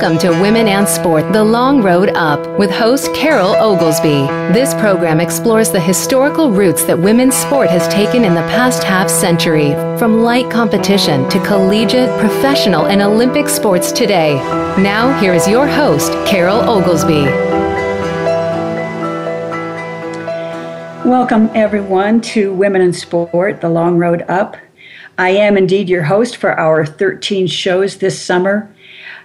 Welcome 0.00 0.18
to 0.20 0.30
Women 0.40 0.66
and 0.66 0.88
Sport 0.88 1.30
The 1.30 1.44
Long 1.44 1.82
Road 1.82 2.08
Up 2.14 2.58
with 2.58 2.70
host 2.70 3.12
Carol 3.12 3.54
Oglesby. 3.56 4.26
This 4.50 4.72
program 4.72 5.20
explores 5.20 5.70
the 5.70 5.78
historical 5.78 6.50
routes 6.50 6.84
that 6.84 6.98
women's 6.98 7.34
sport 7.34 7.68
has 7.68 7.86
taken 7.88 8.24
in 8.24 8.32
the 8.32 8.40
past 8.48 8.82
half 8.82 9.10
century, 9.10 9.72
from 9.98 10.22
light 10.22 10.50
competition 10.50 11.28
to 11.28 11.38
collegiate, 11.44 12.08
professional, 12.18 12.86
and 12.86 13.02
Olympic 13.02 13.46
sports 13.46 13.92
today. 13.92 14.36
Now, 14.82 15.20
here 15.20 15.34
is 15.34 15.46
your 15.46 15.68
host, 15.68 16.12
Carol 16.26 16.60
Oglesby. 16.60 17.24
Welcome, 21.06 21.50
everyone, 21.54 22.22
to 22.22 22.54
Women 22.54 22.80
in 22.80 22.94
Sport 22.94 23.60
The 23.60 23.68
Long 23.68 23.98
Road 23.98 24.24
Up. 24.30 24.56
I 25.18 25.28
am 25.32 25.58
indeed 25.58 25.90
your 25.90 26.04
host 26.04 26.38
for 26.38 26.58
our 26.58 26.86
13 26.86 27.46
shows 27.46 27.98
this 27.98 28.18
summer. 28.18 28.74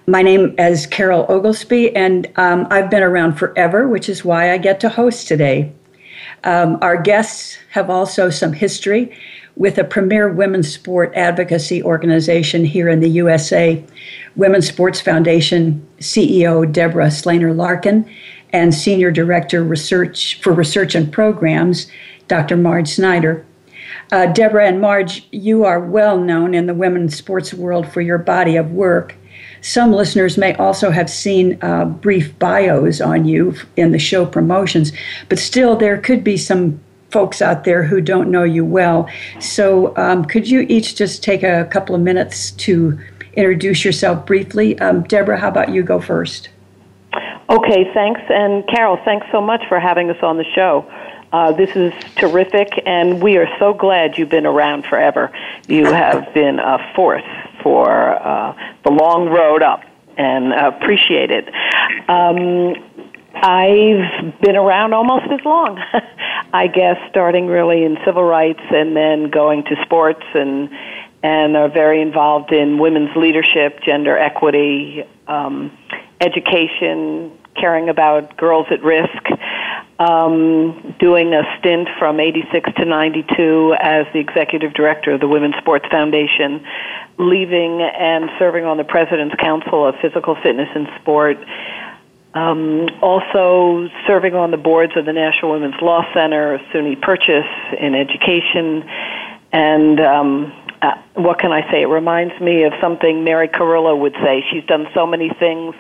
My 0.08 0.22
name 0.22 0.54
is 0.59 0.86
Carol 0.86 1.26
Oglesby, 1.30 1.95
and 1.95 2.32
um, 2.36 2.68
I've 2.70 2.91
been 2.91 3.02
around 3.02 3.40
forever, 3.40 3.88
which 3.88 4.08
is 4.08 4.23
why 4.23 4.52
I 4.52 4.59
get 4.59 4.80
to 4.82 4.90
host 4.90 5.27
today. 5.27 5.73
Um, 6.44 6.77
our 6.84 7.02
guests 7.02 7.58
have 7.72 7.90
also 7.90 8.30
some 8.30 8.54
history 8.54 9.18
with 9.55 9.80
a 9.80 9.84
premier 9.84 10.32
women's 10.32 10.72
sport 10.72 11.12
advocacy 11.16 11.82
organization 11.82 12.66
here 12.66 12.88
in 12.88 12.99
the 12.99 13.10
USA, 13.10 13.84
Women's 14.36 14.68
Sports 14.68 15.02
Foundation 15.02 15.84
CEO 15.99 16.72
Deborah 16.72 17.08
Slaner 17.08 17.55
Larkin, 17.55 18.08
and 18.54 18.76
Senior 18.76 19.10
Director 19.10 19.63
Research 19.63 20.40
for 20.40 20.54
Research 20.54 20.94
and 20.94 21.12
Programs, 21.12 21.88
Dr. 22.27 22.58
Marj 22.58 22.90
Snyder. 22.90 23.44
Uh, 24.12 24.27
Deborah 24.27 24.68
and 24.68 24.80
Marj, 24.80 25.27
you 25.32 25.66
are 25.66 25.80
well 25.80 26.20
known 26.20 26.54
in 26.54 26.68
the 26.68 26.76
women's 26.76 27.16
sports 27.16 27.55
world 27.55 27.91
for 27.91 28.02
your 28.02 28.20
body 28.20 28.55
of 28.55 28.70
work 28.70 29.16
some 29.66 29.91
listeners 29.91 30.38
may 30.38 30.54
also 30.58 30.91
have 30.91 31.10
seen 31.10 31.58
uh, 31.63 31.85
brief 31.85 32.38
bios 32.38 33.02
on 33.02 33.26
you 33.26 33.55
in 33.76 33.94
the 33.94 33.98
show 33.98 34.24
promotions, 34.24 34.91
but 35.27 35.40
still, 35.40 35.76
there 35.76 35.98
could 35.98 36.24
be 36.24 36.38
some 36.38 36.80
folks 37.10 37.41
out 37.41 37.63
there 37.63 37.82
who 37.82 37.99
don't 37.99 38.30
know 38.30 38.44
you 38.44 38.63
well. 38.63 39.10
So, 39.40 39.98
um, 39.98 40.24
could 40.24 40.48
you 40.48 40.68
each 40.70 40.96
just 40.96 41.24
take 41.24 41.41
a 41.41 41.66
couple 41.72 41.96
of 41.96 42.02
minutes 42.02 42.52
to 42.52 42.99
introduce 43.34 43.84
yourself 43.84 44.24
briefly? 44.27 44.77
Um, 44.77 45.02
Deborah, 45.02 45.40
how 45.40 45.48
about 45.48 45.70
you 45.70 45.82
go 45.82 46.00
first? 46.00 46.50
Okay, 47.50 47.91
thanks. 47.91 48.22
And 48.29 48.68
Carol, 48.68 49.00
thanks 49.04 49.26
so 49.32 49.41
much 49.41 49.63
for 49.68 49.79
having 49.79 50.12
us 50.12 50.22
on 50.22 50.38
the 50.38 50.46
show. 50.54 50.85
Uh, 51.34 51.52
this 51.52 51.76
is 51.76 51.91
terrific, 52.18 52.84
and 52.85 53.20
we 53.20 53.38
are 53.38 53.50
so 53.57 53.74
glad 53.74 54.16
you've 54.16 54.29
been 54.29 54.46
around 54.46 54.85
forever. 54.85 55.32
You 55.68 55.85
have 55.85 56.32
been 56.35 56.60
a 56.60 56.77
force 56.96 57.24
for 57.66 57.90
uh, 57.90 58.54
the 58.84 58.91
long 58.91 59.27
road 59.27 59.63
up 59.63 59.82
and 60.18 60.54
appreciate 60.54 61.32
it. 61.32 61.49
Um, 62.07 62.76
I've 63.34 64.40
been 64.40 64.56
around 64.56 64.94
almost 64.94 65.25
as 65.31 65.44
long, 65.44 65.81
I 66.53 66.68
guess, 66.68 66.97
starting 67.09 67.47
really 67.47 67.84
in 67.84 67.97
civil 68.06 68.24
rights 68.24 68.62
and 68.69 68.96
then 68.96 69.31
going 69.31 69.63
to 69.63 69.75
sports 69.84 70.24
and 70.35 70.69
and 71.24 71.57
are 71.57 71.69
very 71.69 72.03
involved 72.03 72.52
in 72.52 72.78
women's 72.78 73.16
leadership, 73.16 73.81
gender 73.81 74.16
equity, 74.16 75.03
um, 75.28 75.75
education, 76.22 77.31
caring 77.56 77.90
about 77.90 78.38
girls 78.38 78.68
at 78.69 78.84
risk 78.84 79.24
um, 80.00 80.96
doing 81.00 81.34
a 81.34 81.44
stint 81.59 81.88
from 81.97 82.19
86 82.19 82.69
to 82.78 82.85
92 82.85 83.75
as 83.79 84.06
the 84.13 84.19
executive 84.19 84.74
director 84.74 85.12
of 85.12 85.22
the 85.22 85.28
Women's 85.28 85.56
Sports 85.57 85.85
Foundation, 85.90 86.66
leaving 87.18 87.81
and 87.81 88.29
serving 88.38 88.66
on 88.66 88.78
the 88.78 88.84
President's 88.84 89.35
Council 89.35 89.88
of 89.88 89.96
Physical 90.01 90.35
Fitness 90.35 90.69
and 90.75 90.88
Sport. 91.01 91.38
Um, 92.34 92.90
also 93.01 93.89
serving 94.06 94.35
on 94.35 94.51
the 94.51 94.57
boards 94.57 94.91
of 94.97 95.06
the 95.06 95.13
National 95.13 95.53
Women's 95.53 95.81
Law 95.81 96.03
Center, 96.13 96.59
SUNY 96.73 97.01
Purchase 97.01 97.47
in 97.79 97.95
education, 97.95 98.83
and 99.53 100.01
um, 100.01 100.53
uh, 100.81 100.95
what 101.13 101.39
can 101.39 101.53
I 101.53 101.62
say? 101.72 101.83
It 101.83 101.88
reminds 101.88 102.38
me 102.41 102.63
of 102.63 102.73
something 102.81 103.23
Mary 103.23 103.47
Carillo 103.47 103.95
would 103.95 104.16
say. 104.22 104.44
She's 104.51 104.66
done 104.66 104.88
so 104.94 105.07
many 105.07 105.29
things 105.29 105.75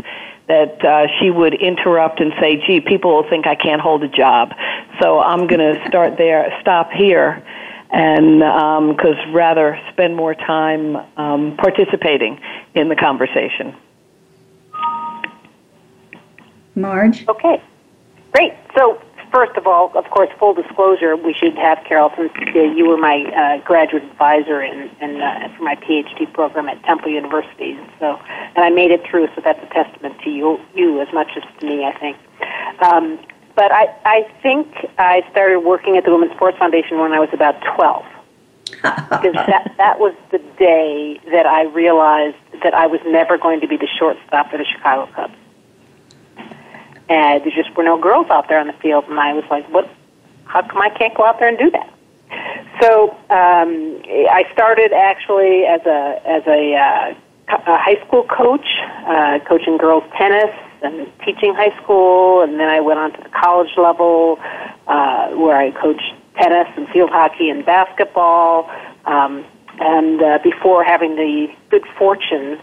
that 0.47 0.83
uh, 0.85 1.07
she 1.19 1.29
would 1.29 1.53
interrupt 1.55 2.19
and 2.19 2.33
say, 2.39 2.61
"Gee, 2.65 2.79
people 2.79 3.15
will 3.15 3.29
think 3.29 3.47
I 3.47 3.55
can't 3.55 3.81
hold 3.81 4.03
a 4.03 4.07
job." 4.07 4.53
So 5.01 5.19
I'm 5.19 5.47
going 5.47 5.59
to 5.59 5.87
start 5.87 6.17
there, 6.17 6.55
stop 6.61 6.91
here, 6.91 7.43
and 7.91 8.39
because 8.95 9.17
um, 9.25 9.33
rather 9.33 9.79
spend 9.91 10.15
more 10.15 10.35
time 10.35 10.97
um, 11.17 11.57
participating 11.57 12.39
in 12.73 12.89
the 12.89 12.95
conversation. 12.95 13.75
Marj. 16.75 17.25
Okay, 17.27 17.61
great. 18.33 18.53
So 18.75 19.01
first 19.35 19.57
of 19.57 19.67
all, 19.67 19.91
of 19.95 20.05
course, 20.11 20.29
full 20.39 20.53
disclosure, 20.53 21.17
we 21.17 21.33
should 21.33 21.57
have 21.57 21.77
Carol, 21.83 22.09
since 22.15 22.31
you 22.55 22.87
were 22.87 22.95
my 22.95 23.17
uh, 23.35 23.65
graduate 23.65 24.03
advisor 24.03 24.61
in, 24.63 24.89
in 25.01 25.21
uh, 25.21 25.49
for 25.57 25.63
my 25.63 25.75
PhD 25.75 26.31
program 26.31 26.69
at 26.69 26.81
Temple 26.83 27.11
University. 27.11 27.77
So, 27.99 28.17
and 28.55 28.63
I 28.63 28.69
made 28.69 28.91
it 28.91 29.01
through, 29.05 29.27
so 29.35 29.41
that's 29.43 29.59
a 29.61 29.73
testament 29.73 30.21
to 30.23 30.29
you, 30.29 30.57
you 30.73 31.01
as 31.01 31.09
much 31.13 31.31
as 31.35 31.43
to 31.59 31.65
me, 31.65 31.83
I 31.83 31.91
think. 31.99 32.17
Um, 32.81 33.19
but 33.57 33.73
I, 33.73 33.93
I 34.05 34.31
think 34.41 34.67
I 34.97 35.21
started 35.31 35.59
working 35.59 35.97
at 35.97 36.05
the 36.05 36.11
Women's 36.11 36.33
Sports 36.35 36.57
Foundation 36.57 36.97
when 36.99 37.11
I 37.11 37.19
was 37.19 37.29
about 37.33 37.55
12. 37.75 38.05
because 38.65 39.33
that 39.33 39.73
that 39.77 39.99
was 39.99 40.15
the 40.31 40.39
day 40.57 41.19
that 41.31 41.45
I 41.45 41.63
realized 41.63 42.37
that 42.63 42.73
I 42.73 42.87
was 42.87 43.01
never 43.05 43.37
going 43.37 43.59
to 43.61 43.67
be 43.67 43.75
the 43.75 43.87
shortstop 43.99 44.49
for 44.49 44.57
the 44.57 44.65
Chicago 44.65 45.11
Cubs 45.13 45.35
and 47.09 47.43
there 47.43 47.51
just 47.51 47.75
were 47.75 47.83
no 47.83 47.99
girls 47.99 48.27
out 48.29 48.47
there 48.47 48.59
on 48.59 48.67
the 48.67 48.73
field, 48.73 49.05
and 49.09 49.19
I 49.19 49.33
was 49.33 49.45
like, 49.49 49.67
"What? 49.69 49.89
How 50.45 50.61
come 50.61 50.81
I 50.81 50.89
can't 50.89 51.13
go 51.15 51.25
out 51.25 51.39
there 51.39 51.47
and 51.47 51.57
do 51.57 51.71
that?" 51.71 51.89
So 52.81 53.11
um, 53.29 54.01
I 54.07 54.43
started 54.53 54.91
actually 54.91 55.65
as 55.65 55.81
a 55.85 56.21
as 56.25 56.43
a, 56.47 56.75
uh, 56.75 57.13
a 57.49 57.77
high 57.77 58.01
school 58.05 58.23
coach, 58.23 58.65
uh, 59.07 59.39
coaching 59.47 59.77
girls 59.77 60.03
tennis 60.17 60.53
and 60.81 61.11
teaching 61.23 61.53
high 61.55 61.75
school, 61.81 62.41
and 62.41 62.59
then 62.59 62.69
I 62.69 62.79
went 62.79 62.99
on 62.99 63.13
to 63.13 63.23
the 63.23 63.29
college 63.29 63.71
level 63.77 64.39
uh, 64.87 65.29
where 65.29 65.57
I 65.57 65.71
coached 65.71 66.13
tennis 66.37 66.67
and 66.75 66.87
field 66.89 67.09
hockey 67.11 67.49
and 67.49 67.65
basketball. 67.65 68.69
Um, 69.05 69.45
and 69.79 70.21
uh, 70.21 70.39
before 70.43 70.83
having 70.83 71.15
the 71.15 71.47
good 71.69 71.85
fortune 71.97 72.59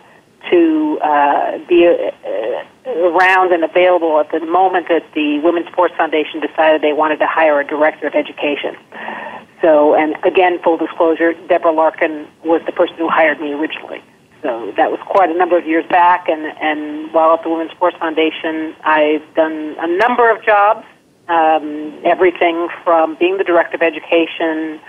to 0.50 0.98
uh, 1.02 1.58
be 1.68 1.86
uh, 1.86 2.64
around 2.92 3.52
and 3.52 3.64
available 3.64 4.20
at 4.20 4.30
the 4.30 4.40
moment 4.44 4.88
that 4.88 5.04
the 5.14 5.40
Women's 5.42 5.68
Sports 5.68 5.94
Foundation 5.96 6.40
decided 6.40 6.82
they 6.82 6.92
wanted 6.92 7.18
to 7.18 7.26
hire 7.26 7.60
a 7.60 7.66
director 7.66 8.06
of 8.06 8.14
education. 8.14 8.76
So, 9.60 9.94
and 9.94 10.16
again, 10.24 10.58
full 10.62 10.76
disclosure, 10.76 11.34
Deborah 11.48 11.72
Larkin 11.72 12.26
was 12.44 12.62
the 12.66 12.72
person 12.72 12.96
who 12.96 13.08
hired 13.08 13.40
me 13.40 13.52
originally. 13.52 14.02
So 14.42 14.72
that 14.76 14.90
was 14.90 14.98
quite 15.06 15.30
a 15.30 15.38
number 15.38 15.56
of 15.56 15.64
years 15.66 15.86
back, 15.88 16.28
and, 16.28 16.46
and 16.58 17.12
while 17.14 17.32
at 17.32 17.44
the 17.44 17.48
Women's 17.48 17.70
Sports 17.70 17.96
Foundation, 17.98 18.74
I've 18.82 19.22
done 19.34 19.76
a 19.78 19.86
number 19.86 20.28
of 20.34 20.44
jobs, 20.44 20.84
um, 21.28 22.00
everything 22.04 22.68
from 22.82 23.16
being 23.20 23.38
the 23.38 23.44
director 23.44 23.76
of 23.76 23.82
education 23.82 24.80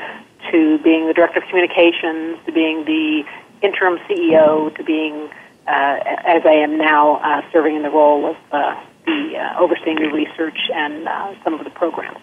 to 0.51 0.79
being 0.79 1.07
the 1.07 1.13
director 1.13 1.39
of 1.39 1.45
communications 1.47 2.37
to 2.45 2.51
being 2.51 2.83
the 2.85 3.23
interim 3.61 3.97
CEO 4.09 4.75
to 4.75 4.83
being 4.83 5.29
uh, 5.67 5.99
as 6.25 6.43
I 6.45 6.53
am 6.53 6.77
now 6.77 7.17
uh, 7.17 7.41
serving 7.51 7.75
in 7.75 7.83
the 7.83 7.89
role 7.89 8.31
of 8.31 8.37
uh, 8.51 8.81
the 9.05 9.55
overseeing 9.57 9.97
the 9.97 10.09
research 10.09 10.57
and 10.73 11.07
some 11.43 11.53
of 11.53 11.63
the 11.63 11.69
programs. 11.71 12.19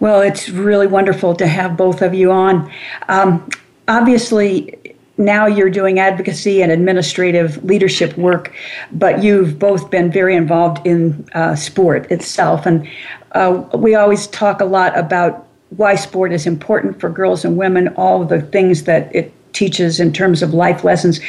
Well, 0.00 0.20
it's 0.20 0.48
really 0.48 0.86
wonderful 0.86 1.34
to 1.36 1.46
have 1.46 1.76
both 1.76 2.02
of 2.02 2.14
you 2.14 2.30
on. 2.30 2.70
Um, 3.08 3.48
obviously, 3.88 4.96
now 5.16 5.46
you're 5.46 5.70
doing 5.70 5.98
advocacy 5.98 6.62
and 6.62 6.72
administrative 6.72 7.62
leadership 7.64 8.16
work, 8.16 8.52
but 8.92 9.22
you've 9.22 9.58
both 9.58 9.90
been 9.90 10.10
very 10.10 10.34
involved 10.34 10.84
in 10.86 11.28
uh, 11.34 11.54
sport 11.54 12.10
itself. 12.10 12.66
And 12.66 12.88
uh, 13.32 13.64
we 13.74 13.94
always 13.94 14.26
talk 14.28 14.60
a 14.60 14.64
lot 14.64 14.96
about 14.98 15.46
why 15.70 15.94
sport 15.94 16.32
is 16.32 16.46
important 16.46 17.00
for 17.00 17.08
girls 17.08 17.44
and 17.44 17.56
women, 17.56 17.88
all 17.96 18.24
the 18.24 18.42
things 18.42 18.84
that 18.84 19.14
it 19.14 19.32
teaches 19.54 20.00
in 20.00 20.12
terms 20.12 20.42
of 20.42 20.52
life 20.52 20.84
lessons. 20.84 21.20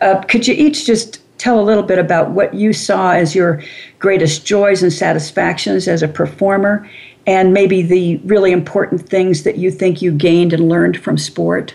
Uh, 0.00 0.20
could 0.22 0.48
you 0.48 0.54
each 0.54 0.86
just 0.86 1.20
tell 1.38 1.60
a 1.60 1.62
little 1.62 1.82
bit 1.82 1.98
about 1.98 2.30
what 2.30 2.54
you 2.54 2.72
saw 2.72 3.10
as 3.10 3.34
your 3.34 3.60
greatest 3.98 4.46
joys 4.46 4.82
and 4.82 4.92
satisfactions 4.92 5.88
as 5.88 6.02
a 6.02 6.08
performer, 6.08 6.88
and 7.26 7.52
maybe 7.52 7.82
the 7.82 8.16
really 8.18 8.52
important 8.52 9.08
things 9.08 9.42
that 9.42 9.58
you 9.58 9.70
think 9.70 10.00
you 10.00 10.12
gained 10.12 10.52
and 10.52 10.68
learned 10.68 10.96
from 11.02 11.18
sport? 11.18 11.74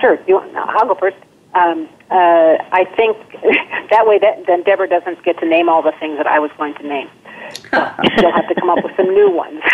Sure. 0.00 0.18
You 0.26 0.34
want, 0.34 0.54
I'll 0.54 0.86
go 0.86 0.94
first. 0.94 1.16
Um, 1.54 1.88
uh, 2.10 2.58
I 2.70 2.84
think 2.96 3.16
that 3.90 4.06
way 4.06 4.18
that 4.18 4.44
then 4.46 4.62
Deborah 4.62 4.88
doesn't 4.88 5.22
get 5.24 5.38
to 5.40 5.48
name 5.48 5.68
all 5.68 5.82
the 5.82 5.92
things 5.98 6.18
that 6.18 6.26
I 6.26 6.38
was 6.38 6.50
going 6.58 6.74
to 6.74 6.86
name. 6.86 7.08
So 7.70 7.94
she'll 8.18 8.32
have 8.32 8.48
to 8.48 8.54
come 8.54 8.68
up 8.68 8.84
with 8.84 8.94
some 8.96 9.08
new 9.14 9.30
ones. 9.30 9.62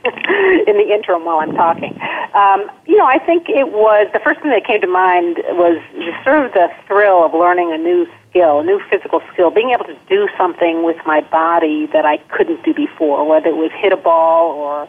in 0.66 0.76
the 0.76 0.88
interim 0.92 1.24
while 1.24 1.40
I'm 1.40 1.54
talking. 1.54 1.92
Um, 2.34 2.70
you 2.86 2.96
know, 2.96 3.06
I 3.06 3.18
think 3.18 3.48
it 3.48 3.68
was 3.68 4.08
the 4.12 4.20
first 4.20 4.40
thing 4.40 4.50
that 4.50 4.64
came 4.64 4.80
to 4.80 4.86
mind 4.86 5.38
was 5.50 5.82
just 5.92 6.24
sort 6.24 6.46
of 6.46 6.52
the 6.52 6.68
thrill 6.86 7.24
of 7.24 7.34
learning 7.34 7.72
a 7.72 7.78
new 7.78 8.06
skill, 8.30 8.60
a 8.60 8.64
new 8.64 8.80
physical 8.88 9.20
skill, 9.32 9.50
being 9.50 9.70
able 9.70 9.84
to 9.84 9.98
do 10.08 10.28
something 10.38 10.84
with 10.84 10.96
my 11.04 11.20
body 11.20 11.86
that 11.92 12.06
I 12.06 12.18
couldn't 12.32 12.64
do 12.64 12.72
before, 12.72 13.28
whether 13.28 13.48
it 13.48 13.56
was 13.56 13.70
hit 13.76 13.92
a 13.92 13.96
ball 13.96 14.52
or 14.52 14.88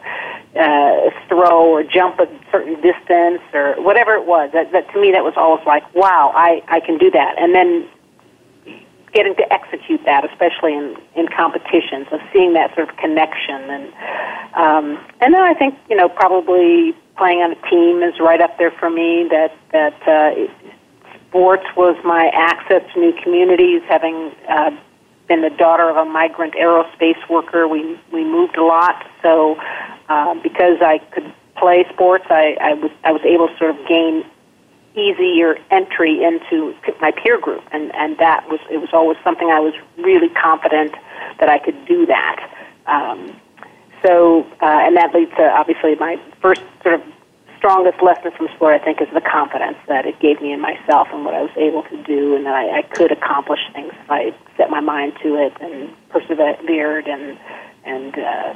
uh, 0.56 1.10
throw 1.28 1.68
or 1.68 1.82
jump 1.82 2.18
a 2.20 2.28
certain 2.50 2.80
distance 2.80 3.42
or 3.52 3.74
whatever 3.82 4.14
it 4.14 4.26
was. 4.26 4.50
That, 4.52 4.72
that 4.72 4.90
to 4.92 5.00
me, 5.00 5.12
that 5.12 5.24
was 5.24 5.34
always 5.36 5.66
like, 5.66 5.82
wow, 5.94 6.32
I, 6.34 6.62
I 6.68 6.80
can 6.80 6.96
do 6.96 7.10
that. 7.10 7.34
And 7.38 7.54
then 7.54 7.88
getting 9.12 9.34
to 9.36 9.52
execute 9.52 10.04
that, 10.04 10.24
especially 10.24 10.74
in, 10.74 10.96
in 11.14 11.28
competitions, 11.28 12.06
of 12.12 12.20
seeing 12.32 12.54
that 12.54 12.74
sort 12.74 12.88
of 12.88 12.96
connection. 12.96 13.60
And, 13.70 13.92
um, 14.54 15.04
and 15.20 15.34
then 15.34 15.42
I 15.42 15.54
think, 15.54 15.78
you 15.90 15.96
know, 15.96 16.08
probably 16.08 16.94
playing 17.16 17.40
on 17.40 17.52
a 17.52 17.60
team 17.68 18.02
is 18.02 18.18
right 18.18 18.40
up 18.40 18.56
there 18.58 18.70
for 18.70 18.88
me, 18.88 19.28
that, 19.30 19.54
that 19.72 20.08
uh, 20.08 20.34
sports 21.28 21.64
was 21.76 21.96
my 22.04 22.30
access 22.32 22.82
to 22.94 23.00
new 23.00 23.12
communities, 23.22 23.82
having 23.88 24.32
uh, 24.48 24.70
been 25.28 25.42
the 25.42 25.50
daughter 25.50 25.88
of 25.88 25.96
a 25.96 26.04
migrant 26.04 26.54
aerospace 26.54 27.28
worker, 27.28 27.68
we, 27.68 27.98
we 28.12 28.24
moved 28.24 28.56
a 28.56 28.64
lot. 28.64 29.06
So 29.22 29.56
uh, 30.08 30.34
because 30.42 30.78
I 30.80 30.98
could 31.12 31.32
play 31.56 31.84
sports, 31.92 32.24
I, 32.30 32.56
I, 32.60 32.74
was, 32.74 32.90
I 33.04 33.12
was 33.12 33.22
able 33.24 33.48
to 33.48 33.56
sort 33.58 33.70
of 33.70 33.86
gain 33.86 34.24
easier 34.94 35.58
entry 35.70 36.22
into 36.22 36.74
my 37.00 37.12
peer 37.12 37.40
group, 37.40 37.62
and 37.72 37.94
and 37.94 38.18
that 38.18 38.48
was 38.48 38.60
it 38.70 38.78
was 38.78 38.90
always 38.92 39.18
something 39.24 39.48
I 39.48 39.60
was 39.60 39.74
really 39.98 40.28
confident 40.28 40.94
that 41.40 41.48
I 41.48 41.58
could 41.58 41.86
do 41.86 42.06
that. 42.06 42.50
Um, 42.86 43.36
so, 44.04 44.42
uh, 44.60 44.82
and 44.84 44.96
that 44.96 45.14
leads 45.14 45.30
to 45.36 45.44
obviously 45.44 45.94
my 45.94 46.20
first 46.40 46.62
sort 46.82 46.96
of 46.96 47.02
strongest 47.56 48.02
lesson 48.02 48.32
from 48.36 48.48
sport. 48.54 48.80
I 48.80 48.84
think 48.84 49.00
is 49.00 49.08
the 49.14 49.20
confidence 49.20 49.78
that 49.88 50.04
it 50.04 50.18
gave 50.20 50.42
me 50.42 50.52
in 50.52 50.60
myself 50.60 51.08
and 51.12 51.24
what 51.24 51.34
I 51.34 51.42
was 51.42 51.56
able 51.56 51.84
to 51.84 52.02
do, 52.02 52.36
and 52.36 52.44
that 52.44 52.54
I, 52.54 52.78
I 52.78 52.82
could 52.82 53.12
accomplish 53.12 53.60
things 53.72 53.92
if 53.92 54.10
I 54.10 54.34
set 54.56 54.70
my 54.70 54.80
mind 54.80 55.14
to 55.22 55.36
it 55.36 55.54
and 55.60 55.90
persevered 56.10 57.06
and 57.08 57.38
and. 57.84 58.18
Uh, 58.18 58.54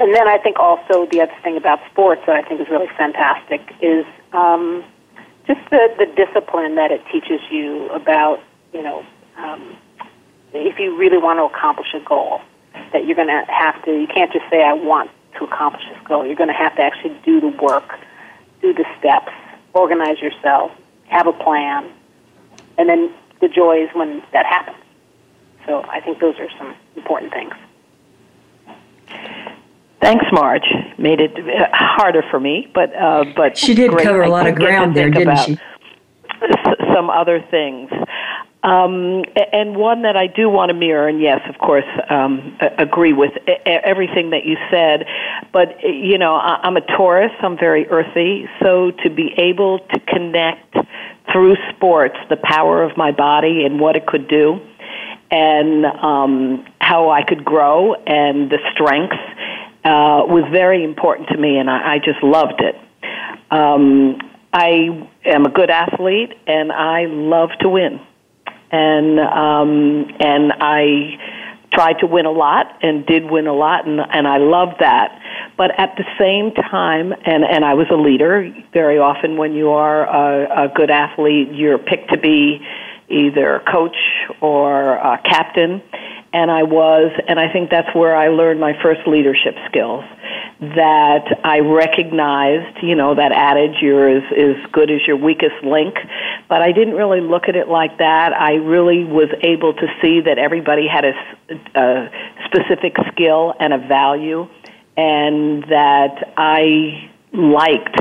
and 0.00 0.14
then 0.14 0.28
I 0.28 0.38
think 0.38 0.60
also 0.60 1.06
the 1.10 1.22
other 1.22 1.34
thing 1.42 1.56
about 1.56 1.80
sports 1.90 2.22
that 2.26 2.36
I 2.36 2.42
think 2.42 2.60
is 2.60 2.68
really 2.68 2.86
fantastic 2.96 3.60
is 3.82 4.06
um, 4.32 4.84
just 5.48 5.60
the, 5.70 5.88
the 5.98 6.06
discipline 6.14 6.76
that 6.76 6.92
it 6.92 7.02
teaches 7.10 7.40
you 7.50 7.88
about, 7.88 8.40
you 8.72 8.82
know, 8.82 9.04
um, 9.38 9.76
if 10.52 10.78
you 10.78 10.96
really 10.96 11.18
want 11.18 11.38
to 11.38 11.44
accomplish 11.44 11.88
a 11.94 12.00
goal, 12.00 12.40
that 12.92 13.06
you're 13.06 13.16
going 13.16 13.28
to 13.28 13.44
have 13.48 13.82
to, 13.84 13.90
you 13.90 14.06
can't 14.06 14.30
just 14.32 14.44
say, 14.50 14.62
I 14.62 14.74
want 14.74 15.10
to 15.38 15.44
accomplish 15.44 15.82
this 15.88 15.98
goal. 16.06 16.26
You're 16.26 16.36
going 16.36 16.48
to 16.48 16.54
have 16.54 16.76
to 16.76 16.82
actually 16.82 17.16
do 17.24 17.40
the 17.40 17.48
work, 17.48 17.98
do 18.60 18.74
the 18.74 18.84
steps, 18.98 19.32
organize 19.72 20.20
yourself, 20.20 20.70
have 21.08 21.26
a 21.26 21.32
plan, 21.32 21.90
and 22.76 22.88
then 22.88 23.12
the 23.40 23.48
joy 23.48 23.82
is 23.82 23.90
when 23.94 24.22
that 24.32 24.44
happens. 24.44 24.76
So 25.66 25.82
I 25.88 26.00
think 26.00 26.18
those 26.20 26.38
are 26.38 26.48
some 26.58 26.74
important 26.94 27.32
things. 27.32 27.54
Thanks, 30.00 30.24
Marj. 30.32 30.62
Made 30.96 31.20
it 31.20 31.32
harder 31.72 32.22
for 32.30 32.38
me, 32.38 32.70
but 32.72 32.94
uh, 32.94 33.24
but 33.34 33.58
she 33.58 33.74
did 33.74 33.90
great. 33.90 34.04
cover 34.04 34.22
a 34.22 34.30
lot 34.30 34.46
of 34.46 34.54
ground 34.54 34.96
there, 34.96 35.10
didn't 35.10 35.38
she? 35.38 35.58
Some 36.94 37.10
other 37.10 37.44
things. 37.50 37.90
Um, 38.62 39.24
and 39.52 39.76
one 39.76 40.02
that 40.02 40.16
I 40.16 40.26
do 40.26 40.48
want 40.48 40.70
to 40.70 40.74
mirror, 40.74 41.08
and 41.08 41.20
yes, 41.20 41.40
of 41.48 41.58
course, 41.58 41.86
um, 42.10 42.56
agree 42.76 43.12
with 43.12 43.32
everything 43.66 44.30
that 44.30 44.44
you 44.44 44.56
said. 44.70 45.06
But 45.52 45.82
you 45.82 46.18
know, 46.18 46.34
I'm 46.36 46.76
a 46.76 46.80
Taurus. 46.80 47.32
I'm 47.40 47.56
very 47.56 47.88
earthy. 47.88 48.48
So 48.60 48.92
to 49.02 49.10
be 49.10 49.32
able 49.36 49.80
to 49.80 50.00
connect 50.00 50.76
through 51.32 51.56
sports 51.74 52.16
the 52.30 52.36
power 52.36 52.82
of 52.82 52.96
my 52.96 53.12
body 53.12 53.64
and 53.64 53.80
what 53.80 53.96
it 53.96 54.06
could 54.06 54.28
do, 54.28 54.60
and 55.30 55.84
um, 55.84 56.66
how 56.80 57.10
I 57.10 57.22
could 57.22 57.44
grow, 57.44 57.94
and 57.94 58.50
the 58.50 58.58
strengths 58.72 59.16
uh, 59.88 60.26
was 60.26 60.44
very 60.52 60.84
important 60.84 61.28
to 61.28 61.38
me, 61.38 61.58
and 61.58 61.70
I, 61.70 61.94
I 61.94 61.98
just 61.98 62.22
loved 62.22 62.60
it. 62.60 62.76
Um, 63.50 64.18
I 64.52 65.08
am 65.24 65.46
a 65.46 65.50
good 65.50 65.70
athlete, 65.70 66.34
and 66.46 66.70
I 66.70 67.06
love 67.06 67.50
to 67.60 67.68
win, 67.68 68.00
and 68.70 69.18
um, 69.18 70.06
and 70.20 70.52
I 70.60 71.18
tried 71.72 72.00
to 72.00 72.06
win 72.06 72.26
a 72.26 72.30
lot 72.30 72.78
and 72.82 73.06
did 73.06 73.30
win 73.30 73.46
a 73.46 73.54
lot, 73.54 73.86
and 73.86 74.00
and 74.00 74.28
I 74.28 74.38
loved 74.38 74.80
that. 74.80 75.20
But 75.56 75.70
at 75.78 75.96
the 75.96 76.04
same 76.18 76.52
time, 76.54 77.12
and 77.24 77.44
and 77.44 77.64
I 77.64 77.74
was 77.74 77.86
a 77.90 77.96
leader. 77.96 78.54
Very 78.72 78.98
often, 78.98 79.38
when 79.38 79.54
you 79.54 79.70
are 79.70 80.04
a, 80.04 80.66
a 80.66 80.68
good 80.74 80.90
athlete, 80.90 81.48
you're 81.52 81.78
picked 81.78 82.10
to 82.10 82.18
be 82.18 82.60
either 83.08 83.62
coach 83.70 83.96
or 84.40 84.96
a 84.96 85.18
captain 85.24 85.82
and 86.32 86.50
I 86.50 86.62
was, 86.62 87.10
and 87.26 87.40
I 87.40 87.50
think 87.52 87.70
that's 87.70 87.94
where 87.94 88.14
I 88.14 88.28
learned 88.28 88.60
my 88.60 88.74
first 88.82 89.06
leadership 89.06 89.54
skills. 89.68 90.04
That 90.60 91.40
I 91.44 91.60
recognized, 91.60 92.82
you 92.82 92.96
know, 92.96 93.14
that 93.14 93.32
adage, 93.32 93.76
you're 93.80 94.08
as, 94.08 94.24
as 94.36 94.70
good 94.72 94.90
as 94.90 95.00
your 95.06 95.16
weakest 95.16 95.62
link, 95.62 95.94
but 96.48 96.62
I 96.62 96.72
didn't 96.72 96.94
really 96.94 97.20
look 97.20 97.48
at 97.48 97.54
it 97.54 97.68
like 97.68 97.98
that. 97.98 98.32
I 98.32 98.54
really 98.54 99.04
was 99.04 99.28
able 99.42 99.72
to 99.72 99.86
see 100.02 100.20
that 100.22 100.36
everybody 100.36 100.88
had 100.88 101.04
a, 101.04 101.14
a 101.78 102.10
specific 102.46 102.96
skill 103.12 103.54
and 103.60 103.72
a 103.72 103.78
value, 103.78 104.48
and 104.96 105.62
that 105.64 106.34
I 106.36 107.08
liked 107.32 108.00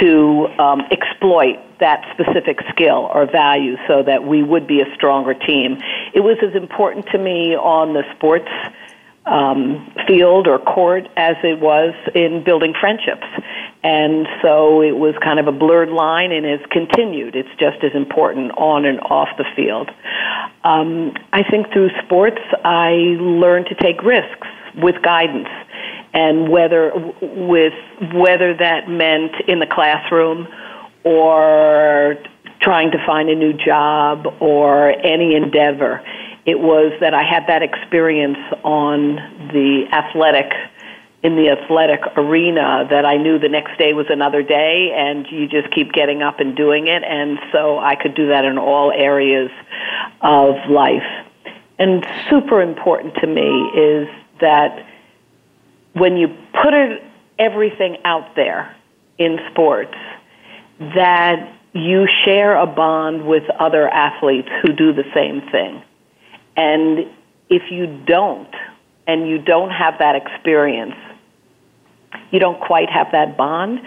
to 0.00 0.46
um, 0.58 0.82
exploit 0.90 1.56
that 1.80 2.04
specific 2.12 2.58
skill 2.70 3.08
or 3.12 3.26
value 3.30 3.76
so 3.86 4.02
that 4.02 4.24
we 4.24 4.42
would 4.42 4.66
be 4.66 4.80
a 4.80 4.94
stronger 4.94 5.34
team. 5.34 5.78
It 6.14 6.20
was 6.20 6.36
as 6.42 6.54
important 6.54 7.06
to 7.12 7.18
me 7.18 7.54
on 7.56 7.94
the 7.94 8.02
sports 8.16 8.50
um, 9.26 9.92
field 10.06 10.46
or 10.46 10.58
court 10.58 11.06
as 11.16 11.36
it 11.42 11.60
was 11.60 11.94
in 12.14 12.42
building 12.44 12.74
friendships. 12.78 13.26
And 13.82 14.26
so 14.42 14.82
it 14.82 14.96
was 14.96 15.14
kind 15.22 15.38
of 15.38 15.46
a 15.46 15.52
blurred 15.52 15.90
line 15.90 16.32
and 16.32 16.44
has 16.44 16.60
continued. 16.70 17.36
It's 17.36 17.48
just 17.60 17.84
as 17.84 17.92
important 17.94 18.52
on 18.56 18.84
and 18.84 19.00
off 19.00 19.28
the 19.36 19.44
field. 19.54 19.90
Um, 20.64 21.14
I 21.32 21.42
think 21.48 21.72
through 21.72 21.90
sports, 22.04 22.40
I 22.64 22.90
learned 23.20 23.66
to 23.66 23.74
take 23.74 24.02
risks 24.02 24.48
with 24.76 25.00
guidance 25.02 25.48
and 26.12 26.48
whether 26.48 26.92
with 27.20 27.74
whether 28.14 28.54
that 28.54 28.88
meant 28.88 29.32
in 29.46 29.58
the 29.58 29.66
classroom 29.66 30.48
or 31.04 32.16
trying 32.60 32.90
to 32.90 32.98
find 33.06 33.28
a 33.28 33.34
new 33.34 33.52
job 33.52 34.26
or 34.40 34.90
any 34.90 35.34
endeavor. 35.34 36.02
It 36.44 36.58
was 36.58 36.92
that 37.00 37.14
I 37.14 37.22
had 37.22 37.46
that 37.48 37.62
experience 37.62 38.38
on 38.64 39.16
the 39.52 39.84
athletic 39.92 40.50
in 41.22 41.34
the 41.34 41.50
athletic 41.50 42.00
arena 42.16 42.86
that 42.90 43.04
I 43.04 43.16
knew 43.16 43.40
the 43.40 43.48
next 43.48 43.76
day 43.76 43.92
was 43.92 44.06
another 44.08 44.40
day 44.42 44.92
and 44.96 45.26
you 45.30 45.48
just 45.48 45.68
keep 45.74 45.92
getting 45.92 46.22
up 46.22 46.38
and 46.38 46.56
doing 46.56 46.86
it 46.86 47.02
and 47.02 47.38
so 47.50 47.78
I 47.78 47.96
could 47.96 48.14
do 48.14 48.28
that 48.28 48.44
in 48.44 48.56
all 48.56 48.92
areas 48.92 49.50
of 50.20 50.54
life. 50.70 51.02
And 51.78 52.06
super 52.30 52.62
important 52.62 53.16
to 53.16 53.26
me 53.26 53.48
is 53.74 54.08
that 54.40 54.86
when 55.98 56.16
you 56.16 56.28
put 56.62 56.74
it, 56.74 57.02
everything 57.38 57.98
out 58.04 58.34
there 58.34 58.74
in 59.18 59.38
sports, 59.50 59.94
that 60.78 61.54
you 61.72 62.06
share 62.24 62.56
a 62.56 62.66
bond 62.66 63.26
with 63.26 63.44
other 63.58 63.88
athletes 63.88 64.48
who 64.62 64.72
do 64.72 64.92
the 64.92 65.04
same 65.14 65.40
thing. 65.50 65.82
And 66.56 67.06
if 67.48 67.70
you 67.70 67.86
don't, 68.06 68.52
and 69.06 69.28
you 69.28 69.38
don't 69.38 69.70
have 69.70 69.94
that 70.00 70.16
experience, 70.16 70.94
you 72.30 72.38
don't 72.38 72.60
quite 72.60 72.90
have 72.90 73.08
that 73.12 73.36
bond. 73.36 73.80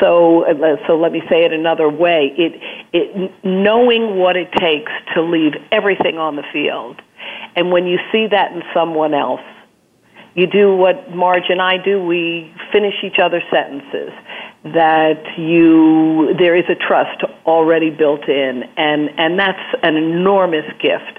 So, 0.00 0.44
uh, 0.44 0.76
so 0.86 0.96
let 0.96 1.12
me 1.12 1.22
say 1.28 1.44
it 1.44 1.52
another 1.52 1.88
way: 1.88 2.32
it, 2.36 2.60
it, 2.92 3.32
knowing 3.44 4.18
what 4.18 4.36
it 4.36 4.52
takes 4.52 4.92
to 5.14 5.22
leave 5.22 5.54
everything 5.72 6.18
on 6.18 6.36
the 6.36 6.44
field, 6.52 7.00
and 7.56 7.72
when 7.72 7.86
you 7.86 7.98
see 8.12 8.26
that 8.30 8.52
in 8.52 8.62
someone 8.72 9.14
else, 9.14 9.40
you 10.38 10.46
do 10.46 10.76
what 10.76 11.10
Marj 11.14 11.44
and 11.48 11.60
I 11.60 11.82
do. 11.82 12.00
We 12.00 12.54
finish 12.70 12.94
each 13.02 13.18
other's 13.18 13.42
sentences. 13.50 14.12
That 14.64 15.38
you 15.38 16.34
there 16.38 16.54
is 16.56 16.64
a 16.68 16.74
trust 16.74 17.24
already 17.44 17.90
built 17.90 18.28
in, 18.28 18.62
and 18.76 19.10
and 19.18 19.38
that's 19.38 19.74
an 19.82 19.96
enormous 19.96 20.66
gift 20.80 21.18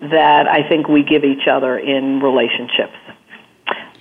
that 0.00 0.46
I 0.46 0.68
think 0.68 0.88
we 0.88 1.02
give 1.02 1.24
each 1.24 1.46
other 1.50 1.78
in 1.78 2.20
relationships. 2.20 2.96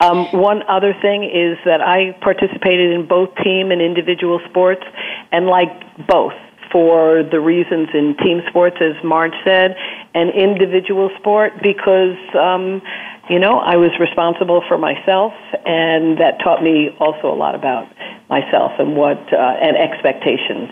Um, 0.01 0.27
one 0.31 0.63
other 0.69 0.93
thing 1.01 1.23
is 1.23 1.57
that 1.65 1.81
I 1.81 2.17
participated 2.21 2.91
in 2.91 3.05
both 3.05 3.35
team 3.43 3.71
and 3.71 3.81
individual 3.81 4.39
sports, 4.49 4.83
and 5.31 5.47
like 5.47 5.71
both 6.07 6.33
for 6.71 7.23
the 7.23 7.39
reasons 7.39 7.89
in 7.93 8.15
team 8.17 8.41
sports, 8.49 8.77
as 8.81 9.01
Marj 9.03 9.33
said, 9.43 9.75
and 10.13 10.31
individual 10.31 11.09
sport 11.19 11.53
because 11.61 12.17
um, 12.35 12.81
you 13.29 13.39
know, 13.39 13.59
I 13.59 13.75
was 13.75 13.91
responsible 13.99 14.63
for 14.67 14.77
myself, 14.77 15.33
and 15.65 16.17
that 16.17 16.39
taught 16.43 16.63
me 16.63 16.89
also 16.99 17.31
a 17.31 17.35
lot 17.35 17.53
about 17.53 17.87
myself 18.29 18.71
and 18.79 18.95
what 18.95 19.17
uh, 19.31 19.37
and 19.61 19.77
expectations. 19.77 20.71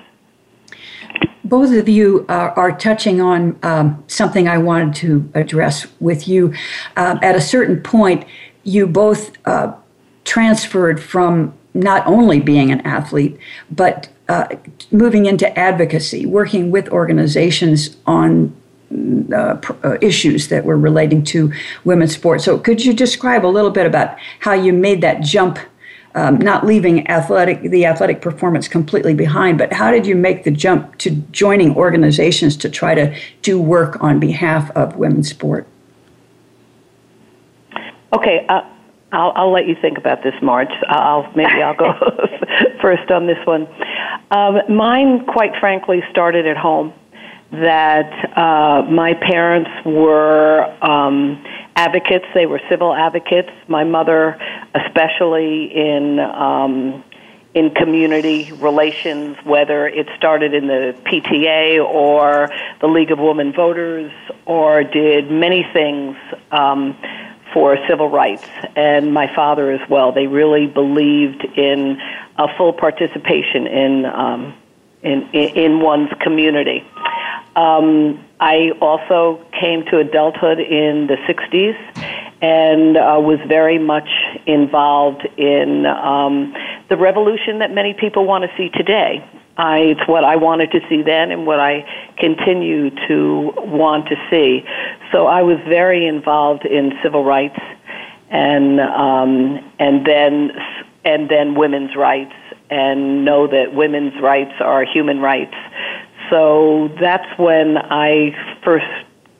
Both 1.43 1.71
of 1.71 1.87
you 1.87 2.25
are, 2.27 2.51
are 2.51 2.75
touching 2.75 3.21
on 3.21 3.57
um, 3.63 4.03
something 4.07 4.47
I 4.47 4.57
wanted 4.57 4.95
to 4.95 5.31
address 5.33 5.87
with 5.99 6.27
you. 6.27 6.53
Uh, 6.97 7.17
at 7.21 7.35
a 7.35 7.41
certain 7.41 7.81
point, 7.81 8.25
you 8.63 8.85
both 8.85 9.31
uh, 9.45 9.73
transferred 10.25 11.01
from 11.01 11.53
not 11.73 12.05
only 12.07 12.39
being 12.39 12.71
an 12.71 12.81
athlete, 12.81 13.37
but 13.71 14.09
uh, 14.27 14.47
moving 14.91 15.25
into 15.25 15.57
advocacy, 15.57 16.25
working 16.25 16.69
with 16.71 16.89
organizations 16.89 17.95
on 18.05 18.53
uh, 19.33 19.59
uh, 19.83 19.97
issues 20.01 20.47
that 20.47 20.63
were 20.63 20.77
relating 20.77 21.21
to 21.21 21.51
women's 21.83 22.15
sports. 22.15 22.45
So, 22.45 22.57
could 22.57 22.85
you 22.85 22.93
describe 22.93 23.45
a 23.45 23.47
little 23.47 23.71
bit 23.71 23.85
about 23.85 24.17
how 24.39 24.53
you 24.53 24.71
made 24.71 25.01
that 25.01 25.21
jump, 25.21 25.59
um, 26.15 26.37
not 26.37 26.65
leaving 26.65 27.05
athletic 27.09 27.61
the 27.63 27.85
athletic 27.85 28.21
performance 28.21 28.67
completely 28.67 29.13
behind, 29.13 29.57
but 29.57 29.73
how 29.73 29.91
did 29.91 30.05
you 30.05 30.15
make 30.15 30.45
the 30.45 30.51
jump 30.51 30.97
to 30.99 31.11
joining 31.31 31.75
organizations 31.75 32.55
to 32.57 32.69
try 32.69 32.95
to 32.95 33.13
do 33.41 33.61
work 33.61 34.01
on 34.01 34.19
behalf 34.19 34.71
of 34.71 34.95
women's 34.95 35.29
sport? 35.29 35.67
Okay. 38.13 38.45
Uh, 38.47 38.61
I'll, 39.11 39.31
I'll 39.35 39.51
let 39.51 39.67
you 39.67 39.75
think 39.81 39.97
about 39.97 40.23
this, 40.23 40.33
Marj. 40.41 40.69
I'll 40.89 41.31
maybe 41.33 41.61
I'll 41.61 41.75
go 41.75 41.93
first 42.81 43.09
on 43.11 43.27
this 43.27 43.37
one. 43.45 43.67
Um, 44.31 44.59
mine, 44.69 45.25
quite 45.25 45.51
frankly, 45.59 46.03
started 46.09 46.45
at 46.45 46.57
home 46.57 46.93
that 47.51 48.37
uh, 48.37 48.83
my 48.89 49.13
parents 49.13 49.69
were 49.85 50.63
um, 50.81 51.43
advocates. 51.75 52.25
They 52.33 52.45
were 52.45 52.61
civil 52.69 52.93
advocates. 52.93 53.49
My 53.67 53.83
mother, 53.83 54.37
especially 54.73 55.65
in 55.73 56.19
um, 56.19 57.03
in 57.53 57.71
community 57.71 58.51
relations, 58.51 59.35
whether 59.43 59.87
it 59.87 60.07
started 60.15 60.53
in 60.53 60.67
the 60.67 60.95
PTA 61.05 61.83
or 61.83 62.49
the 62.81 62.87
League 62.87 63.09
of 63.09 63.17
Women 63.17 63.51
Voters, 63.51 64.11
or 64.45 64.83
did 64.83 65.31
many 65.31 65.65
things 65.73 66.17
um, 66.51 66.95
for 67.53 67.77
civil 67.87 68.09
rights. 68.09 68.47
And 68.75 69.11
my 69.11 69.33
father 69.33 69.71
as 69.71 69.89
well. 69.89 70.11
They 70.11 70.27
really 70.27 70.67
believed 70.67 71.43
in 71.57 71.99
a 72.37 72.47
full 72.57 72.73
participation 72.73 73.65
in 73.65 74.05
um, 74.05 74.53
in, 75.03 75.23
in 75.33 75.79
one's 75.81 76.11
community. 76.21 76.85
Um, 77.55 78.23
I 78.39 78.71
also 78.81 79.43
came 79.59 79.83
to 79.85 79.97
adulthood 79.97 80.59
in 80.59 81.07
the 81.07 81.15
60s 81.27 81.75
and 82.41 82.97
uh, 82.97 83.17
was 83.19 83.39
very 83.47 83.79
much 83.79 84.09
involved 84.45 85.25
in 85.37 85.85
um, 85.87 86.55
the 86.89 86.97
revolution 86.97 87.59
that 87.59 87.71
many 87.71 87.95
people 87.95 88.25
want 88.25 88.43
to 88.43 88.55
see 88.55 88.69
today. 88.69 89.27
I, 89.57 89.79
it's 89.79 90.07
what 90.07 90.23
I 90.23 90.35
wanted 90.35 90.71
to 90.71 90.81
see 90.87 91.01
then 91.01 91.31
and 91.31 91.47
what 91.47 91.59
I 91.59 91.83
continue 92.19 92.91
to 93.07 93.53
want 93.57 94.07
to 94.09 94.15
see. 94.29 94.63
So 95.11 95.25
I 95.25 95.41
was 95.41 95.57
very 95.67 96.05
involved 96.05 96.63
in 96.63 96.93
civil 97.01 97.23
rights 97.23 97.59
and 98.29 98.79
um, 98.79 99.71
and 99.79 100.05
then 100.05 100.51
and 101.03 101.29
then 101.29 101.55
women's 101.55 101.95
rights 101.95 102.35
and 102.69 103.25
know 103.25 103.47
that 103.47 103.73
women's 103.73 104.19
rights 104.21 104.53
are 104.59 104.85
human 104.85 105.19
rights. 105.19 105.55
So 106.29 106.89
that's 106.99 107.27
when 107.39 107.77
I 107.77 108.35
first 108.63 108.85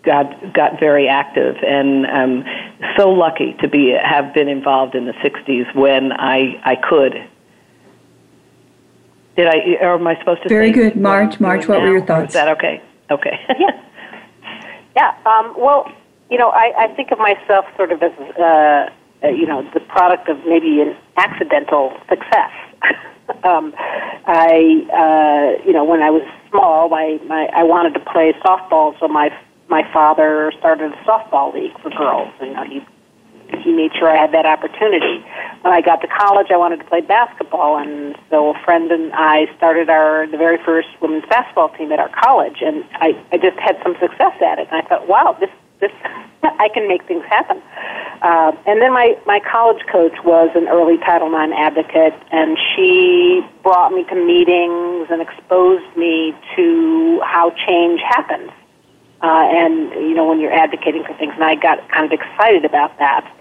got 0.04 0.54
got 0.54 0.80
very 0.80 1.08
active, 1.08 1.56
and 1.66 2.08
I'm 2.08 2.46
so 2.98 3.10
lucky 3.10 3.56
to 3.62 3.68
be 3.68 3.92
have 3.92 4.34
been 4.34 4.48
involved 4.48 4.96
in 4.96 5.06
the 5.06 5.14
'60s 5.14 5.74
when 5.76 6.12
I 6.14 6.62
I 6.64 6.76
could. 6.76 7.14
Did 9.36 9.48
I? 9.48 9.78
Or 9.82 9.96
am 9.96 10.08
I 10.08 10.18
supposed 10.20 10.44
to? 10.44 10.50
Very 10.50 10.72
good, 10.72 10.96
Marj. 10.96 11.40
Marj, 11.40 11.68
what 11.68 11.80
now? 11.80 11.84
were 11.84 11.92
your 11.98 12.06
thoughts? 12.06 12.30
Is 12.30 12.34
that 12.34 12.48
okay? 12.58 12.82
Okay. 13.12 13.38
yeah. 13.60 13.84
Yeah. 14.96 15.14
Um, 15.28 15.54
well, 15.56 15.92
you 16.32 16.40
know, 16.40 16.50
I, 16.50 16.74
I 16.76 16.88
think 16.96 17.12
of 17.12 17.20
myself 17.20 17.66
sort 17.76 17.92
of 17.92 18.02
as, 18.02 18.12
uh, 18.36 18.90
uh, 19.24 19.30
you 19.30 19.46
know, 19.46 19.68
the 19.74 19.80
product 19.80 20.30
of 20.30 20.38
maybe 20.46 20.82
an 20.82 20.96
accidental 21.18 21.98
success. 22.10 22.52
um, 23.44 23.74
I, 23.78 24.86
uh, 24.94 25.66
you 25.66 25.74
know, 25.74 25.84
when 25.84 26.02
I 26.02 26.10
was 26.10 26.24
small, 26.50 26.90
my, 26.90 27.20
my 27.28 27.50
I 27.54 27.64
wanted 27.64 27.94
to 27.96 28.00
play 28.00 28.34
softball, 28.46 28.98
so 29.00 29.08
my 29.08 29.30
my 29.70 29.84
father 29.92 30.52
started 30.60 30.94
a 30.94 30.96
softball 31.04 31.54
league 31.54 31.78
for 31.82 31.90
girls. 31.90 32.32
You 32.42 32.54
know, 32.54 32.64
he 32.64 32.86
he 33.64 33.72
made 33.72 33.92
sure 33.98 34.10
I 34.10 34.20
had 34.20 34.34
that 34.34 34.46
opportunity. 34.46 35.24
When 35.62 35.74
I 35.74 35.82
got 35.82 36.02
to 36.02 36.08
college, 36.08 36.48
I 36.52 36.58
wanted 36.58 36.78
to 36.78 36.86
play 36.86 37.02
basketball, 37.02 37.78
and 37.78 38.16
so 38.30 38.52
a 38.54 38.60
friend 38.64 38.92
and 38.92 39.12
I 39.14 39.48
started 39.58 39.90
our 39.90 40.28
the 40.28 40.38
very 40.38 40.58
first 40.64 40.90
women's 41.02 41.26
basketball 41.30 41.70
team 41.70 41.92
at 41.92 42.00
our 42.00 42.10
college, 42.10 42.58
and 42.62 42.84
I 42.94 43.18
I 43.32 43.38
just 43.38 43.58
had 43.60 43.78
some 43.84 43.96
success 44.00 44.36
at 44.42 44.60
it, 44.60 44.68
and 44.72 44.84
I 44.84 44.88
thought, 44.88 45.08
wow, 45.08 45.36
this 45.40 45.50
this 45.80 45.92
I 46.44 46.70
can 46.74 46.88
make 46.88 47.04
things 47.08 47.24
happen. 47.26 47.62
Uh, 48.22 48.52
and 48.66 48.82
then 48.82 48.94
my 48.94 49.18
my 49.26 49.40
college 49.40 49.84
coach 49.92 50.14
was 50.24 50.50
an 50.56 50.68
early 50.68 50.98
Title 50.98 51.28
IX 51.28 51.54
advocate, 51.56 52.16
and 52.32 52.58
she 52.76 53.42
brought 53.64 53.92
me 53.92 54.04
to 54.06 54.16
meetings 54.16 55.08
and 55.10 55.22
exposed 55.22 55.96
me 55.96 56.34
to 56.56 57.22
how 57.24 57.52
change 57.68 58.02
happens. 58.02 58.52
Uh, 59.22 59.50
and 59.50 59.92
you 59.94 60.14
know 60.14 60.28
when 60.28 60.40
you're 60.40 60.54
advocating 60.54 61.04
for 61.04 61.14
things, 61.16 61.34
and 61.36 61.44
I 61.44 61.56
got 61.56 61.88
kind 61.90 62.06
of 62.06 62.12
excited 62.12 62.66
about 62.66 62.98
that. 63.00 63.32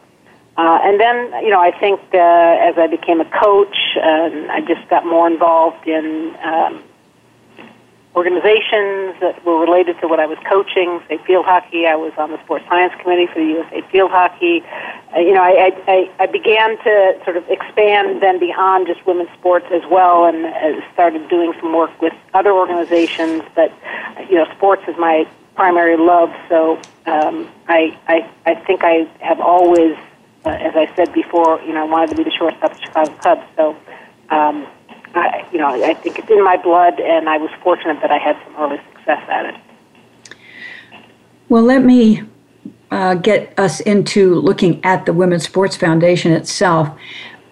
Uh, 0.59 0.79
and 0.83 0.99
then, 0.99 1.45
you 1.45 1.51
know, 1.51 1.61
I 1.61 1.71
think 1.79 2.01
uh, 2.15 2.17
as 2.17 2.79
I 2.79 2.87
became 2.87 3.21
a 3.21 3.27
coach, 3.27 3.77
uh, 3.97 4.31
I 4.51 4.63
just 4.67 4.89
got 4.89 5.05
more 5.05 5.27
involved 5.27 5.87
in 5.87 6.35
um, 6.43 6.83
organizations 8.17 9.15
that 9.21 9.45
were 9.45 9.61
related 9.61 10.01
to 10.01 10.09
what 10.09 10.19
I 10.19 10.27
was 10.27 10.39
coaching, 10.49 11.03
say 11.07 11.19
field 11.27 11.45
hockey. 11.45 11.87
I 11.87 11.97
was 11.97 12.13
on 12.17 12.31
the 12.33 12.43
sports 12.45 12.65
science 12.67 12.95
committee 13.03 13.27
for 13.27 13.39
the 13.39 13.45
USA 13.45 13.83
Field 13.93 14.11
Hockey. 14.11 14.65
Uh, 15.15 15.21
you 15.21 15.35
know, 15.35 15.43
I, 15.43 15.77
I, 15.87 16.11
I 16.19 16.27
began 16.27 16.79
to 16.79 17.21
sort 17.25 17.37
of 17.37 17.47
expand 17.51 18.23
then 18.23 18.41
beyond 18.41 18.87
just 18.87 19.07
women's 19.07 19.31
sports 19.39 19.67
as 19.71 19.83
well 19.91 20.25
and 20.25 20.47
uh, 20.47 20.93
started 20.95 21.29
doing 21.29 21.53
some 21.61 21.75
work 21.75 21.93
with 22.01 22.15
other 22.33 22.53
organizations. 22.53 23.43
But, 23.55 23.71
you 24.31 24.37
know, 24.37 24.47
sports 24.57 24.83
is 24.89 24.97
my 24.97 25.29
primary 25.55 25.99
love, 25.99 26.35
so 26.49 26.77
um, 27.07 27.49
I, 27.69 27.99
I, 28.09 28.31
I 28.47 28.55
think 28.55 28.81
I 28.83 29.09
have 29.21 29.41
always, 29.41 29.97
uh, 30.45 30.51
as 30.51 30.75
I 30.75 30.91
said 30.97 31.13
before, 31.13 31.61
you 31.63 31.75
know, 31.75 31.83
I 31.83 31.85
wanted 31.85 32.11
to 32.11 32.17
be 32.17 32.25
the 32.25 32.31
shortstop 32.31 32.73
of 32.73 32.79
the 32.79 32.83
Chicago 32.83 33.15
Cubs. 33.17 33.43
So, 33.57 33.77
um, 34.31 34.67
I, 35.19 35.47
you 35.53 35.59
know, 35.59 35.83
I 35.85 35.95
think 35.95 36.19
it's 36.19 36.31
in 36.31 36.43
my 36.45 36.57
blood, 36.57 37.01
and 37.01 37.29
I 37.29 37.39
was 37.39 37.51
fortunate 37.63 38.01
that 38.01 38.11
I 38.11 38.19
had 38.19 38.37
some 38.45 38.57
early 38.57 38.81
success 38.93 39.23
at 39.29 39.47
it. 39.47 40.37
Well, 41.49 41.63
let 41.63 41.85
me 41.85 42.23
uh, 42.91 43.15
get 43.15 43.59
us 43.59 43.81
into 43.81 44.35
looking 44.37 44.85
at 44.85 45.07
the 45.07 45.13
Women's 45.13 45.45
Sports 45.45 45.77
Foundation 45.77 46.33
itself. 46.33 46.89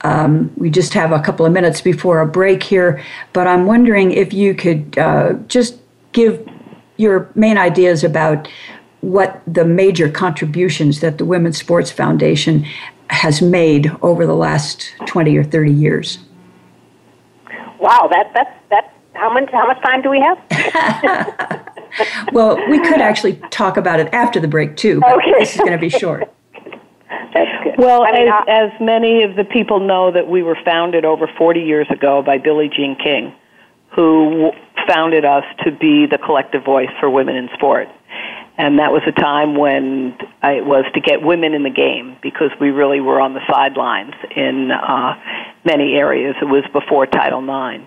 Um, 0.02 0.52
we 0.56 0.68
just 0.68 0.92
have 0.94 1.12
a 1.12 1.20
couple 1.20 1.46
of 1.46 1.52
minutes 1.52 1.80
before 1.80 2.20
a 2.20 2.26
break 2.26 2.62
here, 2.62 3.02
but 3.32 3.46
I'm 3.46 3.66
wondering 3.66 4.12
if 4.12 4.32
you 4.32 4.54
could 4.54 4.98
uh, 4.98 5.34
just 5.48 5.78
give 6.12 6.46
your 6.96 7.30
main 7.34 7.56
ideas 7.56 8.04
about 8.04 8.48
what 9.00 9.42
the 9.46 9.64
major 9.64 10.10
contributions 10.10 11.00
that 11.00 11.18
the 11.18 11.24
Women's 11.24 11.58
Sports 11.58 11.90
Foundation 11.90 12.64
has 13.10 13.42
made 13.42 13.90
over 14.02 14.26
the 14.26 14.34
last 14.34 14.94
20 15.06 15.36
or 15.36 15.44
30 15.44 15.72
years. 15.72 16.18
Wow, 17.84 18.08
that 18.10 18.30
that's 18.32 18.50
that. 18.70 18.94
How 19.12 19.30
much 19.30 19.50
how 19.52 19.66
much 19.66 19.80
time 19.82 20.00
do 20.00 20.08
we 20.08 20.18
have? 20.20 20.38
well, 22.32 22.56
we 22.70 22.78
could 22.78 23.02
actually 23.02 23.34
talk 23.50 23.76
about 23.76 24.00
it 24.00 24.12
after 24.14 24.40
the 24.40 24.48
break 24.48 24.74
too. 24.76 25.00
But 25.00 25.18
okay. 25.18 25.34
this 25.38 25.54
is 25.54 25.58
going 25.58 25.72
to 25.72 25.78
be 25.78 25.90
short. 25.90 26.32
Well, 27.76 28.04
I 28.04 28.12
mean, 28.12 28.28
as, 28.28 28.44
I, 28.48 28.64
as 28.64 28.80
many 28.80 29.22
of 29.22 29.36
the 29.36 29.44
people 29.44 29.80
know, 29.80 30.10
that 30.12 30.28
we 30.28 30.42
were 30.42 30.56
founded 30.64 31.04
over 31.04 31.28
40 31.36 31.60
years 31.60 31.86
ago 31.90 32.22
by 32.22 32.38
Billie 32.38 32.70
Jean 32.74 32.96
King, 32.96 33.34
who 33.94 34.52
founded 34.88 35.24
us 35.26 35.44
to 35.64 35.70
be 35.70 36.06
the 36.06 36.18
collective 36.18 36.64
voice 36.64 36.90
for 37.00 37.10
women 37.10 37.36
in 37.36 37.50
sport. 37.52 37.88
And 38.56 38.78
that 38.78 38.92
was 38.92 39.02
a 39.06 39.12
time 39.12 39.56
when 39.56 40.16
it 40.42 40.64
was 40.64 40.84
to 40.94 41.00
get 41.00 41.22
women 41.22 41.54
in 41.54 41.64
the 41.64 41.70
game 41.70 42.16
because 42.22 42.50
we 42.60 42.70
really 42.70 43.00
were 43.00 43.20
on 43.20 43.34
the 43.34 43.40
sidelines 43.50 44.14
in 44.34 44.70
uh, 44.70 45.14
many 45.64 45.94
areas. 45.94 46.36
It 46.40 46.44
was 46.44 46.64
before 46.72 47.06
Title 47.06 47.42
IX. 47.42 47.84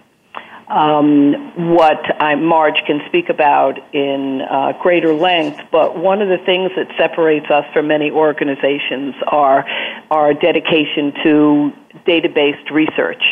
Um, 0.67 1.73
what 1.75 2.21
I, 2.21 2.35
Marj 2.35 2.75
can 2.85 2.99
speak 3.07 3.29
about 3.29 3.79
in 3.95 4.41
uh, 4.41 4.73
greater 4.81 5.13
length, 5.13 5.61
but 5.71 5.97
one 5.97 6.21
of 6.21 6.27
the 6.27 6.43
things 6.45 6.71
that 6.75 6.87
separates 6.97 7.49
us 7.49 7.63
from 7.71 7.87
many 7.87 8.11
organizations 8.11 9.15
are 9.27 9.65
our 10.11 10.33
dedication 10.33 11.13
to 11.23 11.71
data-based 12.05 12.69
research 12.71 13.23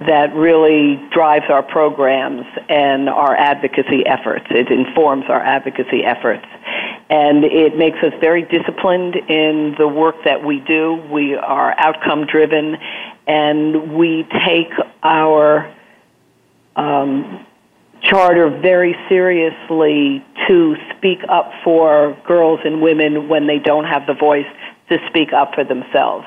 that 0.00 0.32
really 0.34 0.96
drives 1.12 1.46
our 1.48 1.62
programs 1.62 2.46
and 2.68 3.08
our 3.08 3.34
advocacy 3.34 4.06
efforts. 4.06 4.46
It 4.50 4.70
informs 4.70 5.24
our 5.28 5.40
advocacy 5.40 6.04
efforts. 6.04 6.46
and 7.10 7.42
it 7.44 7.76
makes 7.76 7.98
us 8.02 8.12
very 8.20 8.42
disciplined 8.42 9.16
in 9.16 9.74
the 9.78 9.88
work 9.88 10.16
that 10.24 10.44
we 10.44 10.60
do. 10.60 10.94
We 11.10 11.34
are 11.34 11.74
outcome 11.78 12.26
driven, 12.26 12.76
and 13.26 13.96
we 13.96 14.26
take 14.46 14.70
our 15.02 15.74
um, 16.76 17.46
charter 18.02 18.50
very 18.50 18.94
seriously 19.08 20.24
to 20.48 20.76
speak 20.96 21.20
up 21.28 21.50
for 21.64 22.16
girls 22.26 22.60
and 22.64 22.82
women 22.82 23.28
when 23.28 23.46
they 23.46 23.58
don't 23.58 23.84
have 23.84 24.06
the 24.06 24.14
voice 24.14 24.46
to 24.90 24.98
speak 25.08 25.32
up 25.32 25.54
for 25.54 25.64
themselves. 25.64 26.26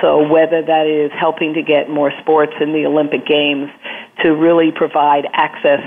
So 0.00 0.26
whether 0.28 0.62
that 0.62 0.86
is 0.86 1.10
helping 1.18 1.54
to 1.54 1.62
get 1.62 1.88
more 1.88 2.12
sports 2.20 2.52
in 2.60 2.72
the 2.72 2.86
Olympic 2.86 3.26
Games, 3.26 3.70
to 4.22 4.34
really 4.34 4.72
provide 4.72 5.26
access 5.32 5.80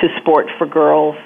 to 0.00 0.08
sport 0.20 0.46
for 0.58 0.66
girls, 0.66 1.16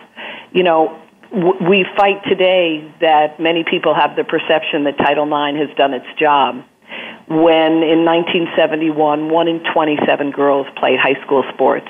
you 0.53 0.63
know, 0.63 1.01
we 1.35 1.85
fight 1.97 2.23
today 2.29 2.93
that 3.01 3.41
many 3.41 3.65
people 3.65 3.95
have 3.95 4.15
the 4.15 4.25
perception 4.25 4.85
that 4.85 4.97
Title 4.99 5.27
IX 5.27 5.59
has 5.59 5.77
done 5.77 5.93
its 5.93 6.07
job. 6.19 6.63
When 7.27 7.83
in 7.83 8.05
1971, 8.05 9.31
one 9.31 9.49
in 9.49 9.61
27 9.73 10.31
girls 10.31 10.67
played 10.77 11.01
high 11.01 11.21
school 11.25 11.43
sports. 11.53 11.89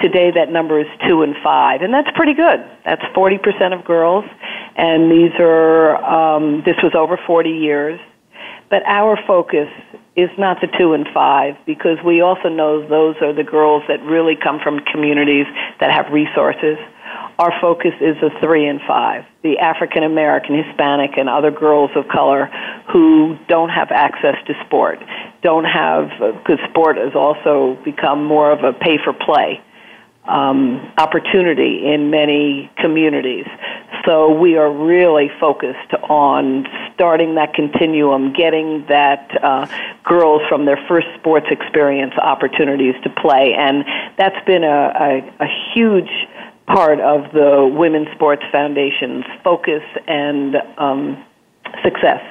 Today, 0.00 0.30
that 0.30 0.52
number 0.52 0.78
is 0.78 0.86
two 1.08 1.22
and 1.22 1.34
five, 1.42 1.82
and 1.82 1.92
that's 1.92 2.10
pretty 2.14 2.34
good. 2.34 2.60
That's 2.84 3.02
40% 3.16 3.76
of 3.76 3.84
girls, 3.84 4.24
and 4.76 5.10
these 5.10 5.32
are 5.40 5.96
um, 5.96 6.62
this 6.64 6.76
was 6.82 6.92
over 6.94 7.18
40 7.26 7.50
years. 7.50 7.98
But 8.70 8.82
our 8.86 9.18
focus 9.26 9.68
is 10.16 10.30
not 10.36 10.60
the 10.60 10.68
two 10.78 10.92
and 10.92 11.06
five 11.14 11.54
because 11.64 11.96
we 12.04 12.20
also 12.20 12.48
know 12.48 12.86
those 12.86 13.16
are 13.22 13.32
the 13.32 13.44
girls 13.44 13.82
that 13.88 14.02
really 14.02 14.36
come 14.36 14.60
from 14.62 14.80
communities 14.80 15.46
that 15.80 15.90
have 15.90 16.12
resources. 16.12 16.76
Our 17.38 17.52
focus 17.60 17.92
is 18.00 18.16
the 18.20 18.30
three 18.40 18.66
and 18.66 18.80
five, 18.86 19.24
the 19.42 19.58
African 19.58 20.02
American, 20.02 20.60
Hispanic, 20.62 21.16
and 21.16 21.28
other 21.28 21.52
girls 21.52 21.90
of 21.94 22.08
color 22.08 22.50
who 22.92 23.38
don't 23.48 23.68
have 23.68 23.88
access 23.92 24.34
to 24.48 24.54
sport, 24.66 24.98
don't 25.40 25.64
have, 25.64 26.10
uh, 26.20 26.32
because 26.32 26.58
sport 26.68 26.96
has 26.96 27.14
also 27.14 27.78
become 27.84 28.24
more 28.24 28.50
of 28.50 28.64
a 28.64 28.72
pay 28.72 28.98
for 29.02 29.12
play 29.12 29.62
um, 30.28 30.92
opportunity 30.98 31.86
in 31.86 32.10
many 32.10 32.70
communities. 32.78 33.46
So 34.06 34.30
we 34.30 34.56
are 34.56 34.70
really 34.70 35.30
focused 35.40 35.92
on 36.08 36.66
starting 36.94 37.34
that 37.34 37.54
continuum, 37.54 38.32
getting 38.32 38.86
that 38.88 39.30
uh, 39.42 39.66
girls 40.04 40.42
from 40.48 40.64
their 40.64 40.78
first 40.88 41.06
sports 41.18 41.46
experience 41.50 42.14
opportunities 42.14 42.94
to 43.02 43.10
play, 43.10 43.54
and 43.54 43.84
that's 44.16 44.44
been 44.46 44.64
a, 44.64 44.68
a, 44.68 45.44
a 45.44 45.48
huge 45.74 46.10
part 46.66 47.00
of 47.00 47.32
the 47.32 47.66
Women's 47.66 48.08
Sports 48.14 48.42
Foundation's 48.52 49.24
focus 49.42 49.82
and 50.06 50.56
um, 50.76 51.24
success. 51.82 52.22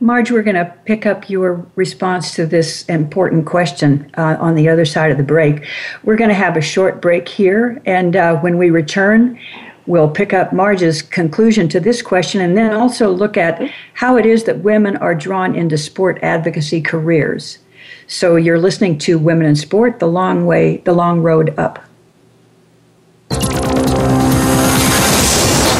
Marj, 0.00 0.32
we're 0.32 0.42
going 0.42 0.56
to 0.56 0.74
pick 0.84 1.06
up 1.06 1.30
your 1.30 1.64
response 1.76 2.34
to 2.34 2.46
this 2.46 2.84
important 2.86 3.46
question 3.46 4.10
uh, 4.18 4.36
on 4.40 4.56
the 4.56 4.68
other 4.68 4.84
side 4.84 5.12
of 5.12 5.16
the 5.16 5.22
break. 5.22 5.64
We're 6.02 6.16
going 6.16 6.30
to 6.30 6.34
have 6.34 6.56
a 6.56 6.60
short 6.60 7.00
break 7.00 7.28
here, 7.28 7.80
and 7.86 8.16
uh, 8.16 8.36
when 8.40 8.58
we 8.58 8.70
return, 8.70 9.38
we'll 9.86 10.10
pick 10.10 10.32
up 10.32 10.52
Marj's 10.52 11.00
conclusion 11.00 11.68
to 11.68 11.78
this 11.78 12.02
question 12.02 12.40
and 12.40 12.56
then 12.56 12.72
also 12.72 13.10
look 13.10 13.36
at 13.36 13.70
how 13.94 14.16
it 14.16 14.26
is 14.26 14.44
that 14.44 14.58
women 14.60 14.96
are 14.96 15.14
drawn 15.14 15.54
into 15.54 15.78
sport 15.78 16.18
advocacy 16.22 16.80
careers. 16.80 17.58
So 18.06 18.36
you're 18.36 18.58
listening 18.58 18.98
to 18.98 19.18
Women 19.18 19.46
in 19.46 19.56
Sport, 19.56 20.00
the 20.00 20.06
long 20.06 20.44
way, 20.44 20.78
the 20.78 20.92
long 20.92 21.20
road 21.20 21.56
up. 21.58 21.78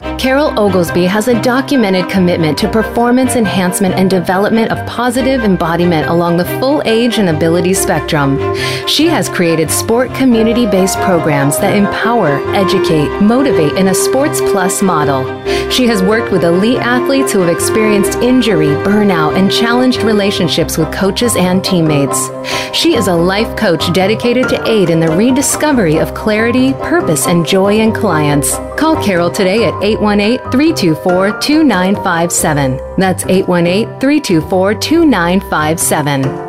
Carol 0.00 0.56
Oglesby 0.58 1.06
has 1.06 1.26
a 1.26 1.40
documented 1.42 2.08
commitment 2.08 2.56
to 2.58 2.70
performance 2.70 3.34
enhancement 3.34 3.96
and 3.96 4.08
development 4.08 4.70
of 4.70 4.86
positive 4.86 5.42
embodiment 5.42 6.08
along 6.08 6.36
the 6.36 6.44
full 6.60 6.82
age 6.84 7.18
and 7.18 7.28
ability 7.28 7.74
spectrum. 7.74 8.38
She 8.86 9.06
has 9.06 9.28
created 9.28 9.70
sport 9.70 10.14
community 10.14 10.66
based 10.66 10.98
programs 10.98 11.58
that 11.58 11.76
empower, 11.76 12.38
educate, 12.54 13.08
motivate 13.20 13.72
in 13.72 13.88
a 13.88 13.94
Sports 13.94 14.40
Plus 14.40 14.82
model. 14.82 15.24
She 15.70 15.86
has 15.86 16.02
worked 16.02 16.32
with 16.32 16.44
elite 16.44 16.78
athletes 16.78 17.32
who 17.32 17.40
have 17.40 17.54
experienced 17.54 18.18
injury, 18.18 18.68
burnout, 18.68 19.36
and 19.36 19.50
challenged 19.50 20.02
relationships 20.02 20.78
with 20.78 20.92
coaches 20.92 21.36
and 21.36 21.62
teammates. 21.62 22.30
She 22.72 22.94
is 22.94 23.08
a 23.08 23.14
life 23.14 23.56
coach 23.56 23.92
dedicated 23.92 24.48
to 24.48 24.68
aid 24.68 24.90
in 24.90 25.00
the 25.00 25.08
rediscovery 25.08 25.98
of 25.98 26.14
clarity, 26.14 26.72
purpose, 26.74 27.26
and 27.26 27.46
joy 27.46 27.80
in 27.80 27.92
clients. 27.92 28.56
Call 28.78 29.02
Carol 29.02 29.30
today 29.30 29.64
at 29.64 29.82
818 29.88 29.88
818 29.88 30.50
324 30.50 31.40
2957. 31.40 32.76
That's 32.98 33.24
818 33.24 34.00
324 34.00 34.74
2957. 34.74 36.48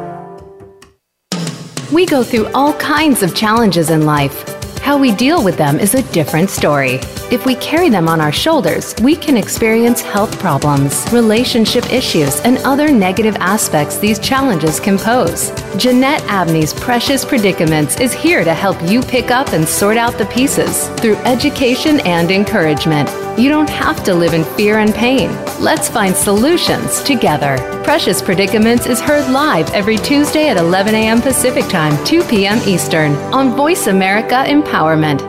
We 1.94 2.06
go 2.06 2.22
through 2.24 2.48
all 2.48 2.74
kinds 2.74 3.24
of 3.24 3.34
challenges 3.34 3.90
in 3.90 4.06
life. 4.06 4.44
How 4.80 4.98
we 4.98 5.12
deal 5.12 5.44
with 5.44 5.58
them 5.58 5.80
is 5.80 5.94
a 5.94 6.02
different 6.12 6.50
story. 6.50 7.00
If 7.32 7.46
we 7.46 7.56
carry 7.56 7.90
them 7.90 8.10
on 8.10 8.20
our 8.20 8.32
shoulders, 8.32 8.96
we 9.04 9.16
can 9.16 9.38
experience 9.38 10.02
health 10.02 10.40
problems, 10.40 11.06
relationship 11.14 11.94
issues, 11.94 12.40
and 12.42 12.58
other 12.60 12.92
negative 12.92 13.36
aspects 13.36 13.98
these 14.00 14.18
challenges 14.20 14.80
can 14.80 14.98
pose. 14.98 15.52
Jeanette 15.78 16.24
Abney's 16.24 16.74
Precious 16.74 17.24
Predicaments 17.24 18.00
is 18.00 18.14
here 18.14 18.44
to 18.44 18.54
help 18.54 18.82
you 18.90 19.02
pick 19.02 19.32
up 19.32 19.54
and 19.54 19.68
sort 19.68 19.98
out 19.98 20.18
the 20.18 20.26
pieces 20.26 20.90
through 21.00 21.18
education 21.18 22.00
and 22.02 22.32
encouragement. 22.32 23.10
You 23.38 23.50
don't 23.50 23.70
have 23.70 24.04
to 24.04 24.14
live 24.14 24.34
in 24.34 24.44
fear 24.56 24.80
and 24.80 24.94
pain. 24.94 25.30
Let's 25.60 25.90
find 25.90 26.16
solutions 26.16 27.02
together. 27.04 27.58
Precious 27.84 28.22
Predicaments 28.22 28.86
is 28.86 29.00
heard 29.00 29.30
live 29.32 29.70
every 29.74 29.98
Tuesday 29.98 30.50
at 30.50 30.58
11 30.58 30.94
a.m. 30.96 31.22
Pacific 31.22 31.66
Time, 31.68 32.04
2 32.06 32.24
p.m. 32.24 32.60
Eastern 32.68 33.14
on 33.34 33.56
Voice 33.56 33.88
America 33.88 34.44
Empowerment. 34.46 35.20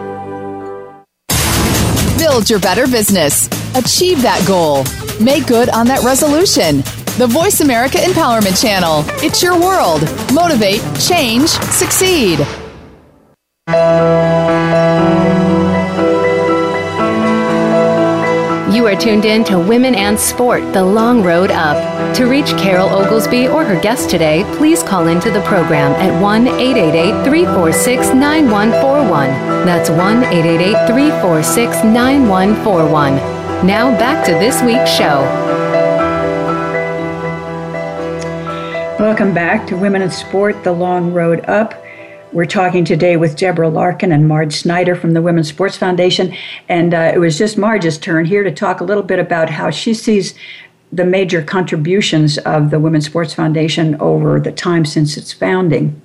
Build 2.18 2.50
your 2.50 2.60
better 2.60 2.86
business. 2.86 3.46
Achieve 3.74 4.22
that 4.22 4.44
goal. 4.46 4.84
Make 5.24 5.46
good 5.46 5.68
on 5.70 5.86
that 5.86 6.02
resolution. 6.02 6.78
The 7.18 7.26
Voice 7.28 7.60
America 7.60 7.98
Empowerment 7.98 8.60
Channel. 8.60 9.04
It's 9.24 9.42
your 9.42 9.60
world. 9.60 10.02
Motivate, 10.32 10.80
change, 10.98 11.48
succeed. 11.48 12.38
Tuned 19.00 19.24
in 19.24 19.42
to 19.44 19.58
Women 19.58 19.94
and 19.94 20.20
Sport, 20.20 20.74
the 20.74 20.84
long 20.84 21.22
road 21.22 21.50
up. 21.50 22.14
To 22.16 22.26
reach 22.26 22.48
Carol 22.58 22.88
Oglesby 22.90 23.48
or 23.48 23.64
her 23.64 23.80
guest 23.80 24.10
today, 24.10 24.44
please 24.58 24.82
call 24.82 25.06
into 25.06 25.30
the 25.30 25.40
program 25.40 25.92
at 25.92 26.20
1 26.20 26.46
888 26.46 27.24
346 27.24 28.08
9141. 28.08 29.28
That's 29.64 29.88
1 29.88 30.24
888 30.24 30.86
346 30.86 31.84
9141. 31.84 33.16
Now 33.66 33.90
back 33.98 34.24
to 34.26 34.32
this 34.32 34.62
week's 34.62 34.90
show. 34.90 35.22
Welcome 39.00 39.32
back 39.32 39.66
to 39.68 39.78
Women 39.78 40.02
in 40.02 40.10
Sport, 40.10 40.62
the 40.62 40.72
long 40.72 41.14
road 41.14 41.40
up. 41.46 41.72
We're 42.32 42.44
talking 42.44 42.84
today 42.84 43.16
with 43.16 43.36
Deborah 43.36 43.68
Larkin 43.68 44.12
and 44.12 44.28
Marj 44.28 44.54
Snyder 44.54 44.94
from 44.94 45.14
the 45.14 45.22
Women's 45.22 45.48
Sports 45.48 45.76
Foundation. 45.76 46.32
And 46.68 46.94
uh, 46.94 47.10
it 47.12 47.18
was 47.18 47.36
just 47.36 47.58
Marj's 47.58 47.98
turn 47.98 48.24
here 48.24 48.44
to 48.44 48.52
talk 48.52 48.80
a 48.80 48.84
little 48.84 49.02
bit 49.02 49.18
about 49.18 49.50
how 49.50 49.70
she 49.70 49.94
sees 49.94 50.34
the 50.92 51.04
major 51.04 51.42
contributions 51.42 52.38
of 52.38 52.70
the 52.70 52.78
Women's 52.78 53.06
Sports 53.06 53.34
Foundation 53.34 54.00
over 54.00 54.38
the 54.38 54.52
time 54.52 54.84
since 54.84 55.16
its 55.16 55.32
founding. 55.32 56.00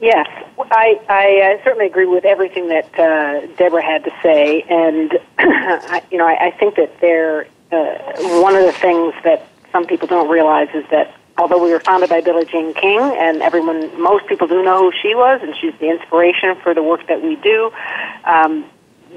Yes, 0.00 0.26
I, 0.58 1.00
I 1.08 1.54
uh, 1.60 1.64
certainly 1.64 1.86
agree 1.86 2.06
with 2.06 2.24
everything 2.24 2.68
that 2.68 2.98
uh, 2.98 3.46
Deborah 3.56 3.84
had 3.84 4.02
to 4.02 4.10
say. 4.24 4.62
And, 4.62 5.12
I, 5.38 6.02
you 6.10 6.18
know, 6.18 6.26
I, 6.26 6.46
I 6.46 6.50
think 6.50 6.74
that 6.74 7.00
there, 7.00 7.46
uh, 7.70 8.40
one 8.42 8.56
of 8.56 8.64
the 8.64 8.72
things 8.72 9.14
that 9.22 9.46
some 9.70 9.86
people 9.86 10.08
don't 10.08 10.28
realize 10.28 10.68
is 10.74 10.84
that 10.90 11.16
although 11.38 11.62
we 11.62 11.72
were 11.72 11.80
founded 11.80 12.10
by 12.10 12.20
Billie 12.20 12.44
Jean 12.44 12.74
King, 12.74 13.00
and 13.00 13.42
everyone, 13.42 14.00
most 14.00 14.26
people 14.26 14.46
do 14.46 14.62
know 14.62 14.90
who 14.90 14.92
she 15.00 15.14
was, 15.14 15.40
and 15.42 15.54
she's 15.60 15.74
the 15.80 15.90
inspiration 15.90 16.56
for 16.62 16.74
the 16.74 16.82
work 16.82 17.06
that 17.08 17.22
we 17.22 17.36
do. 17.36 17.70
Um, 18.24 18.64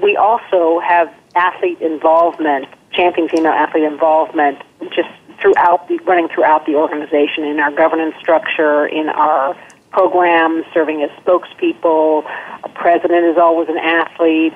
we 0.02 0.16
also 0.16 0.80
have 0.80 1.12
athlete 1.34 1.80
involvement, 1.80 2.66
champion 2.92 3.28
female 3.28 3.52
athlete 3.52 3.84
involvement, 3.84 4.62
just 4.90 5.08
throughout 5.40 5.86
the 5.88 5.98
running 6.06 6.28
throughout 6.28 6.64
the 6.66 6.74
organization 6.74 7.44
in 7.44 7.60
our 7.60 7.70
governance 7.70 8.14
structure, 8.18 8.86
in 8.86 9.08
our 9.08 9.56
programs, 9.92 10.64
serving 10.72 11.02
as 11.02 11.10
spokespeople. 11.24 12.24
A 12.64 12.68
president 12.70 13.24
is 13.26 13.36
always 13.36 13.68
an 13.68 13.78
athlete. 13.78 14.54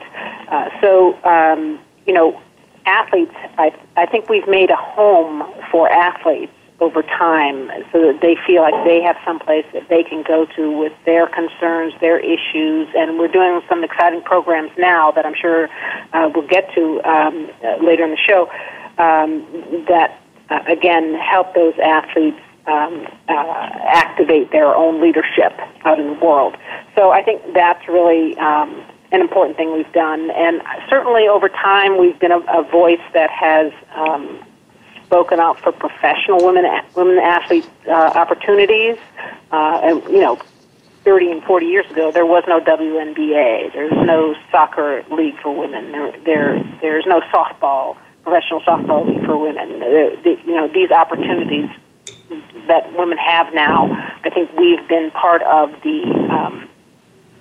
Uh, 0.49 0.69
so, 0.81 1.23
um, 1.25 1.79
you 2.07 2.13
know, 2.13 2.41
athletes. 2.87 3.35
I 3.59 3.75
I 3.97 4.07
think 4.07 4.29
we've 4.29 4.49
made 4.49 4.71
a 4.71 4.77
home 4.77 5.45
for 5.71 5.91
athletes 5.91 6.53
over 6.81 7.03
time 7.03 7.71
so 7.93 8.01
that 8.01 8.21
they 8.23 8.37
feel 8.47 8.63
like 8.63 8.75
they 8.85 9.03
have 9.03 9.17
some 9.25 9.39
place 9.39 9.67
that 9.73 9.89
they 9.89 10.03
can 10.03 10.23
go 10.23 10.47
to 10.57 10.71
with 10.71 10.93
their 11.05 11.27
concerns, 11.27 11.93
their 12.01 12.19
issues. 12.19 12.89
And 12.97 13.19
we're 13.19 13.29
doing 13.29 13.61
some 13.69 13.85
exciting 13.85 14.23
programs 14.23 14.71
now 14.79 15.11
that 15.11 15.27
I'm 15.27 15.35
sure 15.35 15.69
uh, 16.13 16.31
we'll 16.35 16.47
get 16.47 16.73
to 16.75 17.03
um, 17.05 17.51
uh, 17.63 17.77
later 17.85 18.05
in 18.05 18.11
the 18.11 18.17
show 18.17 18.49
um, 18.99 19.45
that, 19.89 20.21
uh, 20.49 20.61
again, 20.67 21.15
help 21.15 21.55
those 21.55 21.75
athletes 21.79 22.41
um, 22.67 23.07
uh, 23.29 23.69
activate 23.89 24.51
their 24.53 24.75
own 24.75 25.03
leadership 25.03 25.53
out 25.85 25.99
in 25.99 26.07
the 26.07 26.25
world. 26.25 26.57
So 26.95 27.11
I 27.11 27.23
think 27.23 27.43
that's 27.55 27.87
really 27.89 28.37
um, 28.39 28.85
an 29.13 29.21
important 29.21 29.57
thing 29.57 29.73
we've 29.73 29.93
done. 29.93 30.31
And 30.31 30.63
certainly 30.89 31.27
over 31.29 31.49
time, 31.49 31.99
we've 31.99 32.19
been 32.19 32.33
a, 32.33 32.39
a 32.39 32.63
voice 32.71 33.01
that 33.13 33.31
has 33.31 33.73
um, 33.95 34.43
spoken 35.11 35.41
out 35.41 35.59
for 35.59 35.73
professional 35.73 36.39
women 36.47 36.65
women 36.95 37.19
athlete 37.19 37.69
uh, 37.89 37.91
opportunities. 37.91 38.97
Uh, 39.51 39.81
and 39.83 40.05
you 40.05 40.21
know, 40.21 40.39
30 41.03 41.33
and 41.33 41.43
40 41.43 41.67
years 41.67 41.91
ago, 41.91 42.13
there 42.13 42.25
was 42.25 42.45
no 42.47 42.61
WNBA. 42.61 43.73
There's 43.73 43.91
no 43.91 44.37
soccer 44.53 45.05
league 45.11 45.37
for 45.43 45.51
women. 45.51 45.91
There, 45.91 46.13
there 46.25 46.79
there's 46.81 47.07
no 47.07 47.21
softball 47.35 47.97
professional 48.23 48.61
softball 48.61 49.05
league 49.05 49.27
for 49.27 49.37
women. 49.37 49.81
The, 49.81 50.17
the, 50.23 50.37
you 50.47 50.55
know, 50.55 50.69
these 50.69 50.93
opportunities 50.93 51.69
that 52.69 52.97
women 52.97 53.19
have 53.19 53.53
now. 53.53 53.91
I 54.23 54.31
think 54.31 54.53
we've 54.57 54.87
been 54.87 55.11
part 55.11 55.43
of 55.43 55.73
the 55.83 56.05
um, 56.31 56.69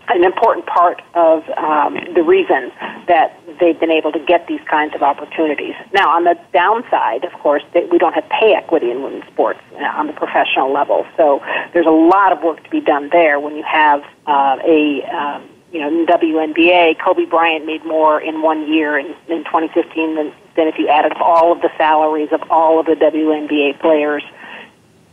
an 0.10 0.24
important 0.24 0.66
part 0.66 1.02
of 1.14 1.48
um, 1.58 1.98
the 2.14 2.24
reason 2.24 2.72
that 3.08 3.40
they've 3.60 3.80
been 3.80 3.92
able 3.92 4.12
to 4.12 4.20
get 4.20 4.48
these 4.48 4.62
kinds 4.70 4.96
of 4.96 5.04
opportunities. 5.04 5.76
Now, 5.94 6.10
on 6.10 6.24
the 6.24 6.38
downside, 6.54 7.24
of 7.24 7.34
course, 7.34 7.64
we 7.74 7.98
don't 7.98 8.14
have 8.14 8.28
pay 8.30 8.54
equity 8.54 8.92
in 8.92 9.04
women's 9.04 9.28
sports 9.28 9.60
uh, 9.76 9.84
on 9.84 10.08
the 10.08 10.14
professional 10.14 10.74
level. 10.74 11.06
So 11.18 11.42
there's 11.74 11.86
a 11.86 11.92
lot 11.92 12.32
of 12.32 12.42
work 12.44 12.64
to 12.64 12.70
be 12.70 12.82
done 12.82 13.10
there 13.12 13.40
when 13.40 13.56
you 13.56 13.64
have 13.64 14.04
uh, 14.28 14.58
a 14.66 15.04
um, 15.04 15.50
you 15.72 15.80
know, 15.80 15.88
in 15.88 16.06
WNBA, 16.08 17.00
Kobe 17.00 17.26
Bryant 17.26 17.66
made 17.66 17.86
more 17.86 18.20
in 18.20 18.42
one 18.42 18.72
year 18.72 18.98
in, 18.98 19.08
in 19.28 19.44
2015 19.44 20.16
than, 20.16 20.34
than 20.56 20.68
if 20.68 20.80
you 20.80 20.88
added 20.88 21.14
all 21.18 21.52
of 21.52 21.62
the 21.62 21.70
salaries 21.78 22.30
of 22.32 22.42
all 22.50 22.80
of 22.80 22.88
the 22.88 22.94
WNBA 22.94 23.80
players 23.80 24.24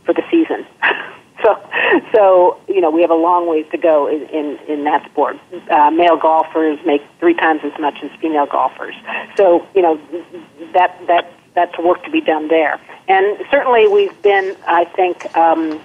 for 0.05 0.13
the 0.13 0.23
season. 0.31 0.65
So, 1.47 2.09
so 2.13 2.59
you 2.67 2.81
know, 2.81 2.89
we 2.91 3.01
have 3.01 3.11
a 3.11 3.15
long 3.15 3.47
ways 3.47 3.65
to 3.71 3.77
go 3.77 4.07
in 4.07 4.23
in, 4.29 4.57
in 4.67 4.83
that 4.83 5.09
sport. 5.09 5.37
Uh, 5.69 5.91
male 5.91 6.17
golfers 6.17 6.79
make 6.85 7.01
three 7.19 7.33
times 7.33 7.61
as 7.63 7.77
much 7.79 7.95
as 8.03 8.11
female 8.19 8.45
golfers. 8.45 8.95
So, 9.35 9.65
you 9.73 9.81
know, 9.81 9.99
that 10.73 10.99
that 11.07 11.31
that's 11.53 11.77
work 11.79 12.03
to 12.03 12.11
be 12.11 12.21
done 12.21 12.49
there. 12.49 12.79
And 13.07 13.37
certainly, 13.49 13.87
we've 13.87 14.21
been, 14.21 14.55
I 14.67 14.85
think, 14.85 15.25
um, 15.35 15.81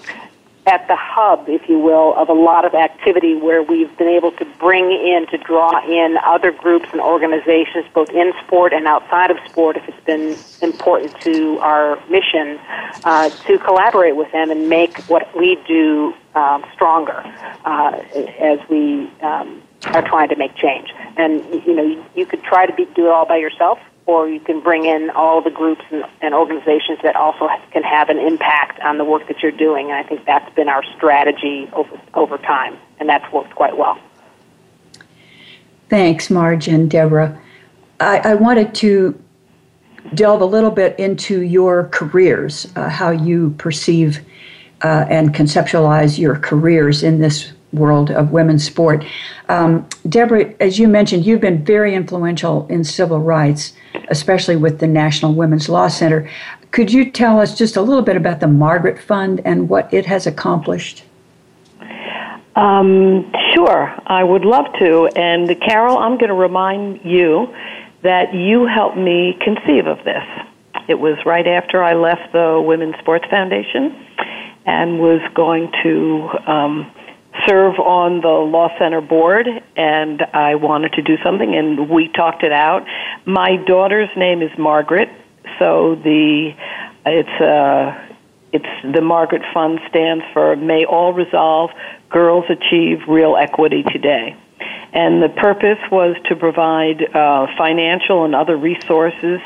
at 0.66 0.86
the 0.86 0.96
hub, 0.96 1.48
if 1.48 1.68
you 1.68 1.78
will, 1.78 2.14
of 2.14 2.28
a 2.28 2.32
lot 2.32 2.64
of 2.64 2.74
activity 2.74 3.34
where 3.34 3.62
we've 3.62 3.96
been 3.98 4.08
able 4.08 4.30
to 4.32 4.44
bring 4.60 4.84
in, 4.92 5.26
to 5.30 5.38
draw 5.38 5.84
in 5.84 6.16
other 6.24 6.52
groups 6.52 6.86
and 6.92 7.00
organizations, 7.00 7.84
both 7.92 8.10
in 8.10 8.32
sport 8.46 8.72
and 8.72 8.86
outside 8.86 9.30
of 9.30 9.38
sport, 9.48 9.76
if 9.76 9.88
it's 9.88 10.04
been 10.04 10.36
important 10.62 11.18
to 11.22 11.58
our 11.58 11.96
mission, 12.08 12.60
uh, 13.04 13.28
to 13.46 13.58
collaborate 13.58 14.14
with 14.14 14.30
them 14.30 14.50
and 14.50 14.68
make 14.68 14.96
what 15.08 15.36
we 15.36 15.56
do 15.66 16.14
um, 16.36 16.64
stronger 16.72 17.22
uh, 17.64 18.00
as 18.38 18.60
we 18.68 19.10
um, 19.20 19.60
are 19.86 20.02
trying 20.02 20.28
to 20.28 20.36
make 20.36 20.54
change. 20.54 20.90
And, 21.16 21.44
you 21.66 21.74
know, 21.74 22.04
you, 22.14 22.24
could 22.24 22.42
try 22.44 22.66
to 22.66 22.72
be, 22.72 22.84
do 22.94 23.06
it 23.06 23.10
all 23.10 23.26
by 23.26 23.38
yourself, 23.38 23.80
or 24.06 24.28
you 24.28 24.40
can 24.40 24.60
bring 24.60 24.84
in 24.84 25.10
all 25.10 25.40
the 25.40 25.50
groups 25.50 25.82
and, 25.90 26.04
and, 26.20 26.34
organizations 26.34 26.98
that 27.02 27.14
also 27.14 27.48
can 27.70 27.82
have 27.82 28.08
an 28.08 28.18
impact 28.18 28.80
on 28.80 28.98
the 28.98 29.04
work 29.04 29.28
that 29.28 29.42
you're 29.42 29.52
doing. 29.52 29.90
And 29.90 29.94
I 29.94 30.02
think 30.02 30.24
that's 30.24 30.52
been 30.54 30.68
our 30.68 30.82
strategy 30.96 31.70
over, 31.72 32.00
over 32.14 32.38
time, 32.38 32.76
and 32.98 33.08
that's 33.08 33.30
worked 33.32 33.54
quite 33.54 33.76
well. 33.76 33.98
Thanks, 35.88 36.30
Marj 36.30 36.68
and 36.68 36.90
Deborah. 36.90 37.38
I, 38.00 38.18
I 38.18 38.34
wanted 38.34 38.74
to 38.76 39.22
delve 40.14 40.40
a 40.40 40.46
little 40.46 40.70
bit 40.70 40.98
into 40.98 41.42
your 41.42 41.88
careers, 41.88 42.66
uh, 42.74 42.88
how 42.88 43.10
you 43.10 43.54
perceive 43.58 44.20
uh, 44.82 45.06
and 45.08 45.32
conceptualize 45.34 46.18
your 46.18 46.36
careers 46.36 47.02
in 47.02 47.20
this 47.20 47.52
world 47.72 48.10
of 48.10 48.32
women's 48.32 48.64
sport. 48.64 49.04
Um, 49.48 49.88
Deborah, 50.08 50.54
as 50.60 50.78
you 50.78 50.88
mentioned, 50.88 51.24
you've 51.24 51.40
been 51.40 51.64
very 51.64 51.94
influential 51.94 52.66
in 52.68 52.84
civil 52.84 53.20
rights, 53.20 53.72
especially 54.08 54.56
with 54.56 54.78
the 54.78 54.86
National 54.86 55.34
Women's 55.34 55.68
Law 55.68 55.88
Center. 55.88 56.28
Could 56.70 56.92
you 56.92 57.10
tell 57.10 57.40
us 57.40 57.56
just 57.56 57.76
a 57.76 57.82
little 57.82 58.02
bit 58.02 58.16
about 58.16 58.40
the 58.40 58.48
Margaret 58.48 58.98
Fund 58.98 59.40
and 59.44 59.68
what 59.68 59.92
it 59.92 60.06
has 60.06 60.26
accomplished? 60.26 61.04
Um, 62.54 63.32
sure, 63.54 63.94
I 64.06 64.22
would 64.24 64.44
love 64.44 64.66
to. 64.78 65.08
And 65.16 65.48
Carol, 65.60 65.98
I'm 65.98 66.18
going 66.18 66.28
to 66.28 66.34
remind 66.34 67.00
you 67.04 67.54
that 68.02 68.34
you 68.34 68.66
helped 68.66 68.96
me 68.96 69.38
conceive 69.40 69.86
of 69.86 70.04
this. 70.04 70.24
It 70.88 70.98
was 70.98 71.16
right 71.24 71.46
after 71.46 71.82
I 71.82 71.94
left 71.94 72.32
the 72.32 72.62
Women's 72.64 72.96
Sports 72.98 73.24
Foundation 73.30 74.06
and 74.66 74.98
was 74.98 75.20
going 75.34 75.70
to 75.82 76.28
um, 76.50 76.92
serve 77.46 77.78
on 77.78 78.20
the 78.20 78.28
law 78.28 78.68
center 78.78 79.00
board 79.00 79.46
and 79.76 80.22
I 80.32 80.54
wanted 80.54 80.92
to 80.94 81.02
do 81.02 81.16
something 81.22 81.54
and 81.54 81.88
we 81.88 82.08
talked 82.08 82.42
it 82.42 82.52
out. 82.52 82.86
My 83.24 83.56
daughter's 83.56 84.10
name 84.16 84.42
is 84.42 84.50
Margaret, 84.58 85.08
so 85.58 85.96
the 85.96 86.54
it's 87.04 87.40
uh 87.40 88.08
it's 88.52 88.94
the 88.94 89.00
Margaret 89.00 89.42
Fund 89.54 89.80
stands 89.88 90.24
for 90.32 90.56
May 90.56 90.84
All 90.84 91.12
Resolve 91.12 91.70
Girls 92.10 92.44
Achieve 92.50 93.00
Real 93.08 93.36
Equity 93.36 93.82
Today. 93.82 94.36
And 94.92 95.22
the 95.22 95.30
purpose 95.30 95.78
was 95.90 96.16
to 96.28 96.36
provide 96.36 97.02
uh, 97.14 97.46
financial 97.56 98.26
and 98.26 98.34
other 98.34 98.58
resources 98.58 99.40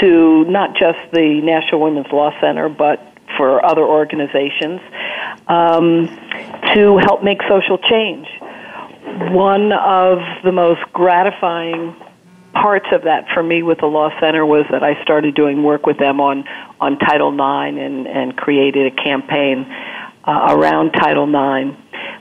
to 0.00 0.44
not 0.46 0.74
just 0.76 0.98
the 1.12 1.42
National 1.42 1.82
Women's 1.82 2.10
Law 2.10 2.32
Center, 2.40 2.70
but 2.70 3.07
for 3.38 3.64
other 3.64 3.84
organizations 3.84 4.80
um, 5.46 6.08
to 6.74 6.98
help 6.98 7.24
make 7.24 7.40
social 7.48 7.78
change. 7.78 8.28
One 9.32 9.72
of 9.72 10.18
the 10.44 10.52
most 10.52 10.82
gratifying 10.92 11.96
parts 12.52 12.86
of 12.92 13.04
that 13.04 13.26
for 13.32 13.42
me 13.42 13.62
with 13.62 13.78
the 13.78 13.86
Law 13.86 14.10
Center 14.20 14.44
was 14.44 14.66
that 14.70 14.82
I 14.82 15.02
started 15.02 15.34
doing 15.34 15.62
work 15.62 15.86
with 15.86 15.98
them 15.98 16.20
on, 16.20 16.44
on 16.80 16.98
Title 16.98 17.32
IX 17.32 17.78
and, 17.78 18.06
and 18.06 18.36
created 18.36 18.92
a 18.92 18.96
campaign 19.02 19.64
uh, 20.24 20.56
around 20.56 20.90
Title 20.90 21.24
IX, 21.24 21.76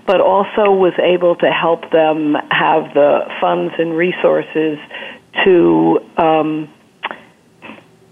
but 0.06 0.22
also 0.22 0.72
was 0.72 0.94
able 1.00 1.36
to 1.38 1.52
help 1.52 1.92
them 1.92 2.36
have 2.52 2.94
the 2.94 3.28
funds 3.42 3.74
and 3.78 3.98
resources 3.98 4.78
to 5.44 6.00
um, 6.18 6.70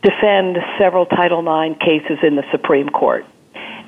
defend 0.05 0.57
several 0.77 1.07
Title 1.07 1.41
IX 1.41 1.77
cases 1.79 2.19
in 2.21 2.35
the 2.35 2.43
Supreme 2.51 2.89
Court. 2.89 3.25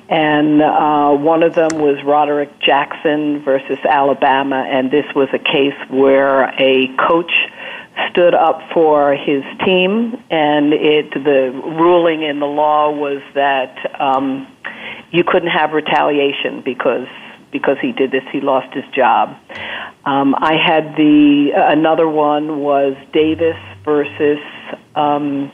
And 0.08 0.60
uh, 0.62 1.10
one 1.12 1.42
of 1.42 1.54
them 1.54 1.78
was 1.78 2.02
Roderick 2.02 2.58
Jackson 2.60 3.42
versus 3.44 3.78
Alabama, 3.88 4.66
and 4.66 4.90
this 4.90 5.04
was 5.14 5.28
a 5.32 5.38
case 5.38 5.76
where 5.90 6.44
a 6.58 6.88
coach 7.08 7.30
stood 8.10 8.34
up 8.34 8.60
for 8.72 9.14
his 9.14 9.44
team, 9.64 10.16
and 10.30 10.72
it 10.72 11.12
the 11.12 11.52
ruling 11.78 12.22
in 12.22 12.40
the 12.40 12.46
law 12.46 12.90
was 12.90 13.20
that 13.34 14.00
um, 14.00 14.46
you 15.10 15.24
couldn't 15.24 15.50
have 15.50 15.72
retaliation 15.72 16.62
because 16.64 17.08
because 17.50 17.76
he 17.80 17.92
did 17.92 18.10
this, 18.10 18.24
he 18.30 18.40
lost 18.40 18.74
his 18.74 18.84
job. 18.94 19.36
Um, 20.04 20.34
I 20.38 20.54
had 20.56 20.96
the 20.96 21.50
another 21.54 22.08
one 22.08 22.60
was 22.60 22.94
Davis 23.12 23.56
versus 23.84 24.38
um, 24.94 25.52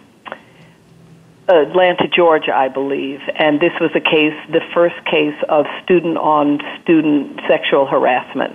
Atlanta, 1.48 2.08
Georgia, 2.08 2.54
I 2.56 2.68
believe, 2.68 3.20
and 3.34 3.60
this 3.60 3.72
was 3.80 3.90
a 3.94 4.00
case, 4.00 4.34
the 4.50 4.62
first 4.72 4.96
case 5.04 5.36
of 5.48 5.66
student 5.82 6.16
on 6.16 6.60
student 6.82 7.40
sexual 7.46 7.86
harassment. 7.86 8.54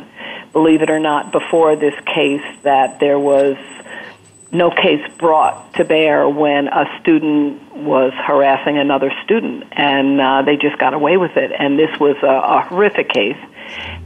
Believe 0.54 0.82
it 0.82 0.90
or 0.90 1.00
not, 1.00 1.32
before 1.32 1.76
this 1.76 1.94
case, 2.06 2.44
that 2.64 3.00
there 3.00 3.20
was 3.20 3.58
no 4.52 4.72
case 4.72 5.02
brought 5.20 5.76
to 5.76 5.86
bear 5.86 6.28
when 6.28 6.68
a 6.68 6.86
student 7.00 7.62
was 7.76 8.12
harassing 8.16 8.80
another 8.80 9.12
student, 9.24 9.66
and 9.74 10.20
uh, 10.20 10.42
they 10.42 10.58
just 10.58 10.80
got 10.80 10.96
away 10.96 11.18
with 11.18 11.38
it. 11.38 11.52
And 11.58 11.78
this 11.78 12.00
was 12.00 12.16
a, 12.24 12.26
a 12.26 12.62
horrific 12.68 13.10
case, 13.10 13.38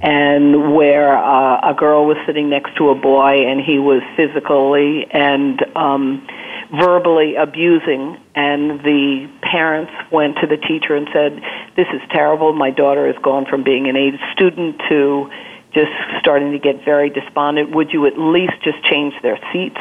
and 0.01 0.75
where 0.75 1.15
uh, 1.15 1.71
a 1.71 1.73
girl 1.73 2.05
was 2.05 2.17
sitting 2.25 2.49
next 2.49 2.75
to 2.75 2.89
a 2.89 2.95
boy, 2.95 3.47
and 3.47 3.61
he 3.61 3.79
was 3.79 4.01
physically 4.17 5.07
and 5.09 5.63
um, 5.77 6.27
verbally 6.73 7.35
abusing 7.35 8.17
and 8.33 8.79
the 8.81 9.29
parents 9.41 9.91
went 10.11 10.37
to 10.37 10.47
the 10.47 10.57
teacher 10.57 10.95
and 10.95 11.07
said 11.13 11.41
this 11.75 11.87
is 11.93 12.01
terrible. 12.09 12.51
My 12.53 12.71
daughter 12.71 13.05
has 13.11 13.21
gone 13.21 13.45
from 13.45 13.63
being 13.63 13.87
an 13.87 13.95
A 13.95 14.11
student 14.33 14.81
to 14.89 15.29
just 15.73 15.91
starting 16.19 16.51
to 16.51 16.59
get 16.59 16.83
very 16.83 17.09
despondent. 17.09 17.75
Would 17.75 17.93
you 17.93 18.07
at 18.07 18.17
least 18.17 18.53
just 18.63 18.83
change 18.83 19.13
their 19.21 19.39
seats? 19.51 19.79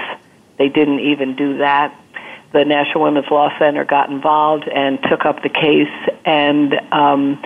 They 0.58 0.68
didn't 0.68 1.00
even 1.00 1.34
do 1.34 1.58
that. 1.58 1.98
The 2.52 2.66
National 2.66 3.04
Women's 3.04 3.30
Law 3.30 3.48
Center 3.58 3.84
got 3.86 4.10
involved 4.10 4.68
and 4.68 4.98
took 5.10 5.24
up 5.24 5.42
the 5.42 5.48
case 5.48 5.88
and 6.26 6.74
um, 6.92 7.42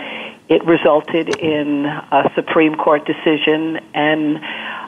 it 0.49 0.65
resulted 0.65 1.37
in 1.39 1.85
a 1.87 2.31
Supreme 2.37 2.77
Court 2.77 3.05
decision, 3.05 3.81
and 3.95 4.37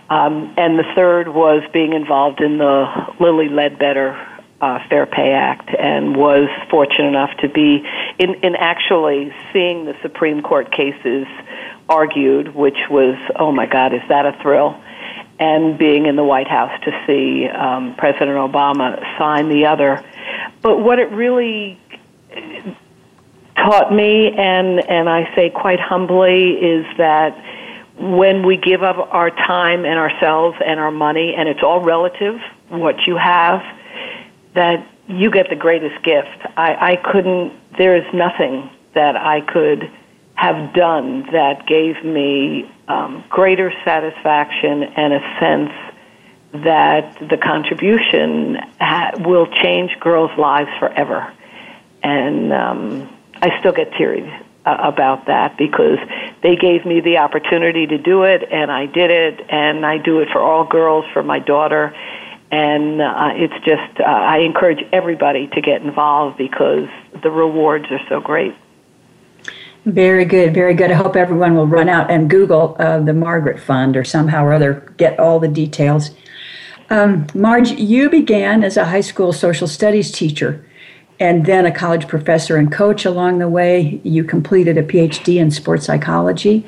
um, 0.08 0.54
and 0.56 0.78
the 0.78 0.84
third 0.94 1.28
was 1.28 1.64
being 1.72 1.94
involved 1.94 2.40
in 2.40 2.58
the 2.58 2.86
Lilly 3.18 3.48
Ledbetter 3.48 4.16
uh, 4.60 4.80
Fair 4.88 5.06
Pay 5.06 5.32
Act, 5.32 5.70
and 5.78 6.16
was 6.16 6.48
fortunate 6.70 7.08
enough 7.08 7.36
to 7.38 7.48
be 7.48 7.84
in 8.18 8.34
in 8.42 8.56
actually 8.56 9.32
seeing 9.52 9.84
the 9.84 9.96
Supreme 10.02 10.42
Court 10.42 10.72
cases 10.72 11.26
argued, 11.88 12.54
which 12.54 12.78
was 12.90 13.16
oh 13.36 13.52
my 13.52 13.66
God, 13.66 13.94
is 13.94 14.02
that 14.08 14.26
a 14.26 14.38
thrill? 14.42 14.80
And 15.40 15.78
being 15.78 16.06
in 16.06 16.16
the 16.16 16.24
White 16.24 16.48
House 16.48 16.72
to 16.82 17.04
see 17.06 17.46
um, 17.46 17.94
President 17.94 18.36
Obama 18.36 18.98
sign 19.18 19.48
the 19.48 19.66
other. 19.66 20.04
But 20.62 20.80
what 20.80 20.98
it 20.98 21.12
really 21.12 21.78
taught 23.58 23.92
me, 23.92 24.32
and, 24.32 24.80
and 24.88 25.08
I 25.08 25.34
say 25.34 25.50
quite 25.50 25.80
humbly, 25.80 26.52
is 26.52 26.86
that 26.96 27.36
when 27.98 28.46
we 28.46 28.56
give 28.56 28.82
up 28.82 28.96
our 29.12 29.30
time 29.30 29.84
and 29.84 29.98
ourselves 29.98 30.56
and 30.64 30.78
our 30.78 30.90
money, 30.90 31.34
and 31.36 31.48
it's 31.48 31.62
all 31.62 31.82
relative, 31.82 32.40
what 32.68 32.96
you 33.06 33.16
have, 33.16 33.60
that 34.58 34.84
you 35.06 35.30
get 35.30 35.48
the 35.48 35.56
greatest 35.56 36.02
gift. 36.02 36.40
I, 36.56 36.92
I 36.92 36.96
couldn't, 36.96 37.52
there 37.78 37.94
is 37.96 38.12
nothing 38.12 38.68
that 38.92 39.14
I 39.16 39.40
could 39.40 39.88
have 40.34 40.74
done 40.74 41.28
that 41.30 41.64
gave 41.66 42.04
me 42.04 42.68
um, 42.88 43.24
greater 43.28 43.72
satisfaction 43.84 44.82
and 44.82 45.12
a 45.12 45.20
sense 45.38 45.72
that 46.64 47.28
the 47.30 47.36
contribution 47.36 48.56
ha- 48.80 49.12
will 49.18 49.46
change 49.46 49.92
girls' 50.00 50.36
lives 50.36 50.70
forever. 50.80 51.32
And 52.02 52.52
um, 52.52 53.16
I 53.36 53.60
still 53.60 53.72
get 53.72 53.92
teary 53.92 54.28
uh, 54.66 54.76
about 54.80 55.26
that 55.26 55.56
because 55.56 55.98
they 56.42 56.56
gave 56.56 56.84
me 56.84 57.00
the 57.00 57.18
opportunity 57.18 57.86
to 57.86 57.98
do 57.98 58.24
it, 58.24 58.42
and 58.50 58.72
I 58.72 58.86
did 58.86 59.10
it, 59.12 59.40
and 59.50 59.86
I 59.86 59.98
do 59.98 60.18
it 60.18 60.28
for 60.32 60.40
all 60.40 60.64
girls, 60.64 61.04
for 61.12 61.22
my 61.22 61.38
daughter, 61.38 61.94
and 62.50 63.00
uh, 63.00 63.32
it's 63.34 63.64
just 63.64 64.00
uh, 64.00 64.04
I 64.04 64.38
encourage 64.38 64.84
everybody 64.92 65.48
to 65.48 65.60
get 65.60 65.82
involved 65.82 66.38
because 66.38 66.88
the 67.22 67.30
rewards 67.30 67.86
are 67.90 68.00
so 68.08 68.20
great. 68.20 68.54
Very 69.84 70.24
good, 70.24 70.52
very 70.54 70.74
good. 70.74 70.90
I 70.90 70.94
hope 70.94 71.16
everyone 71.16 71.54
will 71.54 71.66
run 71.66 71.88
out 71.88 72.10
and 72.10 72.28
Google 72.28 72.76
uh, 72.78 73.00
the 73.00 73.14
Margaret 73.14 73.60
Fund 73.60 73.96
or 73.96 74.04
somehow 74.04 74.44
or 74.44 74.52
other 74.52 74.92
get 74.96 75.18
all 75.18 75.38
the 75.38 75.48
details. 75.48 76.10
Um, 76.90 77.26
Marj, 77.34 77.70
you 77.72 78.08
began 78.08 78.64
as 78.64 78.76
a 78.76 78.86
high 78.86 79.02
school 79.02 79.32
social 79.32 79.66
studies 79.66 80.10
teacher 80.10 80.64
and 81.20 81.46
then 81.46 81.66
a 81.66 81.72
college 81.72 82.08
professor 82.08 82.56
and 82.56 82.72
coach 82.72 83.04
along 83.04 83.38
the 83.38 83.48
way. 83.48 84.00
You 84.04 84.24
completed 84.24 84.78
a 84.78 84.82
PhD 84.82 85.36
in 85.36 85.50
sports 85.50 85.86
psychology, 85.86 86.66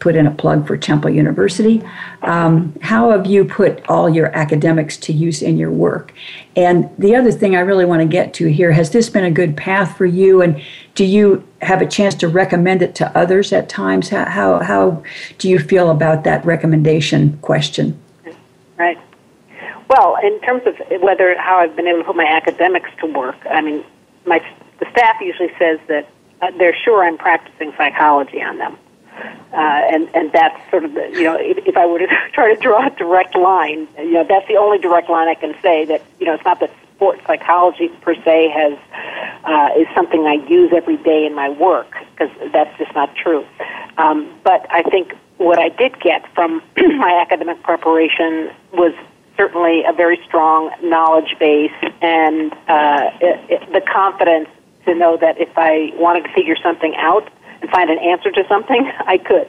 put 0.00 0.16
in 0.16 0.26
a 0.26 0.30
plug 0.30 0.66
for 0.66 0.76
Temple 0.76 1.10
University. 1.10 1.82
Um, 2.22 2.74
how 2.82 3.10
have 3.10 3.26
you 3.26 3.44
put 3.44 3.86
all 3.88 4.08
your 4.08 4.34
academics 4.34 4.96
to 4.98 5.12
use 5.12 5.42
in 5.42 5.58
your 5.58 5.70
work? 5.70 6.12
And 6.56 6.90
the 6.98 7.14
other 7.14 7.30
thing 7.30 7.54
I 7.54 7.60
really 7.60 7.84
want 7.84 8.00
to 8.00 8.08
get 8.08 8.34
to 8.34 8.50
here 8.50 8.72
has 8.72 8.90
this 8.90 9.08
been 9.08 9.24
a 9.24 9.30
good 9.30 9.56
path 9.56 9.96
for 9.96 10.06
you? 10.06 10.42
And 10.42 10.60
do 10.94 11.04
you 11.04 11.46
have 11.62 11.80
a 11.80 11.86
chance 11.86 12.14
to 12.16 12.28
recommend 12.28 12.82
it 12.82 12.94
to 12.96 13.16
others 13.16 13.52
at 13.52 13.68
times? 13.68 14.08
How, 14.08 14.24
how, 14.24 14.58
how 14.60 15.02
do 15.38 15.48
you 15.48 15.58
feel 15.58 15.90
about 15.90 16.24
that 16.24 16.44
recommendation 16.44 17.38
question? 17.38 18.00
Right. 18.76 18.98
Well, 19.88 20.16
in 20.22 20.40
terms 20.40 20.62
of 20.66 20.76
whether 21.02 21.36
how 21.38 21.58
I've 21.58 21.76
been 21.76 21.86
able 21.86 21.98
to 21.98 22.04
put 22.04 22.16
my 22.16 22.24
academics 22.24 22.90
to 23.00 23.06
work, 23.06 23.36
I 23.50 23.60
mean, 23.60 23.84
my 24.24 24.40
the 24.78 24.90
staff 24.92 25.20
usually 25.20 25.52
says 25.58 25.78
that 25.88 26.08
uh, 26.40 26.50
they're 26.56 26.76
sure 26.84 27.04
I'm 27.04 27.18
practicing 27.18 27.72
psychology 27.76 28.40
on 28.40 28.56
them, 28.56 28.78
uh, 29.52 29.56
and 29.92 30.08
and 30.14 30.32
that's 30.32 30.58
sort 30.70 30.84
of 30.84 30.94
the 30.94 31.10
you 31.12 31.24
know 31.24 31.36
if, 31.38 31.58
if 31.66 31.76
I 31.76 31.86
were 31.86 31.98
to 31.98 32.06
try 32.32 32.54
to 32.54 32.60
draw 32.60 32.86
a 32.86 32.90
direct 32.90 33.36
line, 33.36 33.88
you 33.98 34.12
know 34.12 34.24
that's 34.28 34.46
the 34.48 34.56
only 34.56 34.78
direct 34.78 35.10
line 35.10 35.28
I 35.28 35.34
can 35.34 35.54
say 35.62 35.84
that 35.86 36.02
you 36.18 36.26
know 36.26 36.34
it's 36.34 36.44
not 36.44 36.60
that 36.60 36.70
sports 36.96 37.22
psychology 37.26 37.88
per 38.02 38.14
se 38.14 38.50
has 38.50 38.78
uh, 39.44 39.80
is 39.80 39.86
something 39.94 40.26
I 40.26 40.34
use 40.48 40.70
every 40.74 40.98
day 40.98 41.24
in 41.24 41.34
my 41.34 41.48
work 41.48 41.94
because 42.12 42.30
that's 42.52 42.76
just 42.78 42.94
not 42.94 43.14
true. 43.16 43.46
Um, 43.96 44.30
but 44.44 44.66
I 44.70 44.82
think 44.82 45.14
what 45.38 45.58
I 45.58 45.70
did 45.70 45.98
get 46.00 46.26
from 46.34 46.62
my 46.76 47.18
academic 47.22 47.62
preparation 47.62 48.50
was 48.72 48.92
certainly 49.36 49.82
a 49.88 49.92
very 49.94 50.20
strong 50.26 50.70
knowledge 50.82 51.34
base 51.40 51.72
and 52.02 52.52
uh, 52.68 53.10
it, 53.22 53.50
it, 53.50 53.72
the 53.72 53.80
confidence 53.80 54.50
to 54.84 54.94
know 54.94 55.16
that 55.16 55.40
if 55.40 55.56
I 55.56 55.92
wanted 55.94 56.24
to 56.24 56.32
figure 56.34 56.56
something 56.62 56.94
out 56.96 57.30
and 57.60 57.70
find 57.70 57.90
an 57.90 57.98
answer 57.98 58.30
to 58.30 58.46
something, 58.48 58.90
I 59.06 59.18
could. 59.18 59.48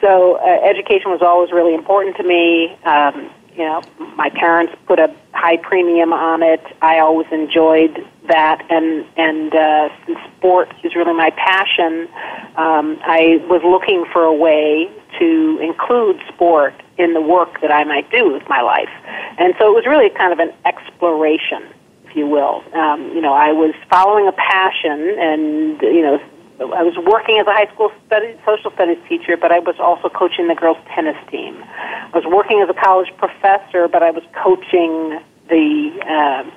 So 0.00 0.36
uh, 0.36 0.68
education 0.68 1.10
was 1.10 1.22
always 1.22 1.52
really 1.52 1.74
important 1.74 2.16
to 2.16 2.22
me. 2.22 2.76
Um, 2.84 3.30
you 3.56 3.64
know, 3.64 3.82
my 4.16 4.30
parents 4.30 4.74
put 4.86 4.98
a 4.98 5.14
high 5.32 5.58
premium 5.58 6.12
on 6.12 6.42
it. 6.42 6.60
I 6.82 6.98
always 6.98 7.28
enjoyed 7.30 8.04
that, 8.26 8.66
and 8.68 9.06
and 9.16 9.54
uh, 9.54 9.88
since 10.04 10.18
sport 10.36 10.74
is 10.82 10.96
really 10.96 11.14
my 11.14 11.30
passion, 11.30 12.08
um, 12.56 12.98
I 13.02 13.44
was 13.48 13.62
looking 13.62 14.06
for 14.12 14.24
a 14.24 14.34
way 14.34 14.90
to 15.18 15.58
include 15.62 16.20
sport 16.34 16.74
in 16.98 17.14
the 17.14 17.20
work 17.20 17.60
that 17.60 17.70
I 17.70 17.84
might 17.84 18.10
do 18.10 18.32
with 18.32 18.48
my 18.48 18.60
life. 18.60 18.90
And 19.38 19.54
so 19.58 19.70
it 19.70 19.74
was 19.74 19.86
really 19.86 20.10
kind 20.10 20.32
of 20.32 20.38
an 20.38 20.52
exploration, 20.64 21.62
if 22.04 22.16
you 22.16 22.26
will. 22.26 22.62
Um, 22.72 23.10
you 23.14 23.20
know, 23.20 23.32
I 23.32 23.52
was 23.52 23.74
following 23.90 24.28
a 24.28 24.32
passion 24.32 25.14
and, 25.18 25.80
you 25.82 26.02
know, 26.02 26.20
I 26.60 26.82
was 26.82 26.96
working 26.96 27.38
as 27.38 27.46
a 27.46 27.52
high 27.52 27.72
school 27.74 27.90
studies, 28.06 28.36
social 28.46 28.70
studies 28.72 28.98
teacher, 29.08 29.36
but 29.36 29.50
I 29.50 29.58
was 29.58 29.76
also 29.80 30.08
coaching 30.08 30.48
the 30.48 30.54
girls' 30.54 30.78
tennis 30.94 31.16
team. 31.30 31.56
I 31.66 32.10
was 32.14 32.24
working 32.26 32.60
as 32.62 32.68
a 32.68 32.74
college 32.74 33.12
professor, 33.18 33.88
but 33.88 34.02
I 34.02 34.10
was 34.10 34.22
coaching 34.32 35.18
the 35.48 35.90
uh, 36.06 36.50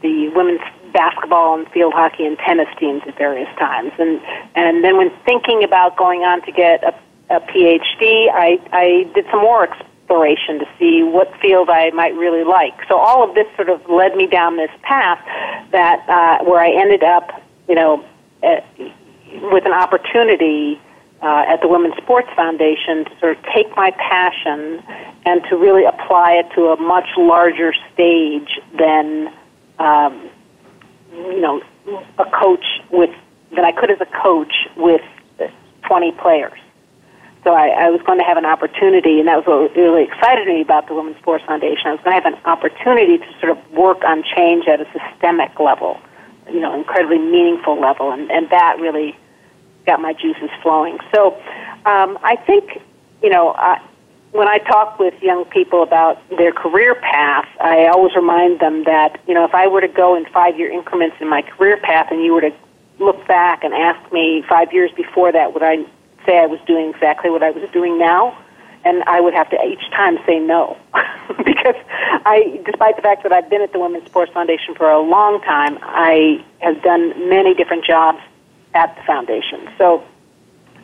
the 0.00 0.28
women's 0.28 0.60
basketball 0.92 1.58
and 1.58 1.68
field 1.72 1.92
hockey 1.92 2.24
and 2.26 2.38
tennis 2.38 2.68
teams 2.78 3.02
at 3.06 3.18
various 3.18 3.48
times. 3.58 3.92
And 3.98 4.20
and 4.54 4.84
then 4.84 4.96
when 4.96 5.10
thinking 5.24 5.64
about 5.64 5.96
going 5.96 6.22
on 6.22 6.42
to 6.46 6.52
get 6.52 6.84
a 6.84 6.94
a 7.32 7.40
PhD, 7.40 8.28
I, 8.32 8.60
I 8.72 9.10
did 9.14 9.24
some 9.30 9.40
more 9.40 9.64
exploration 9.64 10.58
to 10.58 10.66
see 10.78 11.02
what 11.02 11.32
field 11.40 11.70
I 11.70 11.90
might 11.90 12.14
really 12.14 12.44
like. 12.44 12.74
So 12.88 12.98
all 12.98 13.26
of 13.26 13.34
this 13.34 13.46
sort 13.56 13.70
of 13.70 13.80
led 13.88 14.14
me 14.16 14.26
down 14.26 14.56
this 14.56 14.70
path 14.82 15.18
that 15.72 16.06
uh, 16.08 16.44
where 16.44 16.60
I 16.60 16.70
ended 16.70 17.02
up, 17.02 17.42
you 17.68 17.74
know, 17.74 18.04
at, 18.42 18.66
with 19.40 19.64
an 19.66 19.72
opportunity 19.72 20.80
uh, 21.22 21.44
at 21.48 21.60
the 21.60 21.68
Women's 21.68 21.96
Sports 21.96 22.28
Foundation 22.34 23.04
to 23.04 23.18
sort 23.20 23.38
of 23.38 23.44
take 23.54 23.74
my 23.76 23.92
passion 23.92 24.82
and 25.24 25.42
to 25.48 25.56
really 25.56 25.84
apply 25.84 26.32
it 26.32 26.52
to 26.54 26.68
a 26.68 26.76
much 26.80 27.08
larger 27.16 27.72
stage 27.92 28.58
than, 28.76 29.32
um, 29.78 30.28
you 31.12 31.40
know, 31.40 31.62
a 32.18 32.24
coach 32.24 32.64
with 32.90 33.10
than 33.54 33.64
I 33.64 33.72
could 33.72 33.90
as 33.90 34.00
a 34.00 34.06
coach 34.06 34.52
with 34.76 35.02
20 35.86 36.12
players. 36.12 36.58
So 37.44 37.52
I, 37.52 37.68
I 37.68 37.90
was 37.90 38.00
going 38.02 38.18
to 38.18 38.24
have 38.24 38.36
an 38.36 38.46
opportunity, 38.46 39.18
and 39.18 39.26
that 39.26 39.36
was 39.36 39.46
what 39.46 39.76
really 39.76 40.04
excited 40.04 40.46
me 40.46 40.60
about 40.60 40.86
the 40.86 40.94
Women's 40.94 41.18
Sports 41.18 41.44
Foundation. 41.44 41.86
I 41.86 41.92
was 41.92 42.00
going 42.04 42.16
to 42.16 42.22
have 42.22 42.32
an 42.32 42.38
opportunity 42.44 43.18
to 43.18 43.26
sort 43.40 43.50
of 43.50 43.58
work 43.72 44.04
on 44.04 44.22
change 44.22 44.68
at 44.68 44.80
a 44.80 44.86
systemic 44.94 45.58
level, 45.58 45.98
you 46.48 46.60
know, 46.60 46.74
incredibly 46.74 47.18
meaningful 47.18 47.80
level, 47.80 48.10
and, 48.10 48.30
and 48.30 48.50
that 48.50 48.78
really 48.80 49.16
got 49.86 50.00
my 50.00 50.12
juices 50.12 50.50
flowing. 50.62 50.98
So 51.14 51.34
um, 51.84 52.18
I 52.22 52.36
think, 52.46 52.80
you 53.22 53.30
know, 53.30 53.54
I, 53.54 53.80
when 54.32 54.48
I 54.48 54.58
talk 54.58 54.98
with 54.98 55.14
young 55.22 55.44
people 55.46 55.82
about 55.82 56.18
their 56.30 56.52
career 56.52 56.94
path, 56.94 57.46
I 57.60 57.86
always 57.86 58.14
remind 58.16 58.60
them 58.60 58.84
that, 58.84 59.20
you 59.26 59.34
know, 59.34 59.44
if 59.44 59.54
I 59.54 59.66
were 59.66 59.80
to 59.80 59.88
go 59.88 60.14
in 60.16 60.24
five 60.26 60.58
year 60.58 60.70
increments 60.70 61.16
in 61.20 61.28
my 61.28 61.42
career 61.42 61.76
path 61.76 62.08
and 62.10 62.22
you 62.24 62.32
were 62.32 62.40
to 62.40 62.52
look 62.98 63.26
back 63.26 63.64
and 63.64 63.74
ask 63.74 64.12
me 64.12 64.42
five 64.48 64.72
years 64.72 64.90
before 64.92 65.32
that, 65.32 65.52
would 65.52 65.62
I 65.62 65.84
say 66.24 66.38
I 66.38 66.46
was 66.46 66.60
doing 66.66 66.90
exactly 66.90 67.30
what 67.30 67.42
I 67.42 67.50
was 67.50 67.68
doing 67.72 67.98
now, 67.98 68.38
and 68.84 69.02
I 69.04 69.20
would 69.20 69.34
have 69.34 69.48
to 69.50 69.64
each 69.64 69.90
time 69.90 70.18
say 70.26 70.38
no 70.38 70.76
because 71.44 71.76
I, 72.24 72.60
despite 72.64 72.96
the 72.96 73.02
fact 73.02 73.22
that 73.22 73.32
I've 73.32 73.48
been 73.48 73.62
at 73.62 73.72
the 73.72 73.78
Women's 73.78 74.06
Sports 74.06 74.32
Foundation 74.32 74.74
for 74.74 74.90
a 74.90 75.00
long 75.00 75.40
time, 75.42 75.78
I 75.82 76.44
have 76.60 76.82
done 76.82 77.28
many 77.28 77.54
different 77.54 77.84
jobs 77.84 78.20
at 78.74 78.94
the 78.96 79.02
foundation. 79.02 79.68
So, 79.78 80.04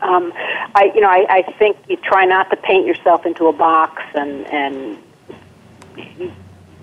um, 0.01 0.33
I, 0.75 0.93
you 0.95 1.01
know, 1.01 1.09
I, 1.09 1.27
I 1.29 1.43
think 1.59 1.77
you 1.89 1.97
try 1.97 2.25
not 2.25 2.51
to 2.51 2.57
paint 2.57 2.87
yourself 2.87 3.27
into 3.27 3.47
a 3.47 3.53
box, 3.53 4.03
and 4.15 4.47
and 4.47 4.99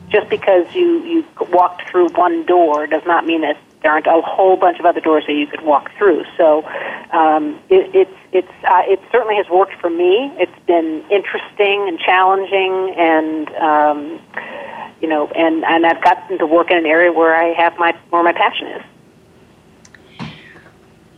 just 0.10 0.30
because 0.30 0.74
you 0.76 1.04
you 1.04 1.26
walked 1.52 1.90
through 1.90 2.10
one 2.10 2.46
door 2.46 2.88
does 2.88 3.06
not 3.06 3.26
mean 3.26 3.42
that 3.42 3.58
there 3.86 3.94
aren't 3.94 4.08
a 4.08 4.20
whole 4.22 4.58
bunch 4.58 4.80
of 4.80 4.86
other 4.88 5.00
doors 5.00 5.26
that 5.28 5.34
you 5.34 5.46
could 5.46 5.62
walk 5.62 5.92
through. 5.96 6.24
So 6.38 6.66
um, 7.12 7.62
it, 7.70 7.94
it's 7.94 8.18
it's 8.32 8.52
uh, 8.64 8.82
it 8.88 9.00
certainly 9.12 9.36
has 9.36 9.48
worked 9.48 9.76
for 9.80 9.92
me. 9.92 10.34
It's 10.40 10.66
been 10.66 11.06
interesting 11.12 11.88
and 11.88 12.00
challenging, 12.00 12.96
and 12.98 13.48
um, 13.54 14.20
you 15.02 15.08
know, 15.08 15.28
and 15.28 15.64
and 15.66 15.86
I've 15.86 16.04
gotten 16.04 16.40
to 16.40 16.48
work 16.48 16.72
in 16.72 16.78
an 16.78 16.88
area 16.88 17.12
where 17.12 17.36
I 17.36 17.54
have 17.54 17.78
my 17.78 17.96
where 18.10 18.24
my 18.24 18.34
passion 18.34 18.68
is. 18.70 18.82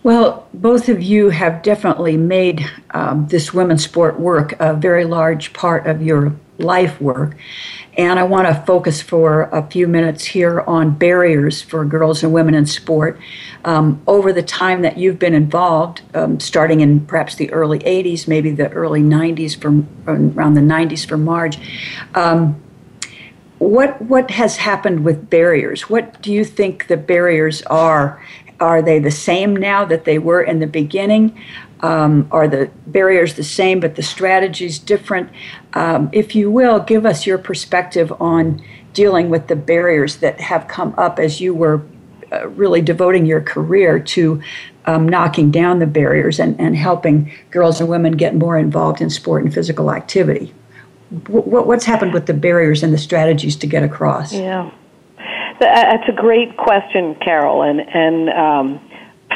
Well, 0.03 0.49
both 0.53 0.89
of 0.89 1.01
you 1.01 1.29
have 1.29 1.63
definitely 1.63 2.17
made 2.17 2.69
um, 2.91 3.27
this 3.29 3.53
women's 3.53 3.85
sport 3.85 4.19
work 4.19 4.59
a 4.59 4.73
very 4.73 5.05
large 5.05 5.53
part 5.53 5.87
of 5.87 6.01
your 6.01 6.33
life 6.57 6.99
work. 6.99 7.37
And 7.97 8.19
I 8.19 8.23
want 8.23 8.47
to 8.47 8.53
focus 8.65 9.01
for 9.01 9.43
a 9.51 9.67
few 9.67 9.87
minutes 9.87 10.23
here 10.23 10.61
on 10.61 10.95
barriers 10.95 11.63
for 11.63 11.83
girls 11.83 12.23
and 12.23 12.31
women 12.31 12.53
in 12.53 12.67
sport. 12.67 13.19
Um, 13.65 14.01
over 14.05 14.31
the 14.31 14.43
time 14.43 14.83
that 14.83 14.99
you've 14.99 15.17
been 15.17 15.33
involved, 15.33 16.03
um, 16.13 16.39
starting 16.39 16.81
in 16.81 17.07
perhaps 17.07 17.35
the 17.35 17.51
early 17.51 17.79
80s, 17.79 18.27
maybe 18.27 18.51
the 18.51 18.69
early 18.69 19.01
90s, 19.01 19.59
from 19.59 19.87
around 20.05 20.53
the 20.53 20.61
90s 20.61 21.07
for 21.07 21.17
Marj, 21.17 21.57
um, 22.13 22.61
what 23.57 23.99
what 24.03 24.29
has 24.29 24.57
happened 24.57 25.03
with 25.03 25.31
barriers? 25.31 25.89
What 25.89 26.21
do 26.21 26.31
you 26.31 26.45
think 26.45 26.87
the 26.87 26.97
barriers 26.97 27.63
are? 27.63 28.23
Are 28.59 28.81
they 28.81 28.99
the 28.99 29.11
same 29.11 29.55
now 29.55 29.85
that 29.85 30.05
they 30.05 30.19
were 30.19 30.41
in 30.41 30.59
the 30.59 30.67
beginning? 30.67 31.35
Um, 31.81 32.27
are 32.31 32.47
the 32.47 32.71
barriers 32.87 33.35
the 33.35 33.43
same, 33.43 33.79
but 33.79 33.95
the 33.95 34.03
strategies 34.03 34.79
different? 34.79 35.29
Um, 35.73 36.09
if 36.11 36.35
you 36.35 36.49
will, 36.49 36.79
give 36.79 37.05
us 37.05 37.27
your 37.27 37.37
perspective 37.37 38.11
on 38.19 38.63
dealing 38.93 39.29
with 39.29 39.47
the 39.47 39.55
barriers 39.55 40.17
that 40.17 40.41
have 40.41 40.67
come 40.67 40.95
up 40.97 41.19
as 41.19 41.39
you 41.39 41.53
were 41.53 41.83
uh, 42.31 42.47
really 42.49 42.81
devoting 42.81 43.25
your 43.25 43.39
career 43.39 43.99
to 43.99 44.41
um, 44.85 45.07
knocking 45.07 45.51
down 45.51 45.79
the 45.79 45.85
barriers 45.85 46.39
and, 46.39 46.59
and 46.59 46.75
helping 46.75 47.31
girls 47.51 47.79
and 47.79 47.89
women 47.89 48.13
get 48.13 48.35
more 48.35 48.57
involved 48.57 48.99
in 48.99 49.09
sport 49.09 49.43
and 49.43 49.53
physical 49.53 49.91
activity. 49.91 50.53
W- 51.23 51.47
what's 51.47 51.85
happened 51.85 52.13
with 52.13 52.25
the 52.25 52.33
barriers 52.33 52.83
and 52.83 52.93
the 52.93 52.97
strategies 52.97 53.55
to 53.57 53.67
get 53.67 53.83
across? 53.83 54.33
Yeah, 54.33 54.71
that's 55.59 56.09
a 56.09 56.11
great 56.11 56.57
question, 56.57 57.15
Carol, 57.15 57.61
and 57.61 57.79
and 57.79 58.29
um, 58.29 58.86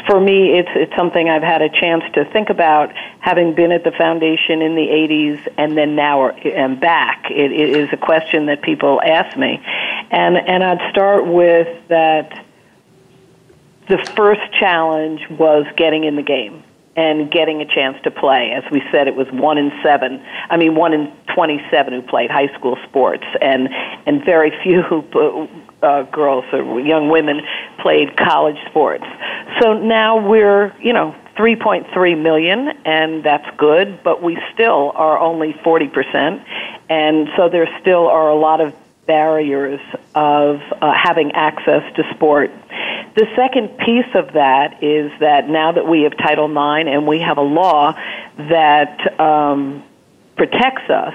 for 0.06 0.20
me, 0.20 0.58
it's 0.58 0.70
it's 0.74 0.94
something 0.96 1.28
I've 1.28 1.42
had 1.42 1.62
a 1.62 1.68
chance 1.68 2.04
to 2.14 2.24
think 2.26 2.50
about, 2.50 2.92
having 3.20 3.54
been 3.54 3.72
at 3.72 3.84
the 3.84 3.92
foundation 3.92 4.62
in 4.62 4.74
the 4.74 4.86
'80s 4.86 5.48
and 5.56 5.76
then 5.76 5.94
now 5.94 6.30
am 6.30 6.78
back. 6.78 7.26
It, 7.30 7.52
it 7.52 7.76
is 7.76 7.88
a 7.92 7.96
question 7.96 8.46
that 8.46 8.62
people 8.62 9.00
ask 9.02 9.36
me, 9.36 9.60
and 10.10 10.36
and 10.36 10.64
I'd 10.64 10.90
start 10.90 11.26
with 11.26 11.68
that. 11.88 12.44
The 13.88 13.98
first 14.16 14.40
challenge 14.58 15.28
was 15.30 15.66
getting 15.76 16.04
in 16.04 16.16
the 16.16 16.22
game 16.22 16.62
and 16.94 17.30
getting 17.30 17.60
a 17.60 17.66
chance 17.66 17.96
to 18.04 18.10
play. 18.10 18.52
As 18.52 18.62
we 18.70 18.82
said, 18.92 19.08
it 19.08 19.16
was 19.16 19.26
one 19.32 19.58
in 19.58 19.72
seven. 19.82 20.24
I 20.50 20.56
mean, 20.56 20.74
one 20.74 20.92
in 20.92 21.12
twenty-seven 21.34 21.92
who 21.92 22.02
played 22.02 22.30
high 22.30 22.52
school 22.54 22.76
sports, 22.88 23.24
and 23.40 23.68
and 24.06 24.24
very 24.24 24.52
few 24.62 24.82
who 24.82 25.02
uh, 25.82 26.02
girls 26.04 26.44
or 26.52 26.80
young 26.80 27.10
women 27.10 27.40
played 27.80 28.16
college 28.16 28.58
sports. 28.70 29.04
So 29.60 29.74
now 29.74 30.26
we're, 30.28 30.74
you 30.80 30.92
know, 30.92 31.14
3.3 31.36 32.22
million, 32.22 32.68
and 32.84 33.24
that's 33.24 33.46
good, 33.56 34.02
but 34.02 34.22
we 34.22 34.38
still 34.52 34.92
are 34.94 35.18
only 35.18 35.54
40%. 35.64 36.44
And 36.88 37.28
so 37.36 37.48
there 37.48 37.68
still 37.80 38.06
are 38.08 38.28
a 38.28 38.36
lot 38.36 38.60
of 38.60 38.74
barriers 39.06 39.80
of 40.14 40.60
uh, 40.80 40.92
having 40.92 41.32
access 41.32 41.82
to 41.96 42.02
sport. 42.14 42.50
The 43.14 43.26
second 43.36 43.76
piece 43.78 44.14
of 44.14 44.34
that 44.34 44.82
is 44.82 45.10
that 45.20 45.48
now 45.48 45.72
that 45.72 45.86
we 45.86 46.02
have 46.02 46.16
Title 46.16 46.46
IX 46.46 46.88
and 46.88 47.06
we 47.06 47.20
have 47.20 47.38
a 47.38 47.42
law 47.42 47.92
that 48.38 49.20
um, 49.20 49.82
protects 50.36 50.88
us, 50.88 51.14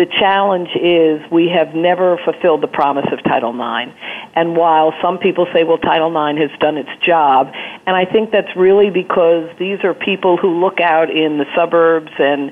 the 0.00 0.06
challenge 0.06 0.70
is 0.80 1.20
we 1.30 1.50
have 1.50 1.74
never 1.74 2.16
fulfilled 2.24 2.62
the 2.62 2.68
promise 2.68 3.04
of 3.12 3.22
Title 3.22 3.52
IX. 3.52 3.92
And 4.34 4.56
while 4.56 4.94
some 5.02 5.18
people 5.18 5.46
say, 5.52 5.62
well, 5.62 5.76
Title 5.76 6.08
IX 6.08 6.40
has 6.40 6.58
done 6.58 6.78
its 6.78 6.88
job, 7.04 7.52
and 7.86 7.94
I 7.94 8.06
think 8.06 8.30
that's 8.30 8.56
really 8.56 8.88
because 8.88 9.50
these 9.58 9.84
are 9.84 9.92
people 9.92 10.38
who 10.38 10.58
look 10.58 10.80
out 10.80 11.10
in 11.10 11.36
the 11.36 11.44
suburbs 11.54 12.12
and 12.18 12.50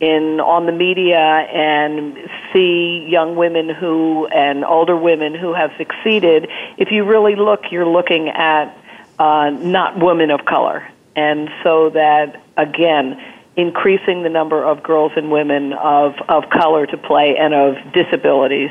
in 0.00 0.40
on 0.40 0.66
the 0.66 0.72
media 0.72 1.20
and 1.20 2.16
see 2.52 3.06
young 3.08 3.36
women 3.36 3.68
who 3.68 4.26
and 4.26 4.64
older 4.64 4.96
women 4.96 5.36
who 5.36 5.54
have 5.54 5.70
succeeded. 5.78 6.48
If 6.78 6.90
you 6.90 7.04
really 7.04 7.36
look, 7.36 7.70
you're 7.70 7.86
looking 7.86 8.28
at 8.28 8.76
uh, 9.20 9.50
not 9.50 10.02
women 10.02 10.32
of 10.32 10.44
color, 10.44 10.88
and 11.14 11.48
so 11.62 11.90
that 11.90 12.42
again 12.56 13.22
increasing 13.58 14.22
the 14.22 14.28
number 14.28 14.64
of 14.64 14.84
girls 14.84 15.10
and 15.16 15.32
women 15.32 15.72
of, 15.72 16.14
of 16.28 16.44
color 16.48 16.86
to 16.86 16.96
play 16.96 17.36
and 17.36 17.52
of 17.52 17.74
disabilities 17.92 18.70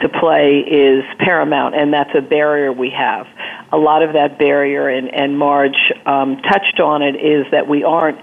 to 0.00 0.08
play 0.08 0.58
is 0.58 1.04
paramount, 1.20 1.76
and 1.76 1.94
that's 1.94 2.10
a 2.16 2.20
barrier 2.20 2.72
we 2.72 2.90
have. 2.90 3.28
A 3.70 3.78
lot 3.78 4.02
of 4.02 4.12
that 4.14 4.36
barrier, 4.36 4.88
and, 4.88 5.14
and 5.14 5.38
Marj 5.38 5.76
um, 6.04 6.38
touched 6.42 6.80
on 6.80 7.00
it, 7.00 7.14
is 7.14 7.46
that 7.52 7.68
we 7.68 7.84
aren't 7.84 8.18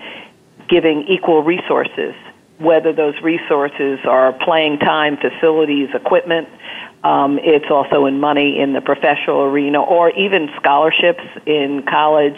giving 0.67 1.07
equal 1.07 1.43
resources, 1.43 2.13
whether 2.59 2.91
those 2.91 3.15
resources 3.23 3.99
are 4.03 4.33
playing 4.33 4.79
time, 4.79 5.15
facilities, 5.15 5.87
equipment. 5.93 6.49
Um, 7.05 7.39
it's 7.41 7.71
also 7.71 8.05
in 8.05 8.19
money 8.19 8.59
in 8.59 8.73
the 8.73 8.81
professional 8.81 9.43
arena 9.43 9.81
or 9.81 10.11
even 10.11 10.49
scholarships 10.57 11.23
in 11.45 11.83
college, 11.89 12.37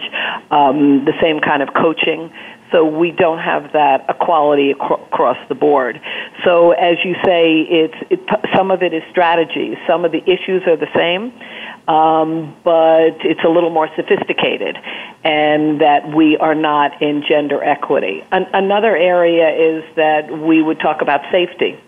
um, 0.51 1.03
the 1.05 1.13
same 1.19 1.41
kind 1.41 1.61
of 1.63 1.73
coaching 1.73 2.31
so 2.73 2.83
we 2.83 3.11
don't 3.11 3.37
have 3.37 3.71
that 3.73 4.05
equality 4.09 4.71
across 4.71 5.37
the 5.47 5.55
board. 5.55 6.01
So 6.43 6.71
as 6.71 6.97
you 7.05 7.15
say, 7.23 7.61
it's 7.61 7.95
it, 8.09 8.19
some 8.55 8.71
of 8.71 8.81
it 8.81 8.93
is 8.93 9.03
strategy. 9.11 9.77
Some 9.87 10.03
of 10.03 10.11
the 10.11 10.23
issues 10.23 10.63
are 10.67 10.75
the 10.75 10.89
same, 10.95 11.31
um, 11.87 12.55
but 12.63 13.23
it's 13.23 13.43
a 13.45 13.49
little 13.49 13.69
more 13.69 13.87
sophisticated, 13.95 14.77
and 15.23 15.79
that 15.81 16.13
we 16.13 16.35
are 16.37 16.55
not 16.55 16.99
in 17.01 17.23
gender 17.29 17.63
equity. 17.63 18.25
An- 18.31 18.49
another 18.53 18.97
area 18.97 19.49
is 19.49 19.83
that 19.95 20.31
we 20.35 20.61
would 20.61 20.79
talk 20.79 21.01
about 21.01 21.21
safety 21.31 21.79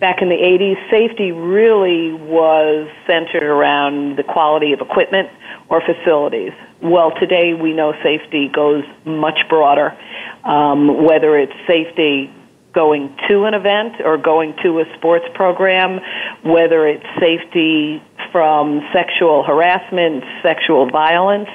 back 0.00 0.20
in 0.20 0.28
the 0.28 0.36
80s, 0.36 0.90
safety 0.90 1.32
really 1.32 2.12
was 2.12 2.88
centered 3.06 3.42
around 3.42 4.16
the 4.16 4.22
quality 4.22 4.72
of 4.72 4.80
equipment 4.80 5.30
or 5.74 5.80
facilities. 5.80 6.52
Well, 6.80 7.10
today 7.18 7.52
we 7.52 7.72
know 7.72 7.94
safety 8.02 8.48
goes 8.48 8.84
much 9.04 9.40
broader, 9.48 9.96
um, 10.44 11.04
whether 11.04 11.36
it's 11.36 11.52
safety 11.66 12.30
going 12.72 13.16
to 13.28 13.44
an 13.44 13.54
event 13.54 13.94
or 14.04 14.16
going 14.16 14.54
to 14.62 14.78
a 14.78 14.84
sports 14.96 15.24
program, 15.34 16.00
whether 16.44 16.86
it's 16.86 17.06
safety 17.18 18.00
from 18.30 18.82
sexual 18.92 19.42
harassment, 19.42 20.22
sexual 20.42 20.88
violence, 20.90 21.48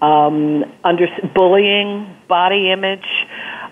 um, 0.00 0.64
under 0.82 1.06
bullying, 1.34 2.16
body 2.28 2.72
image 2.72 3.08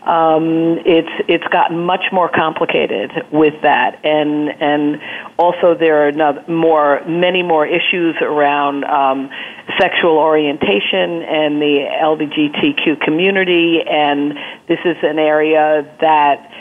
um, 0.05 0.79
it's 0.87 1.11
it's 1.29 1.47
gotten 1.49 1.85
much 1.85 2.05
more 2.13 2.29
complicated 2.29 3.11
with 3.33 3.61
that, 3.63 4.05
and 4.05 4.49
and 4.61 5.01
also 5.39 5.75
there 5.75 6.09
are 6.09 6.49
more 6.49 7.05
many 7.07 7.43
more 7.43 7.67
issues 7.67 8.17
around 8.21 8.85
um, 8.85 9.31
sexual 9.79 10.19
orientation 10.19 11.23
and 11.23 11.61
the 11.61 11.87
LGBTQ 12.01 13.01
community, 13.01 13.83
and 13.83 14.39
this 14.69 14.79
is 14.85 14.97
an 15.03 15.19
area 15.19 15.85
that 16.01 16.53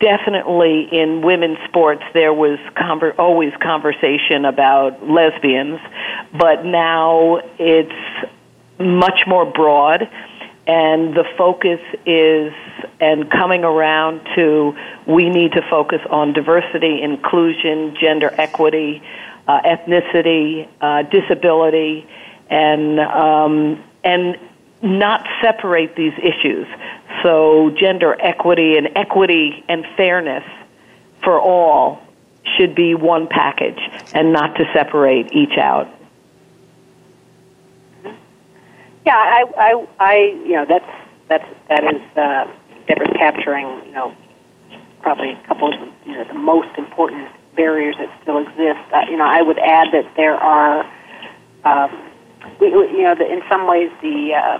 definitely 0.00 0.88
in 0.90 1.22
women's 1.22 1.58
sports 1.68 2.02
there 2.12 2.32
was 2.32 2.58
conver- 2.76 3.18
always 3.18 3.52
conversation 3.62 4.44
about 4.44 5.06
lesbians, 5.08 5.80
but 6.32 6.64
now 6.64 7.40
it's 7.58 7.92
much 8.78 9.20
more 9.26 9.44
broad 9.44 10.08
and 10.66 11.14
the 11.14 11.24
focus 11.36 11.80
is 12.06 12.52
and 13.00 13.30
coming 13.30 13.64
around 13.64 14.20
to 14.34 14.74
we 15.06 15.28
need 15.28 15.52
to 15.52 15.62
focus 15.68 16.00
on 16.08 16.32
diversity, 16.32 17.02
inclusion, 17.02 17.96
gender 18.00 18.32
equity, 18.38 19.02
uh, 19.46 19.60
ethnicity, 19.62 20.68
uh, 20.80 21.02
disability, 21.02 22.06
and 22.48 22.98
um, 23.00 23.82
and 24.02 24.38
not 24.82 25.26
separate 25.42 25.96
these 25.96 26.14
issues. 26.18 26.66
So 27.22 27.70
gender 27.78 28.16
equity 28.20 28.76
and 28.76 28.88
equity 28.96 29.64
and 29.68 29.84
fairness 29.96 30.44
for 31.22 31.40
all 31.40 32.02
should 32.56 32.74
be 32.74 32.94
one 32.94 33.26
package 33.26 33.78
and 34.12 34.32
not 34.32 34.56
to 34.56 34.64
separate 34.72 35.32
each 35.32 35.56
out. 35.58 35.88
Yeah, 39.04 39.16
I, 39.16 39.44
I, 39.58 39.86
I, 40.00 40.16
you 40.46 40.52
know, 40.52 40.64
that's 40.66 40.90
that's 41.28 41.44
that 41.68 41.84
is 41.84 42.00
uh, 42.16 42.46
Deborah's 42.86 43.12
capturing, 43.18 43.66
you 43.86 43.92
know, 43.92 44.14
probably 45.02 45.32
a 45.32 45.46
couple 45.46 45.72
of 45.72 45.88
you 46.06 46.12
know 46.12 46.24
the 46.24 46.34
most 46.34 46.76
important 46.78 47.28
barriers 47.54 47.96
that 47.98 48.08
still 48.22 48.38
exist. 48.38 48.80
Uh, 48.92 49.02
you 49.10 49.16
know, 49.16 49.26
I 49.26 49.42
would 49.42 49.58
add 49.58 49.88
that 49.92 50.10
there 50.16 50.34
are, 50.34 50.90
um, 51.64 52.10
we, 52.60 52.68
you 52.68 53.02
know, 53.02 53.14
the, 53.14 53.30
in 53.30 53.42
some 53.50 53.66
ways 53.66 53.90
the 54.00 54.34
uh, 54.34 54.58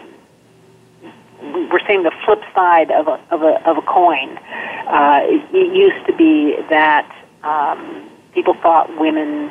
we're 1.42 1.86
seeing 1.86 2.03
the 2.03 2.12
flip 2.24 2.40
side 2.55 2.90
of 2.90 3.09
a 3.09 3.20
of 3.30 3.42
a 3.42 3.68
of 3.68 3.78
a 3.78 3.82
coin. 3.82 4.36
Uh, 4.86 5.20
it, 5.24 5.55
it 5.55 5.74
used 5.74 6.07
to 6.07 6.14
be 6.14 6.57
that 6.68 7.11
um, 7.42 8.11
people 8.34 8.55
thought 8.62 8.95
women 9.01 9.51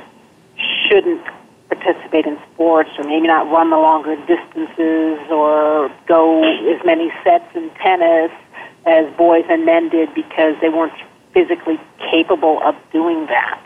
shouldn't 0.88 1.26
participate 1.70 2.26
in 2.26 2.38
sports 2.54 2.90
or 2.98 3.04
maybe 3.04 3.28
not 3.28 3.50
run 3.52 3.70
the 3.70 3.78
longer 3.78 4.16
distances 4.26 5.20
or 5.30 5.92
go 6.08 6.44
as 6.70 6.86
many 6.86 7.12
sets 7.24 7.46
in 7.56 7.70
tennis 7.82 8.32
as 8.86 9.12
boys 9.16 9.46
and 9.50 9.66
men 9.66 9.90
did 9.90 10.14
because 10.14 10.56
they 10.62 10.70
weren't 10.70 10.94
physically 11.34 11.80
capable 12.12 12.62
of 12.64 12.76
doing 12.92 13.26
that. 13.28 13.62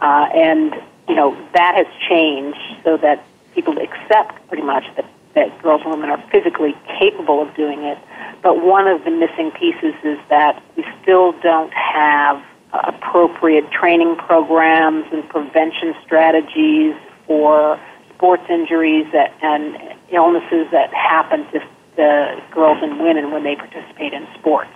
Uh, 0.00 0.28
and, 0.34 0.74
you 1.08 1.14
know, 1.14 1.36
that 1.54 1.74
has 1.74 1.86
changed 2.08 2.58
so 2.84 2.96
that 2.96 3.24
people 3.54 3.76
accept 3.78 4.46
pretty 4.48 4.62
much 4.62 4.84
that, 4.96 5.04
that 5.34 5.62
girls 5.62 5.82
and 5.82 5.90
women 5.90 6.10
are 6.10 6.22
physically 6.30 6.74
capable 6.98 7.42
of 7.42 7.54
doing 7.54 7.82
it. 7.82 7.98
But 8.42 8.62
one 8.64 8.86
of 8.86 9.04
the 9.04 9.10
missing 9.10 9.50
pieces 9.50 9.94
is 10.04 10.18
that 10.30 10.62
we 10.76 10.84
still 11.02 11.32
don't 11.40 11.72
have 11.72 12.42
appropriate 12.72 13.70
training 13.70 14.16
programs 14.16 15.06
and 15.12 15.28
prevention 15.28 15.94
strategies 16.04 16.94
for 17.28 17.78
sports 18.14 18.42
injuries 18.50 19.06
that, 19.12 19.32
and 19.42 19.76
illnesses 20.10 20.66
that 20.72 20.92
happen 20.92 21.46
to 21.52 21.60
the 21.94 22.42
girls 22.50 22.78
and 22.82 22.98
women 22.98 23.30
when 23.30 23.44
they 23.44 23.54
participate 23.54 24.12
in 24.12 24.26
sports. 24.38 24.70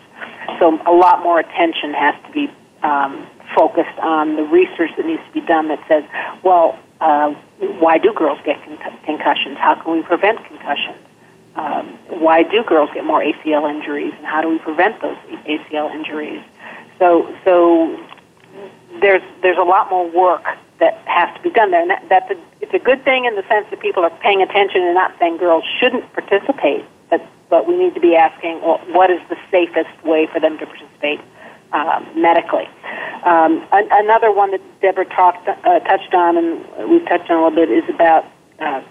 So 0.60 0.78
a 0.86 0.92
lot 0.92 1.22
more 1.24 1.40
attention 1.40 1.92
has 1.94 2.14
to 2.26 2.32
be 2.32 2.52
um, 2.82 3.26
focused 3.56 3.98
on 3.98 4.36
the 4.36 4.42
research 4.42 4.90
that 4.96 5.06
needs 5.06 5.22
to 5.26 5.32
be 5.32 5.40
done 5.40 5.68
that 5.68 5.82
says, 5.88 6.04
well, 6.44 6.78
uh, 7.00 7.30
why 7.80 7.98
do 7.98 8.12
girls 8.12 8.38
get 8.44 8.62
con- 8.64 8.78
concussions? 9.04 9.58
How 9.58 9.74
can 9.74 9.92
we 9.92 10.02
prevent 10.02 10.44
concussions? 10.46 10.98
Um, 11.54 11.98
why 12.08 12.44
do 12.44 12.62
girls 12.64 12.90
get 12.94 13.04
more 13.04 13.20
ACL 13.20 13.68
injuries, 13.68 14.14
and 14.16 14.24
how 14.24 14.40
do 14.40 14.48
we 14.48 14.58
prevent 14.58 15.02
those 15.02 15.16
ACL 15.46 15.92
injuries? 15.92 16.42
So, 16.98 17.34
so 17.44 18.00
there's 19.00 19.22
there's 19.42 19.58
a 19.58 19.64
lot 19.64 19.90
more 19.90 20.08
work 20.08 20.44
that 20.82 20.98
has 21.06 21.30
to 21.36 21.40
be 21.42 21.50
done 21.50 21.70
there, 21.70 21.80
and 21.80 21.90
that, 21.90 22.02
that's 22.10 22.30
a, 22.30 22.36
it's 22.60 22.74
a 22.74 22.82
good 22.82 23.04
thing 23.04 23.24
in 23.24 23.36
the 23.36 23.46
sense 23.46 23.70
that 23.70 23.78
people 23.78 24.02
are 24.02 24.10
paying 24.18 24.42
attention 24.42 24.82
and 24.82 24.94
not 24.94 25.14
saying 25.18 25.38
girls 25.38 25.62
shouldn't 25.78 26.12
participate, 26.12 26.84
but 27.08 27.22
but 27.48 27.68
we 27.68 27.76
need 27.78 27.94
to 27.94 28.00
be 28.00 28.16
asking, 28.16 28.60
well, 28.62 28.80
what 28.90 29.10
is 29.10 29.20
the 29.28 29.36
safest 29.50 29.94
way 30.04 30.26
for 30.26 30.40
them 30.40 30.58
to 30.58 30.66
participate 30.66 31.20
uh, 31.72 32.02
medically? 32.16 32.66
Um, 33.22 33.62
an, 33.70 33.86
another 33.92 34.32
one 34.32 34.50
that 34.50 34.62
Deborah 34.80 35.06
talked 35.06 35.46
uh, 35.46 35.78
touched 35.80 36.14
on, 36.14 36.36
and 36.36 36.90
we've 36.90 37.06
touched 37.06 37.30
on 37.30 37.38
a 37.38 37.44
little 37.46 37.54
bit, 37.54 37.70
is 37.70 37.88
about 37.88 38.26
uh, 38.58 38.82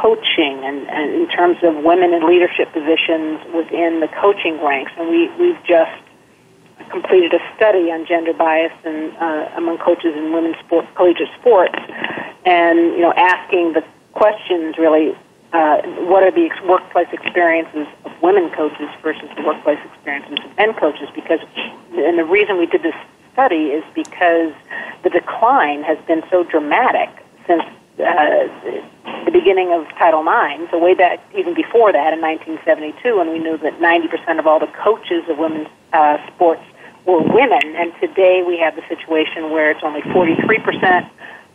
coaching 0.00 0.62
and, 0.62 0.86
and 0.86 1.10
in 1.14 1.28
terms 1.28 1.58
of 1.62 1.82
women 1.82 2.14
in 2.14 2.22
leadership 2.28 2.70
positions 2.72 3.40
within 3.50 3.98
the 3.98 4.08
coaching 4.22 4.62
ranks, 4.62 4.92
and 4.96 5.10
we 5.10 5.26
we've 5.40 5.62
just 5.64 5.98
completed 6.90 7.32
a 7.34 7.40
study 7.56 7.90
on 7.90 8.06
gender 8.06 8.32
bias 8.32 8.72
and 8.84 9.16
uh, 9.16 9.50
among 9.56 9.78
coaches 9.78 10.14
in 10.16 10.32
women's 10.32 10.58
sport, 10.58 10.86
collegiate 10.94 11.30
sports, 11.40 11.78
and 12.44 12.78
you 12.94 13.00
know, 13.00 13.12
asking 13.16 13.72
the 13.72 13.84
questions 14.12 14.76
really, 14.78 15.16
uh, 15.52 15.82
what 16.06 16.22
are 16.22 16.30
the 16.30 16.46
ex- 16.46 16.62
workplace 16.62 17.08
experiences 17.12 17.86
of 18.04 18.12
women 18.22 18.50
coaches 18.50 18.88
versus 19.02 19.28
the 19.36 19.42
workplace 19.42 19.78
experiences 19.92 20.38
of 20.44 20.56
men 20.56 20.74
coaches? 20.74 21.08
Because, 21.14 21.40
and 21.92 22.18
the 22.18 22.24
reason 22.24 22.58
we 22.58 22.66
did 22.66 22.82
this 22.82 22.94
study 23.32 23.70
is 23.70 23.84
because 23.94 24.52
the 25.02 25.10
decline 25.10 25.82
has 25.82 25.98
been 26.06 26.22
so 26.30 26.44
dramatic 26.44 27.08
since 27.46 27.62
uh, 27.98 28.48
the 29.24 29.30
beginning 29.32 29.72
of 29.72 29.86
Title 29.98 30.22
IX, 30.22 30.70
so 30.70 30.78
way 30.78 30.94
back 30.94 31.20
even 31.36 31.54
before 31.54 31.92
that 31.92 32.12
in 32.12 32.20
1972, 32.20 33.18
when 33.18 33.30
we 33.30 33.38
knew 33.38 33.58
that 33.58 33.78
90% 33.78 34.38
of 34.38 34.46
all 34.46 34.58
the 34.58 34.70
coaches 34.82 35.24
of 35.28 35.38
women's 35.38 35.68
uh, 35.92 36.16
sports 36.28 36.62
were 37.06 37.22
women, 37.22 37.76
and 37.76 37.92
today 38.00 38.42
we 38.46 38.58
have 38.58 38.76
the 38.76 38.82
situation 38.88 39.50
where 39.50 39.70
it's 39.70 39.82
only 39.82 40.02
43% 40.02 41.08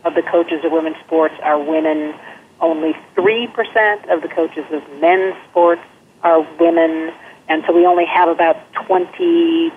of 0.04 0.14
the 0.14 0.22
coaches 0.22 0.64
of 0.64 0.72
women's 0.72 0.96
sports 1.04 1.34
are 1.42 1.58
women, 1.58 2.14
only 2.60 2.94
3% 3.16 4.12
of 4.12 4.22
the 4.22 4.28
coaches 4.28 4.64
of 4.70 4.82
men's 5.00 5.34
sports 5.50 5.82
are 6.22 6.40
women, 6.58 7.12
and 7.48 7.62
so 7.66 7.72
we 7.72 7.86
only 7.86 8.06
have 8.06 8.28
about 8.28 8.56
22% 8.74 9.72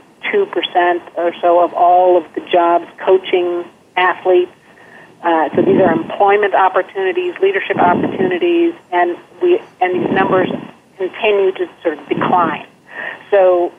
or 1.16 1.34
so 1.42 1.60
of 1.64 1.74
all 1.74 2.18
of 2.18 2.24
the 2.36 2.42
jobs 2.52 2.88
coaching 3.06 3.66
athletes. 3.98 4.52
Uh, 5.22 5.50
so 5.56 5.62
these 5.62 5.82
are 5.82 5.92
employment 5.92 6.56
opportunities, 6.56 7.36
leadership 7.42 7.78
opportunities, 7.78 8.74
and 8.92 9.18
we 9.42 9.60
and 9.82 10.02
these 10.02 10.12
numbers 10.12 10.50
continue 10.98 11.52
to 11.52 11.68
sort 11.84 11.98
of 12.00 12.08
decline. 12.08 12.66
So 13.30 13.74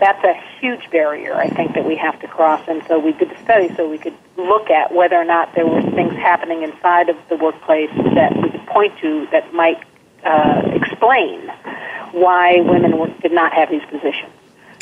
that's 0.00 0.24
a 0.24 0.34
huge 0.60 0.90
barrier, 0.90 1.34
I 1.34 1.48
think, 1.48 1.74
that 1.74 1.84
we 1.84 1.96
have 1.96 2.18
to 2.20 2.28
cross. 2.28 2.62
And 2.68 2.82
so 2.88 2.98
we 2.98 3.12
did 3.12 3.30
the 3.30 3.38
study 3.42 3.74
so 3.76 3.88
we 3.88 3.98
could 3.98 4.16
look 4.36 4.70
at 4.70 4.92
whether 4.92 5.16
or 5.16 5.24
not 5.24 5.54
there 5.54 5.66
were 5.66 5.82
things 5.82 6.14
happening 6.14 6.62
inside 6.62 7.08
of 7.08 7.16
the 7.28 7.36
workplace 7.36 7.90
that 8.14 8.36
we 8.36 8.50
could 8.50 8.66
point 8.66 8.98
to 9.00 9.26
that 9.32 9.52
might 9.52 9.82
uh, 10.24 10.62
explain 10.72 11.48
why 12.12 12.60
women 12.60 12.98
were, 12.98 13.08
did 13.20 13.32
not 13.32 13.52
have 13.52 13.70
these 13.70 13.84
positions. 13.90 14.32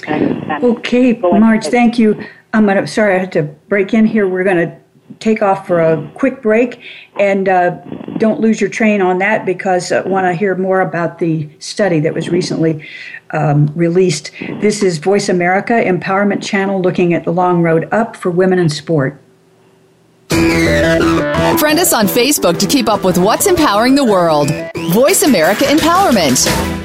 And, 0.06 0.44
and 0.44 0.64
okay, 0.64 1.14
Marj, 1.14 1.66
thank 1.66 1.98
you. 1.98 2.24
I'm 2.54 2.66
gonna. 2.66 2.86
Sorry, 2.86 3.16
I 3.16 3.18
had 3.18 3.32
to 3.32 3.42
break 3.42 3.92
in 3.92 4.06
here. 4.06 4.28
We're 4.28 4.44
gonna 4.44 4.80
take 5.20 5.42
off 5.42 5.66
for 5.66 5.80
a 5.80 6.10
quick 6.14 6.42
break 6.42 6.80
and 7.18 7.48
uh, 7.48 7.70
don't 8.18 8.40
lose 8.40 8.60
your 8.60 8.70
train 8.70 9.00
on 9.00 9.18
that 9.18 9.46
because 9.46 9.90
I 9.92 10.02
want 10.02 10.26
to 10.26 10.34
hear 10.34 10.54
more 10.54 10.80
about 10.80 11.18
the 11.18 11.48
study 11.58 12.00
that 12.00 12.14
was 12.14 12.28
recently 12.28 12.86
um, 13.30 13.72
released. 13.74 14.30
This 14.60 14.82
is 14.82 14.98
Voice 14.98 15.28
America 15.28 15.72
Empowerment 15.72 16.42
Channel 16.42 16.80
looking 16.80 17.14
at 17.14 17.24
the 17.24 17.32
long 17.32 17.62
road 17.62 17.88
up 17.92 18.16
for 18.16 18.30
women 18.30 18.58
in 18.58 18.68
sport. 18.68 19.20
Friend 20.28 21.78
us 21.78 21.92
on 21.92 22.06
Facebook 22.06 22.58
to 22.58 22.66
keep 22.66 22.88
up 22.88 23.04
with 23.04 23.18
what's 23.18 23.46
empowering 23.46 23.94
the 23.94 24.04
world. 24.04 24.50
Voice 24.92 25.22
America 25.22 25.64
Empowerment. 25.64 26.77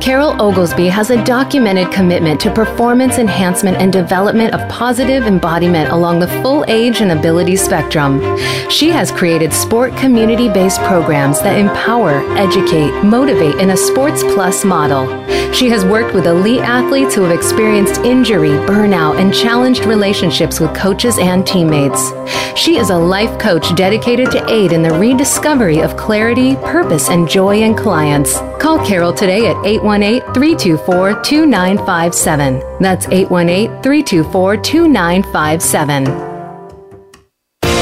Carol 0.00 0.40
Oglesby 0.40 0.88
has 0.88 1.10
a 1.10 1.24
documented 1.24 1.92
commitment 1.92 2.40
to 2.40 2.52
performance 2.52 3.18
enhancement 3.18 3.76
and 3.78 3.92
development 3.92 4.54
of 4.54 4.68
positive 4.68 5.26
embodiment 5.26 5.90
along 5.90 6.18
the 6.18 6.28
full 6.42 6.64
age 6.68 7.00
and 7.00 7.12
ability 7.12 7.56
spectrum. 7.56 8.20
She 8.68 8.90
has 8.90 9.10
created 9.10 9.52
sport 9.52 9.96
community 9.96 10.48
based 10.48 10.80
programs 10.82 11.40
that 11.40 11.58
empower, 11.58 12.20
educate, 12.36 12.92
motivate 13.02 13.56
in 13.56 13.70
a 13.70 13.76
Sports 13.76 14.22
Plus 14.22 14.64
model. 14.64 15.06
She 15.52 15.70
has 15.70 15.84
worked 15.84 16.14
with 16.14 16.26
elite 16.26 16.60
athletes 16.60 17.14
who 17.14 17.22
have 17.22 17.36
experienced 17.36 18.02
injury, 18.02 18.50
burnout, 18.50 19.18
and 19.18 19.32
challenged 19.32 19.86
relationships 19.86 20.60
with 20.60 20.74
coaches 20.74 21.16
and 21.18 21.46
teammates. 21.46 22.12
She 22.56 22.76
is 22.76 22.90
a 22.90 22.96
life 22.96 23.38
coach 23.38 23.74
dedicated 23.74 24.30
to 24.32 24.50
aid 24.50 24.72
in 24.72 24.82
the 24.82 24.98
rediscovery 24.98 25.80
of 25.80 25.96
clarity, 25.96 26.56
purpose, 26.56 27.08
and 27.08 27.28
joy 27.28 27.62
in 27.62 27.74
clients. 27.74 28.38
Call 28.60 28.84
Carol 28.84 29.12
today 29.12 29.46
at 29.46 29.56
818 29.76 30.34
324 30.34 31.22
2957. 31.22 32.62
That's 32.80 33.06
818 33.08 33.82
324 33.82 34.56
2957. 34.56 36.36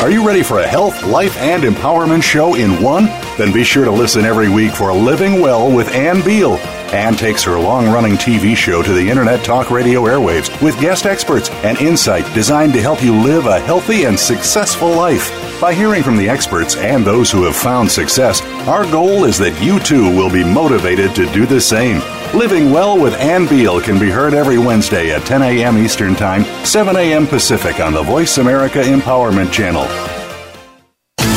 Are 0.04 0.10
you 0.10 0.26
ready 0.26 0.42
for 0.42 0.58
a 0.58 0.66
health, 0.66 1.02
life, 1.04 1.34
and 1.38 1.62
empowerment 1.62 2.22
show 2.22 2.56
in 2.56 2.82
one? 2.82 3.06
Then 3.38 3.54
be 3.54 3.64
sure 3.64 3.86
to 3.86 3.90
listen 3.90 4.26
every 4.26 4.50
week 4.50 4.72
for 4.72 4.92
Living 4.92 5.40
Well 5.40 5.74
with 5.74 5.88
Ann 5.94 6.22
Beal. 6.22 6.58
Ann 6.94 7.16
takes 7.16 7.42
her 7.42 7.58
long 7.58 7.88
running 7.88 8.12
TV 8.12 8.56
show 8.56 8.80
to 8.80 8.92
the 8.92 9.10
Internet 9.10 9.44
Talk 9.44 9.72
Radio 9.72 10.02
airwaves 10.02 10.62
with 10.62 10.80
guest 10.80 11.06
experts 11.06 11.50
and 11.64 11.76
insight 11.78 12.24
designed 12.34 12.72
to 12.74 12.80
help 12.80 13.02
you 13.02 13.20
live 13.20 13.46
a 13.46 13.58
healthy 13.58 14.04
and 14.04 14.18
successful 14.18 14.90
life. 14.90 15.28
By 15.60 15.74
hearing 15.74 16.04
from 16.04 16.16
the 16.16 16.28
experts 16.28 16.76
and 16.76 17.04
those 17.04 17.32
who 17.32 17.42
have 17.44 17.56
found 17.56 17.90
success, 17.90 18.42
our 18.68 18.84
goal 18.84 19.24
is 19.24 19.36
that 19.38 19.60
you 19.60 19.80
too 19.80 20.04
will 20.16 20.30
be 20.30 20.44
motivated 20.44 21.16
to 21.16 21.26
do 21.32 21.46
the 21.46 21.60
same. 21.60 21.98
Living 22.32 22.70
Well 22.70 22.96
with 22.96 23.14
Ann 23.14 23.48
Beal 23.48 23.80
can 23.80 23.98
be 23.98 24.10
heard 24.10 24.32
every 24.32 24.58
Wednesday 24.58 25.10
at 25.10 25.26
10 25.26 25.42
a.m. 25.42 25.76
Eastern 25.76 26.14
Time, 26.14 26.44
7 26.64 26.94
a.m. 26.94 27.26
Pacific 27.26 27.80
on 27.80 27.92
the 27.92 28.02
Voice 28.04 28.38
America 28.38 28.80
Empowerment 28.80 29.52
Channel. 29.52 29.86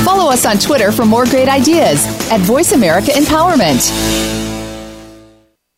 Follow 0.05 0.31
us 0.31 0.45
on 0.45 0.59
Twitter 0.59 0.91
for 0.91 1.05
more 1.05 1.25
great 1.25 1.49
ideas 1.49 2.05
at 2.31 2.41
Voice 2.41 2.73
America 2.73 3.09
Empowerment. 3.11 4.46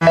You 0.02 0.08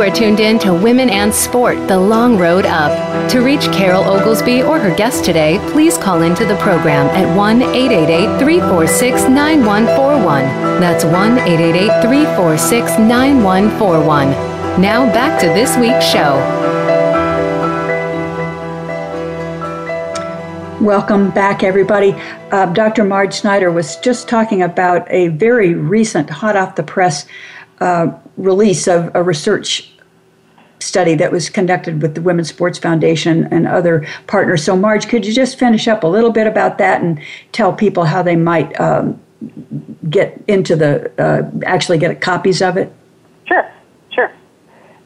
are 0.00 0.10
tuned 0.10 0.40
in 0.40 0.58
to 0.60 0.72
Women 0.72 1.10
and 1.10 1.34
Sport, 1.34 1.86
the 1.86 1.98
long 1.98 2.38
road 2.38 2.64
up. 2.64 3.28
To 3.32 3.40
reach 3.40 3.64
Carol 3.72 4.02
Oglesby 4.02 4.62
or 4.62 4.78
her 4.78 4.96
guest 4.96 5.22
today, 5.22 5.58
please 5.72 5.98
call 5.98 6.22
into 6.22 6.46
the 6.46 6.56
program 6.56 7.08
at 7.08 7.36
1 7.36 7.60
888 7.60 8.38
346 8.38 9.28
9141. 9.28 10.80
That's 10.80 11.04
1 11.04 11.38
888 11.40 12.00
346 12.00 12.98
9141. 13.00 14.30
Now 14.80 15.04
back 15.12 15.38
to 15.42 15.48
this 15.48 15.76
week's 15.76 16.06
show. 16.06 16.79
Welcome 20.80 21.30
back, 21.32 21.62
everybody. 21.62 22.14
Uh, 22.50 22.64
Dr. 22.72 23.04
Marj 23.04 23.34
Snyder 23.34 23.70
was 23.70 23.96
just 23.96 24.30
talking 24.30 24.62
about 24.62 25.06
a 25.10 25.28
very 25.28 25.74
recent, 25.74 26.30
hot 26.30 26.56
off 26.56 26.76
the 26.76 26.82
press 26.82 27.26
uh, 27.80 28.10
release 28.38 28.88
of 28.88 29.14
a 29.14 29.22
research 29.22 29.92
study 30.78 31.14
that 31.16 31.30
was 31.32 31.50
conducted 31.50 32.00
with 32.00 32.14
the 32.14 32.22
Women's 32.22 32.48
Sports 32.48 32.78
Foundation 32.78 33.46
and 33.50 33.68
other 33.68 34.06
partners. 34.26 34.64
So, 34.64 34.74
Marj, 34.74 35.06
could 35.06 35.26
you 35.26 35.34
just 35.34 35.58
finish 35.58 35.86
up 35.86 36.02
a 36.02 36.06
little 36.06 36.32
bit 36.32 36.46
about 36.46 36.78
that 36.78 37.02
and 37.02 37.20
tell 37.52 37.74
people 37.74 38.04
how 38.04 38.22
they 38.22 38.36
might 38.36 38.80
um, 38.80 39.20
get 40.08 40.42
into 40.48 40.76
the 40.76 41.12
uh, 41.22 41.50
actually 41.66 41.98
get 41.98 42.22
copies 42.22 42.62
of 42.62 42.78
it? 42.78 42.90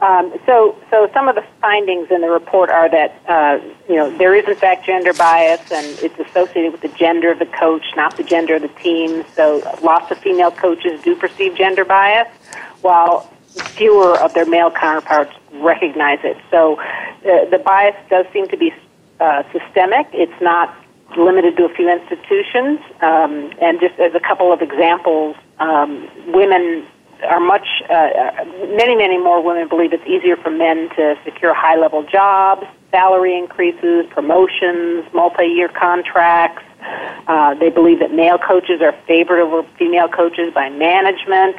Um, 0.05 0.35
so, 0.45 0.77
so 0.91 1.09
some 1.15 1.29
of 1.29 1.35
the 1.35 1.45
findings 1.63 2.11
in 2.11 2.21
the 2.21 2.29
report 2.29 2.69
are 2.69 2.91
that 2.91 3.23
uh, 3.27 3.59
you 3.89 3.97
know 3.97 4.15
there 4.19 4.35
is 4.35 4.47
in 4.47 4.55
fact 4.55 4.85
gender 4.85 5.15
bias, 5.15 5.73
and 5.73 5.87
it's 6.01 6.19
associated 6.19 6.73
with 6.73 6.83
the 6.83 6.89
gender 6.89 7.33
of 7.33 7.39
the 7.39 7.47
coach, 7.47 7.85
not 7.97 8.15
the 8.19 8.23
gender 8.23 8.57
of 8.57 8.63
the 8.63 8.69
team. 8.83 9.25
So, 9.35 9.63
lots 9.83 10.11
of 10.11 10.19
female 10.19 10.51
coaches 10.51 11.01
do 11.03 11.17
perceive 11.17 11.57
gender 11.57 11.87
bias, 11.87 12.29
while 12.83 13.31
fewer 13.77 14.19
of 14.21 14.35
their 14.35 14.45
male 14.45 14.71
counterparts 14.71 15.33
recognize 15.55 16.19
it. 16.23 16.37
So, 16.51 16.79
uh, 16.79 17.49
the 17.49 17.63
bias 17.65 17.97
does 18.11 18.27
seem 18.31 18.47
to 18.49 18.59
be 18.59 18.75
uh, 19.21 19.43
systemic. 19.53 20.07
It's 20.13 20.43
not 20.43 20.77
limited 21.17 21.57
to 21.57 21.65
a 21.65 21.75
few 21.75 21.89
institutions. 21.89 22.79
Um, 23.01 23.53
and 23.63 23.81
just 23.81 23.99
as 23.99 24.15
a 24.15 24.21
couple 24.21 24.53
of 24.53 24.61
examples, 24.61 25.37
um, 25.61 26.11
women 26.27 26.87
are 27.29 27.41
much, 27.41 27.67
uh, 27.91 28.45
many, 28.77 28.95
many 28.95 29.19
more 29.19 29.43
women 29.43 29.69
believe 29.69 29.93
it's 29.93 30.07
easier 30.07 30.37
for 30.37 30.51
men 30.51 30.89
to 30.97 31.17
secure 31.25 31.55
high 31.55 31.77
level 31.77 32.03
jobs, 32.05 32.67
salary 32.91 33.37
increases, 33.37 34.07
promotions, 34.11 35.05
multi 35.13 35.47
year 35.47 35.69
contracts. 35.69 36.63
Uh, 37.27 37.55
they 37.55 37.71
believe 37.71 37.99
that 37.99 38.13
male 38.13 38.39
coaches 38.39 38.81
are 38.83 38.95
favored 39.07 39.41
over 39.41 39.67
female 39.79 40.09
coaches 40.09 40.53
by 40.55 40.69
management. 40.69 41.57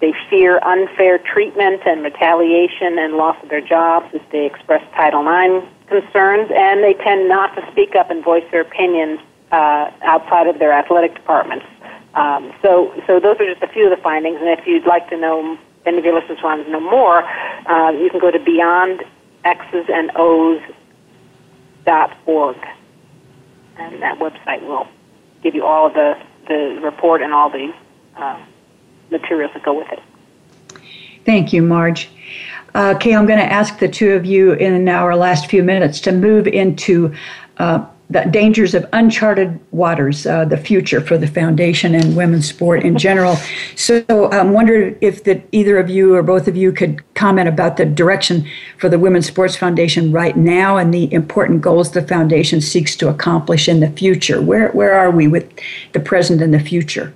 They 0.00 0.12
fear 0.28 0.58
unfair 0.62 1.18
treatment 1.18 1.82
and 1.86 2.02
retaliation 2.02 2.98
and 2.98 3.14
loss 3.14 3.36
of 3.42 3.48
their 3.48 3.60
jobs 3.62 4.06
if 4.12 4.22
they 4.30 4.44
express 4.44 4.82
Title 4.94 5.22
IX 5.22 5.64
concerns, 5.88 6.50
and 6.54 6.82
they 6.82 6.94
tend 6.94 7.28
not 7.28 7.54
to 7.54 7.66
speak 7.72 7.94
up 7.94 8.10
and 8.10 8.22
voice 8.22 8.44
their 8.50 8.60
opinions 8.62 9.20
uh, 9.52 9.90
outside 10.02 10.48
of 10.48 10.58
their 10.58 10.72
athletic 10.72 11.14
departments. 11.14 11.64
Um, 12.16 12.52
so, 12.62 12.92
so 13.06 13.20
those 13.20 13.36
are 13.38 13.46
just 13.46 13.62
a 13.62 13.68
few 13.68 13.84
of 13.90 13.96
the 13.96 14.02
findings. 14.02 14.38
And 14.40 14.48
if 14.48 14.66
you'd 14.66 14.86
like 14.86 15.08
to 15.10 15.16
know, 15.16 15.58
any 15.84 15.98
of 15.98 16.04
your 16.04 16.18
listeners 16.18 16.38
want 16.42 16.64
to 16.64 16.72
know 16.72 16.80
more, 16.80 17.22
uh, 17.22 17.90
you 17.90 18.10
can 18.10 18.18
go 18.18 18.30
to 18.30 18.40
Beyond 18.40 19.04
X's 19.44 19.86
and 19.88 20.10
O's 20.16 20.60
dot 21.84 22.16
org, 22.26 22.56
and 23.76 24.02
that 24.02 24.18
website 24.18 24.66
will 24.66 24.88
give 25.42 25.54
you 25.54 25.64
all 25.64 25.86
of 25.86 25.94
the 25.94 26.18
the 26.48 26.80
report 26.82 27.22
and 27.22 27.32
all 27.32 27.50
the 27.50 27.72
uh, 28.16 28.40
materials 29.10 29.52
that 29.54 29.62
go 29.62 29.78
with 29.78 29.88
it. 29.92 30.00
Thank 31.24 31.52
you, 31.52 31.62
Marj. 31.62 32.08
Uh, 32.74 32.96
Kay, 32.98 33.14
I'm 33.14 33.26
going 33.26 33.38
to 33.38 33.52
ask 33.52 33.78
the 33.78 33.88
two 33.88 34.12
of 34.12 34.24
you 34.24 34.52
in 34.52 34.88
our 34.88 35.16
last 35.16 35.46
few 35.46 35.62
minutes 35.62 36.00
to 36.02 36.12
move 36.12 36.46
into 36.46 37.14
uh, 37.58 37.86
the 38.08 38.22
dangers 38.30 38.74
of 38.74 38.86
uncharted 38.92 39.58
waters, 39.72 40.26
uh, 40.26 40.44
the 40.44 40.56
future 40.56 41.00
for 41.00 41.18
the 41.18 41.26
foundation 41.26 41.94
and 41.94 42.16
women's 42.16 42.48
sport 42.48 42.84
in 42.84 42.96
general. 42.96 43.36
So 43.74 44.04
I 44.08 44.38
um, 44.38 44.52
wonder 44.52 44.96
if 45.00 45.26
either 45.50 45.78
of 45.78 45.90
you 45.90 46.14
or 46.14 46.22
both 46.22 46.46
of 46.46 46.56
you 46.56 46.70
could 46.72 47.02
comment 47.14 47.48
about 47.48 47.76
the 47.76 47.84
direction 47.84 48.48
for 48.78 48.88
the 48.88 48.98
Women's 48.98 49.26
Sports 49.26 49.56
Foundation 49.56 50.12
right 50.12 50.36
now 50.36 50.76
and 50.76 50.94
the 50.94 51.12
important 51.12 51.62
goals 51.62 51.90
the 51.90 52.02
foundation 52.02 52.60
seeks 52.60 52.94
to 52.96 53.08
accomplish 53.08 53.68
in 53.68 53.80
the 53.80 53.90
future. 53.90 54.40
Where 54.40 54.68
where 54.70 54.94
are 54.94 55.10
we 55.10 55.26
with 55.26 55.52
the 55.92 56.00
present 56.00 56.40
and 56.40 56.54
the 56.54 56.60
future? 56.60 57.12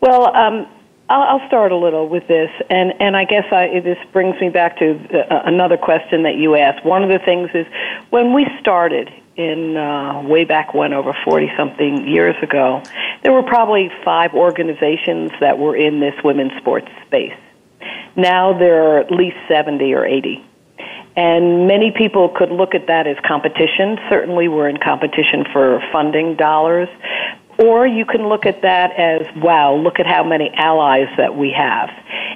Well, 0.00 0.36
um, 0.36 0.68
I'll, 1.08 1.38
I'll 1.40 1.48
start 1.48 1.72
a 1.72 1.76
little 1.76 2.08
with 2.08 2.26
this, 2.26 2.50
and 2.68 2.92
and 3.00 3.16
I 3.16 3.24
guess 3.24 3.44
I, 3.52 3.80
this 3.80 3.98
brings 4.12 4.40
me 4.40 4.48
back 4.50 4.78
to 4.78 4.86
uh, 4.90 5.42
another 5.44 5.76
question 5.76 6.24
that 6.24 6.34
you 6.36 6.56
asked. 6.56 6.84
One 6.84 7.02
of 7.02 7.10
the 7.10 7.20
things 7.24 7.50
is 7.54 7.66
when 8.10 8.34
we 8.34 8.46
started 8.60 9.10
in 9.36 9.76
uh, 9.76 10.22
way 10.22 10.44
back 10.44 10.74
when, 10.74 10.92
over 10.92 11.16
forty 11.24 11.50
something 11.56 12.08
years 12.08 12.34
ago, 12.42 12.82
there 13.22 13.32
were 13.32 13.44
probably 13.44 13.90
five 14.04 14.34
organizations 14.34 15.30
that 15.40 15.58
were 15.58 15.76
in 15.76 16.00
this 16.00 16.14
women's 16.24 16.56
sports 16.58 16.88
space. 17.06 17.38
Now 18.16 18.58
there 18.58 18.82
are 18.82 18.98
at 18.98 19.10
least 19.10 19.36
seventy 19.48 19.94
or 19.94 20.04
eighty. 20.04 20.44
And 21.18 21.66
many 21.66 21.92
people 21.92 22.28
could 22.28 22.50
look 22.50 22.74
at 22.74 22.88
that 22.88 23.06
as 23.06 23.16
competition. 23.26 23.98
Certainly, 24.10 24.48
we're 24.48 24.68
in 24.68 24.76
competition 24.76 25.46
for 25.50 25.82
funding 25.90 26.36
dollars. 26.36 26.90
Or 27.58 27.86
you 27.86 28.04
can 28.04 28.28
look 28.28 28.44
at 28.44 28.62
that 28.62 28.92
as, 28.98 29.26
wow, 29.36 29.74
look 29.74 29.98
at 29.98 30.06
how 30.06 30.22
many 30.22 30.50
allies 30.54 31.08
that 31.16 31.36
we 31.36 31.52
have 31.56 31.88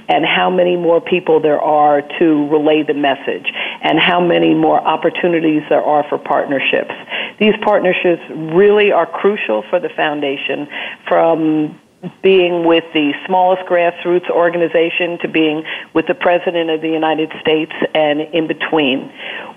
and 0.09 0.25
how 0.25 0.49
many 0.49 0.77
more 0.77 1.01
people 1.01 1.41
there 1.41 1.61
are 1.61 2.03
to 2.19 2.49
relay 2.49 2.83
the 2.83 2.95
message 2.95 3.47
and 3.83 3.99
how 3.99 4.21
many 4.21 4.55
more 4.55 4.81
opportunities 4.81 5.63
there 5.69 5.83
are 5.83 6.05
for 6.09 6.19
partnerships. 6.19 6.95
These 7.39 7.55
partnerships 7.63 8.23
really 8.31 8.93
are 8.93 9.07
crucial 9.07 9.63
for 9.69 9.79
the 9.79 9.91
foundation 9.91 10.69
from 11.07 11.79
being 12.23 12.65
with 12.65 12.85
the 12.95 13.13
smallest 13.27 13.63
grassroots 13.69 14.31
organization 14.31 15.19
to 15.21 15.29
being 15.29 15.65
with 15.93 16.07
the 16.07 16.15
President 16.15 16.71
of 16.71 16.81
the 16.81 16.89
United 16.89 17.31
States 17.43 17.73
and 17.95 18.21
in 18.21 18.47
between. 18.47 19.13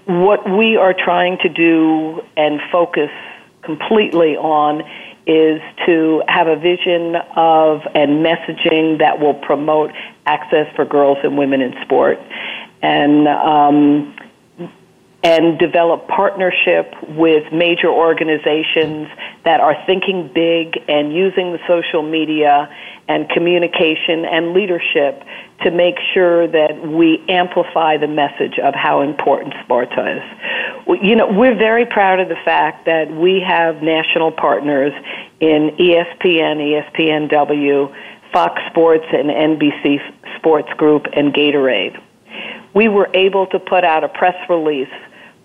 What 0.05 0.49
we 0.49 0.75
are 0.75 0.93
trying 0.93 1.37
to 1.43 1.49
do 1.49 2.21
and 2.35 2.59
focus 2.69 3.09
completely 3.63 4.35
on 4.35 4.83
is 5.25 5.61
to 5.85 6.21
have 6.27 6.47
a 6.47 6.55
vision 6.55 7.15
of 7.35 7.81
and 7.95 8.25
messaging 8.25 8.99
that 8.99 9.19
will 9.19 9.33
promote 9.33 9.91
access 10.25 10.73
for 10.75 10.85
girls 10.85 11.17
and 11.23 11.37
women 11.37 11.61
in 11.61 11.73
sport, 11.83 12.19
and 12.81 13.27
um, 13.27 14.15
and 15.23 15.57
develop 15.57 16.07
partnership 16.09 16.93
with 17.15 17.51
major 17.53 17.87
organizations 17.87 19.07
that 19.45 19.61
are 19.61 19.75
thinking 19.85 20.29
big 20.33 20.77
and 20.89 21.13
using 21.13 21.53
the 21.53 21.59
social 21.65 22.03
media 22.03 22.69
and 23.07 23.29
communication 23.29 24.25
and 24.25 24.53
leadership 24.53 25.23
to 25.61 25.71
make 25.71 25.95
sure 26.13 26.47
that 26.47 26.85
we 26.85 27.23
amplify 27.29 27.95
the 27.97 28.07
message 28.07 28.59
of 28.59 28.73
how 28.75 29.01
important 29.01 29.53
sports 29.63 29.93
is. 29.93 30.21
You 30.87 31.15
know, 31.15 31.31
we're 31.31 31.55
very 31.55 31.85
proud 31.85 32.19
of 32.19 32.29
the 32.29 32.37
fact 32.43 32.85
that 32.85 33.09
we 33.11 33.41
have 33.47 33.81
national 33.81 34.31
partners 34.31 34.93
in 35.39 35.75
ESPN, 35.79 36.83
ESPNW, 36.91 37.95
Fox 38.31 38.61
Sports, 38.69 39.05
and 39.11 39.29
NBC 39.29 39.99
Sports 40.37 40.69
Group, 40.73 41.07
and 41.13 41.33
Gatorade. 41.33 42.01
We 42.73 42.87
were 42.87 43.09
able 43.13 43.47
to 43.47 43.59
put 43.59 43.83
out 43.83 44.03
a 44.03 44.09
press 44.09 44.35
release 44.49 44.89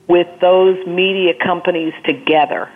with 0.08 0.26
those 0.40 0.84
media 0.86 1.34
companies 1.34 1.92
together 2.04 2.70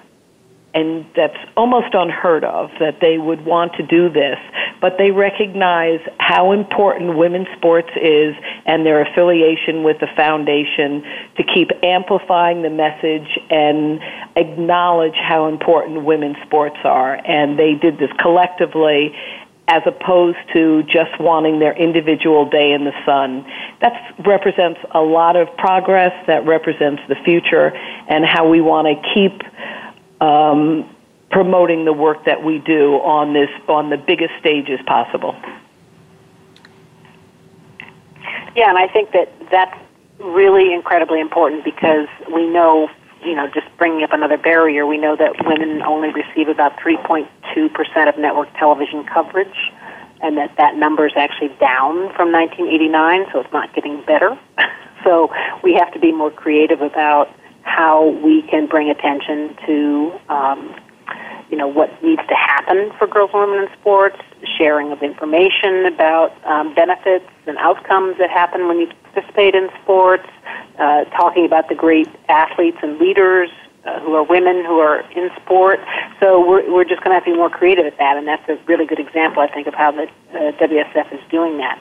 and 0.75 1.05
that's 1.15 1.37
almost 1.57 1.93
unheard 1.93 2.45
of 2.45 2.71
that 2.81 3.01
they 3.01 3.19
would 3.19 3.45
want 3.45 3.75
to 3.75 3.83
do 3.83 4.09
this, 4.09 4.39
but 4.81 4.97
they 4.99 5.11
recognize 5.11 6.01
how 6.19 6.53
important 6.53 7.17
women's 7.17 7.49
sports 7.57 7.91
is 8.01 8.35
and 8.65 8.87
their 8.87 9.03
affiliation 9.03 9.83
with 9.83 9.99
the 10.01 10.09
foundation 10.17 11.03
to 11.37 11.45
keep 11.55 11.71
amplifying 11.83 12.63
the 12.63 12.71
message 12.71 13.39
and 13.51 14.01
acknowledge 14.37 15.15
how 15.15 15.47
important 15.49 16.05
women's 16.05 16.39
sports 16.47 16.79
are. 16.85 17.15
And 17.27 17.59
they 17.59 17.75
did 17.75 17.99
this 17.99 18.11
collectively 18.19 19.15
as 19.69 19.83
opposed 19.87 20.39
to 20.53 20.83
just 20.85 21.19
wanting 21.21 21.61
their 21.61 21.73
individual 21.73 22.49
day 22.49 22.73
in 22.73 22.85
the 22.85 22.93
sun. 23.07 23.45
That 23.81 24.15
represents 24.27 24.81
a 24.93 25.01
lot 25.01 25.37
of 25.37 25.49
progress, 25.57 26.13
that 26.27 26.45
represents 26.45 27.01
the 27.09 27.15
future, 27.25 27.73
and 28.09 28.25
how 28.25 28.49
we 28.49 28.61
want 28.61 28.89
to 28.89 29.15
keep 29.15 29.41
um, 30.23 30.89
promoting 31.31 31.85
the 31.85 31.93
work 31.93 32.25
that 32.27 32.45
we 32.45 32.59
do 32.59 32.95
on 33.03 33.33
this 33.33 33.51
on 33.69 33.91
the 33.91 33.97
biggest 33.97 34.33
stages 34.39 34.79
possible. 34.87 35.35
Yeah, 38.55 38.69
and 38.69 38.79
I 38.79 38.87
think 38.87 39.13
that 39.13 39.33
that's 39.51 39.77
really 40.21 40.73
incredibly 40.73 41.21
important 41.21 41.65
because 41.65 42.07
we 42.33 42.47
know, 42.49 42.89
you 43.25 43.35
know, 43.35 43.49
just 43.49 43.67
bringing 43.79 44.05
up 44.05 44.13
another 44.13 44.37
barrier, 44.37 44.87
we 44.87 44.99
know 44.99 45.17
that 45.17 45.45
women 45.45 45.83
only 45.83 46.11
receive 46.13 46.49
about 46.49 46.77
3.2% 46.77 48.09
of 48.09 48.19
network 48.19 48.49
television 48.57 49.05
coverage 49.05 49.73
and 50.21 50.37
that 50.37 50.55
that 50.57 50.77
number 50.77 51.07
is 51.07 51.15
actually 51.17 51.49
down 51.59 52.15
from 52.15 52.31
1989, 52.31 53.27
so 53.33 53.41
it's 53.41 53.53
not 53.53 53.75
getting 53.75 54.03
better. 54.05 54.39
so 55.05 55.33
we 55.65 55.75
have 55.75 55.93
to 55.95 55.99
be 55.99 56.13
more 56.13 56.31
creative 56.31 56.81
about 56.81 57.29
how 57.63 58.09
we 58.25 58.43
can 58.43 58.67
bring 58.67 58.91
attention 58.91 59.57
to 59.67 60.13
um, 60.29 60.75
you 61.51 61.57
know 61.57 61.69
what 61.69 61.91
needs 62.03 62.23
to 62.29 62.35
happen 62.35 62.91
for 62.99 63.07
girls 63.07 63.31
and 63.35 63.43
women 63.43 63.65
in 63.65 63.79
sports, 63.79 64.17
sharing 64.57 64.91
of 64.91 65.03
information 65.03 65.87
about 65.87 66.33
um, 66.47 66.75
benefits 66.75 67.29
and 67.47 67.59
outcomes 67.59 68.17
that 68.19 68.31
happen 68.31 68.69
when 68.69 68.79
you 68.79 68.89
participate 69.13 69.55
in 69.55 69.69
sports, 69.83 70.27
uh, 70.79 71.05
talking 71.17 71.45
about 71.45 71.69
the 71.69 71.75
great 71.75 72.09
athletes 72.29 72.79
and 72.83 72.99
leaders 72.99 73.51
uh, 73.85 74.01
who 74.01 74.15
are 74.15 74.23
women 74.23 74.65
who 74.65 74.79
are 74.79 75.01
in 75.13 75.31
sport. 75.43 75.79
So 76.21 76.41
we're 76.41 76.73
we're 76.73 76.85
just 76.85 77.03
going 77.03 77.11
to 77.11 77.15
have 77.15 77.25
to 77.25 77.33
be 77.33 77.37
more 77.37 77.51
creative 77.51 77.85
at 77.85 77.99
that, 77.99 78.17
and 78.17 78.27
that's 78.27 78.49
a 78.49 78.57
really 78.67 78.87
good 78.87 79.01
example, 79.01 79.43
I 79.43 79.49
think, 79.49 79.67
of 79.67 79.75
how 79.75 79.91
the 79.91 80.05
uh, 80.33 80.53
WSF 80.53 81.13
is 81.13 81.21
doing 81.31 81.59
that. 81.59 81.79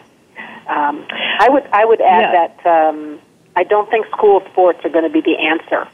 Um, 0.68 1.06
I 1.40 1.48
would 1.50 1.66
I 1.72 1.86
would 1.86 2.02
add 2.02 2.34
yeah. 2.34 2.48
that 2.48 2.66
um, 2.68 3.20
I 3.56 3.64
don't 3.64 3.90
think 3.90 4.08
school 4.08 4.42
sports 4.52 4.80
are 4.84 4.90
going 4.90 5.04
to 5.04 5.10
be 5.10 5.22
the 5.22 5.38
answer. 5.38 5.88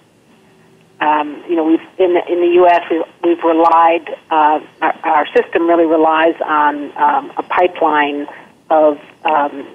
Um, 1.00 1.44
you 1.48 1.56
know, 1.56 1.64
we've 1.64 1.82
in 2.00 2.14
the, 2.16 2.32
in 2.32 2.42
the 2.42 2.54
U.S. 2.56 2.82
We've, 2.90 3.04
we've 3.24 3.44
relied 3.44 4.10
uh, 4.32 4.60
our, 4.82 4.96
our 5.04 5.28
system 5.28 5.68
really 5.68 5.86
relies 5.86 6.36
on 6.44 6.92
um, 6.98 7.32
a 7.38 7.44
pipeline 7.44 8.28
of 8.70 9.00
um, 9.24 9.68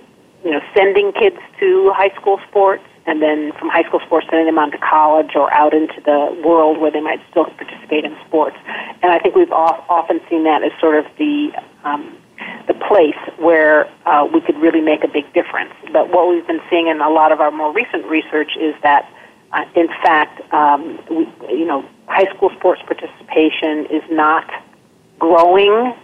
you 0.45 0.51
know 0.51 0.61
sending 0.74 1.12
kids 1.12 1.39
to 1.61 1.93
high 1.95 2.12
school 2.16 2.41
sports 2.49 2.83
and 3.07 3.22
then 3.22 3.53
from 3.59 3.68
high 3.68 3.83
school 3.85 4.01
sports 4.01 4.26
sending 4.30 4.47
them 4.47 4.59
on 4.59 4.70
to 4.70 4.78
college 4.78 5.35
or 5.35 5.53
out 5.53 5.74
into 5.74 6.01
the 6.05 6.41
world 6.45 6.78
where 6.78 6.91
they 6.91 7.01
might 7.01 7.20
still 7.30 7.45
participate 7.45 8.05
in 8.05 8.16
sports. 8.26 8.57
And 9.03 9.11
I 9.12 9.18
think 9.18 9.35
we've 9.35 9.53
often 9.53 10.20
seen 10.28 10.45
that 10.45 10.62
as 10.62 10.72
sort 10.80 10.99
of 10.99 11.07
the 11.18 11.53
um, 11.85 12.16
the 12.66 12.74
place 12.74 13.18
where 13.38 13.90
uh, 14.07 14.26
we 14.32 14.40
could 14.40 14.57
really 14.57 14.80
make 14.80 15.05
a 15.05 15.09
big 15.09 15.32
difference. 15.32 15.72
But 15.93 16.11
what 16.11 16.28
we've 16.28 16.47
been 16.47 16.62
seeing 16.70 16.88
in 16.88 17.01
a 17.01 17.11
lot 17.11 17.32
of 17.32 17.40
our 17.40 17.51
more 17.51 17.72
recent 17.72 18.07
research 18.07 18.57
is 18.61 18.74
that, 18.82 19.11
uh, 19.53 19.64
in 19.74 19.88
fact, 20.03 20.40
um, 20.53 20.99
we, 21.11 21.28
you 21.49 21.66
know, 21.66 21.84
high 22.07 22.32
school 22.34 22.51
sports 22.59 22.82
participation 22.86 23.86
is 23.86 24.03
not 24.11 24.49
growing 25.18 25.95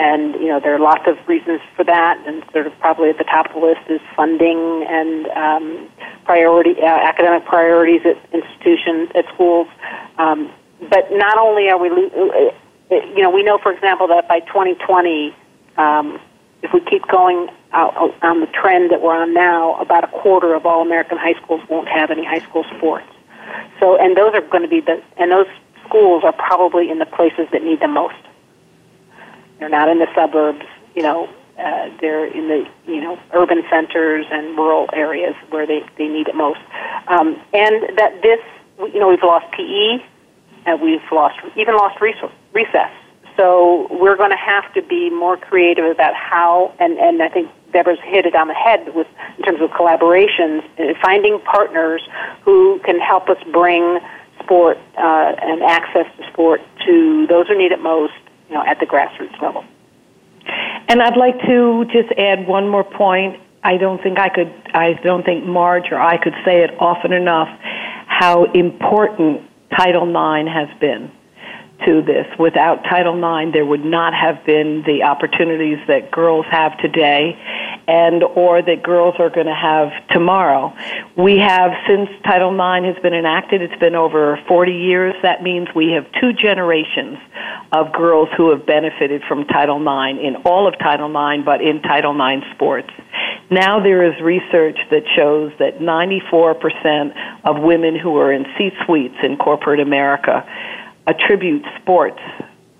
and 0.00 0.34
you 0.36 0.48
know 0.48 0.58
there 0.58 0.74
are 0.74 0.78
lots 0.78 1.06
of 1.06 1.16
reasons 1.28 1.60
for 1.76 1.84
that, 1.84 2.16
and 2.26 2.42
sort 2.52 2.66
of 2.66 2.72
probably 2.80 3.10
at 3.10 3.18
the 3.18 3.24
top 3.24 3.46
of 3.46 3.52
the 3.52 3.60
list 3.60 3.82
is 3.88 4.00
funding 4.16 4.86
and 4.88 5.26
um, 5.28 5.88
priority 6.24 6.74
uh, 6.80 6.86
academic 6.86 7.44
priorities 7.44 8.00
at 8.06 8.16
institutions 8.32 9.10
at 9.14 9.26
schools. 9.34 9.68
Um, 10.18 10.50
but 10.88 11.12
not 11.12 11.36
only 11.36 11.68
are 11.68 11.78
we, 11.78 11.90
uh, 11.90 12.94
you 13.14 13.22
know, 13.22 13.30
we 13.30 13.42
know, 13.42 13.58
for 13.58 13.70
example, 13.72 14.08
that 14.08 14.26
by 14.26 14.40
2020, 14.40 15.36
um, 15.76 16.20
if 16.62 16.72
we 16.72 16.80
keep 16.80 17.06
going 17.08 17.48
out 17.72 17.94
on 18.22 18.40
the 18.40 18.46
trend 18.46 18.90
that 18.90 19.00
we're 19.00 19.14
on 19.14 19.32
now, 19.32 19.80
about 19.80 20.04
a 20.04 20.08
quarter 20.08 20.54
of 20.54 20.66
all 20.66 20.82
American 20.82 21.16
high 21.18 21.34
schools 21.34 21.62
won't 21.68 21.88
have 21.88 22.10
any 22.10 22.24
high 22.24 22.40
school 22.40 22.64
sports. 22.76 23.06
So, 23.78 23.96
and 23.96 24.16
those 24.16 24.34
are 24.34 24.40
going 24.42 24.62
to 24.62 24.68
be 24.68 24.80
the, 24.80 25.02
and 25.16 25.30
those 25.30 25.46
schools 25.86 26.22
are 26.24 26.32
probably 26.32 26.90
in 26.90 26.98
the 26.98 27.06
places 27.06 27.46
that 27.52 27.62
need 27.62 27.80
them 27.80 27.94
most. 27.94 28.16
They're 29.58 29.68
not 29.68 29.88
in 29.88 29.98
the 29.98 30.08
suburbs, 30.14 30.64
you 30.94 31.02
know. 31.02 31.28
Uh, 31.58 31.90
they're 32.00 32.24
in 32.24 32.48
the 32.48 32.66
you 32.86 33.02
know 33.02 33.18
urban 33.34 33.62
centers 33.68 34.24
and 34.30 34.56
rural 34.56 34.88
areas 34.94 35.34
where 35.50 35.66
they, 35.66 35.84
they 35.98 36.08
need 36.08 36.26
it 36.26 36.34
most. 36.34 36.60
Um, 37.06 37.38
and 37.52 37.98
that 37.98 38.22
this 38.22 38.40
you 38.78 38.98
know 38.98 39.08
we've 39.08 39.22
lost 39.22 39.44
PE, 39.52 40.02
and 40.64 40.80
we've 40.80 41.02
lost 41.12 41.38
even 41.56 41.76
lost 41.76 42.00
recess. 42.00 42.90
So 43.40 43.88
we're 43.90 44.18
going 44.18 44.32
to 44.32 44.36
have 44.36 44.70
to 44.74 44.82
be 44.82 45.08
more 45.08 45.38
creative 45.38 45.86
about 45.86 46.14
how 46.14 46.74
and 46.78 46.98
and 46.98 47.22
I 47.22 47.30
think 47.30 47.50
Deborah's 47.72 47.98
hit 48.04 48.26
it 48.26 48.34
on 48.36 48.48
the 48.48 48.54
head 48.54 48.94
with 48.94 49.06
in 49.38 49.44
terms 49.44 49.62
of 49.62 49.70
collaborations, 49.70 50.62
uh, 50.78 50.92
finding 51.00 51.40
partners 51.40 52.02
who 52.44 52.80
can 52.84 53.00
help 53.00 53.30
us 53.30 53.38
bring 53.50 53.98
sport 54.42 54.76
uh, 54.98 55.32
and 55.40 55.62
access 55.62 56.04
to 56.18 56.30
sport 56.30 56.60
to 56.84 57.26
those 57.28 57.48
who 57.48 57.56
need 57.56 57.72
it 57.72 57.80
most 57.80 58.12
you 58.50 58.56
know, 58.56 58.62
at 58.66 58.78
the 58.78 58.84
grassroots 58.84 59.40
level. 59.40 59.64
And 60.88 61.00
I'd 61.00 61.16
like 61.16 61.40
to 61.46 61.86
just 61.86 62.12
add 62.18 62.46
one 62.46 62.68
more 62.68 62.84
point. 62.84 63.40
I 63.64 63.78
don't 63.78 64.02
think 64.02 64.18
I 64.18 64.28
could, 64.28 64.52
I 64.74 65.00
don't 65.02 65.24
think 65.24 65.46
Marj 65.46 65.84
or 65.90 65.98
I 65.98 66.22
could 66.22 66.34
say 66.44 66.62
it 66.62 66.72
often 66.78 67.14
enough 67.14 67.48
how 68.06 68.52
important 68.52 69.48
Title 69.70 70.04
IX 70.10 70.46
has 70.50 70.68
been 70.78 71.10
to 71.86 72.02
this. 72.02 72.26
Without 72.38 72.84
Title 72.84 73.14
IX, 73.14 73.52
there 73.52 73.64
would 73.64 73.84
not 73.84 74.14
have 74.14 74.44
been 74.44 74.82
the 74.86 75.02
opportunities 75.02 75.78
that 75.88 76.10
girls 76.10 76.46
have 76.50 76.76
today 76.78 77.38
and 77.88 78.22
or 78.22 78.62
that 78.62 78.82
girls 78.82 79.14
are 79.18 79.30
going 79.30 79.46
to 79.46 79.54
have 79.54 79.90
tomorrow. 80.10 80.72
We 81.16 81.38
have 81.38 81.72
since 81.88 82.08
Title 82.24 82.52
IX 82.52 82.86
has 82.86 83.02
been 83.02 83.14
enacted, 83.14 83.62
it's 83.62 83.78
been 83.80 83.94
over 83.94 84.38
40 84.46 84.72
years. 84.72 85.14
That 85.22 85.42
means 85.42 85.68
we 85.74 85.92
have 85.92 86.06
two 86.20 86.32
generations 86.32 87.18
of 87.72 87.92
girls 87.92 88.28
who 88.36 88.50
have 88.50 88.66
benefited 88.66 89.22
from 89.28 89.44
Title 89.46 89.80
IX 89.80 90.18
in 90.20 90.36
all 90.44 90.68
of 90.68 90.78
Title 90.78 91.08
IX, 91.08 91.44
but 91.44 91.60
in 91.60 91.82
Title 91.82 92.14
IX 92.14 92.44
sports. 92.54 92.90
Now 93.50 93.82
there 93.82 94.04
is 94.04 94.20
research 94.20 94.78
that 94.90 95.02
shows 95.16 95.52
that 95.58 95.78
94% 95.80 97.42
of 97.44 97.60
women 97.62 97.98
who 97.98 98.16
are 98.16 98.32
in 98.32 98.46
C-suites 98.56 99.16
in 99.22 99.36
corporate 99.36 99.80
America 99.80 100.46
attribute 101.10 101.64
sports 101.80 102.20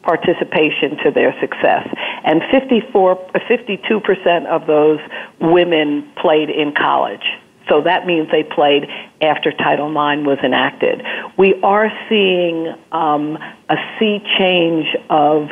participation 0.02 0.96
to 1.04 1.10
their 1.10 1.38
success. 1.40 1.86
And 2.24 2.42
54, 2.50 3.16
52% 3.34 4.46
of 4.46 4.66
those 4.66 5.00
women 5.40 6.10
played 6.16 6.48
in 6.48 6.72
college. 6.72 7.24
So 7.68 7.82
that 7.82 8.06
means 8.06 8.30
they 8.30 8.42
played 8.42 8.88
after 9.20 9.52
Title 9.52 9.88
IX 9.88 10.26
was 10.26 10.38
enacted. 10.42 11.02
We 11.36 11.60
are 11.62 11.90
seeing 12.08 12.74
um, 12.90 13.38
a 13.68 13.76
sea 13.98 14.18
change 14.38 14.86
of 15.08 15.48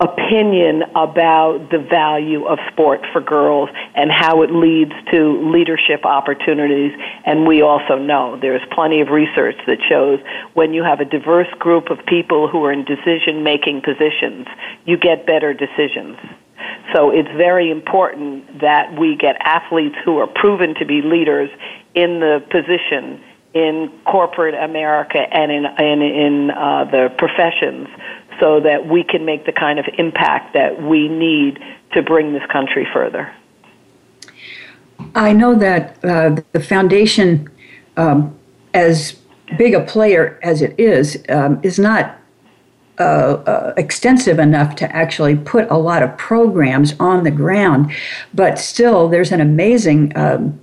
opinion 0.00 0.82
about 0.96 1.70
the 1.70 1.78
value 1.78 2.44
of 2.46 2.58
sport 2.72 3.00
for 3.12 3.20
girls 3.20 3.70
and 3.94 4.10
how 4.10 4.42
it 4.42 4.50
leads 4.50 4.92
to 5.12 5.50
leadership 5.52 6.04
opportunities. 6.04 6.92
And 7.24 7.46
we 7.46 7.62
also 7.62 7.96
know 7.96 8.38
there's 8.40 8.62
plenty 8.72 9.00
of 9.00 9.08
research 9.08 9.56
that 9.66 9.78
shows 9.88 10.18
when 10.54 10.74
you 10.74 10.82
have 10.82 11.00
a 11.00 11.04
diverse 11.04 11.48
group 11.60 11.90
of 11.90 12.04
people 12.06 12.48
who 12.48 12.64
are 12.64 12.72
in 12.72 12.84
decision 12.84 13.44
making 13.44 13.82
positions, 13.82 14.48
you 14.84 14.96
get 14.96 15.26
better 15.26 15.54
decisions. 15.54 16.18
So 16.92 17.10
it's 17.10 17.30
very 17.36 17.70
important 17.70 18.60
that 18.60 18.98
we 18.98 19.16
get 19.16 19.36
athletes 19.40 19.96
who 20.04 20.18
are 20.18 20.26
proven 20.26 20.74
to 20.76 20.84
be 20.84 21.02
leaders 21.02 21.50
in 21.94 22.20
the 22.20 22.44
position 22.50 23.22
in 23.54 23.88
corporate 24.04 24.54
America 24.54 25.18
and 25.18 25.52
in 25.52 25.64
in, 25.78 26.02
in 26.02 26.50
uh, 26.50 26.84
the 26.90 27.08
professions 27.16 27.88
so 28.40 28.60
that 28.60 28.88
we 28.88 29.04
can 29.04 29.24
make 29.24 29.46
the 29.46 29.52
kind 29.52 29.78
of 29.78 29.86
impact 29.98 30.54
that 30.54 30.82
we 30.82 31.08
need 31.08 31.58
to 31.92 32.02
bring 32.02 32.32
this 32.32 32.42
country 32.50 32.86
further. 32.92 33.32
I 35.14 35.32
know 35.32 35.54
that 35.54 36.04
uh, 36.04 36.36
the 36.52 36.60
foundation, 36.60 37.48
um, 37.96 38.36
as 38.72 39.12
big 39.58 39.74
a 39.74 39.80
player 39.80 40.38
as 40.42 40.62
it 40.62 40.78
is, 40.78 41.22
um, 41.28 41.60
is 41.62 41.78
not 41.78 42.18
uh, 42.98 43.02
uh, 43.02 43.74
extensive 43.76 44.38
enough 44.38 44.76
to 44.76 44.94
actually 44.94 45.36
put 45.36 45.68
a 45.70 45.76
lot 45.76 46.02
of 46.02 46.16
programs 46.16 46.94
on 47.00 47.24
the 47.24 47.30
ground, 47.30 47.92
but 48.32 48.58
still, 48.58 49.08
there's 49.08 49.32
an 49.32 49.40
amazing. 49.40 50.16
Um, 50.16 50.60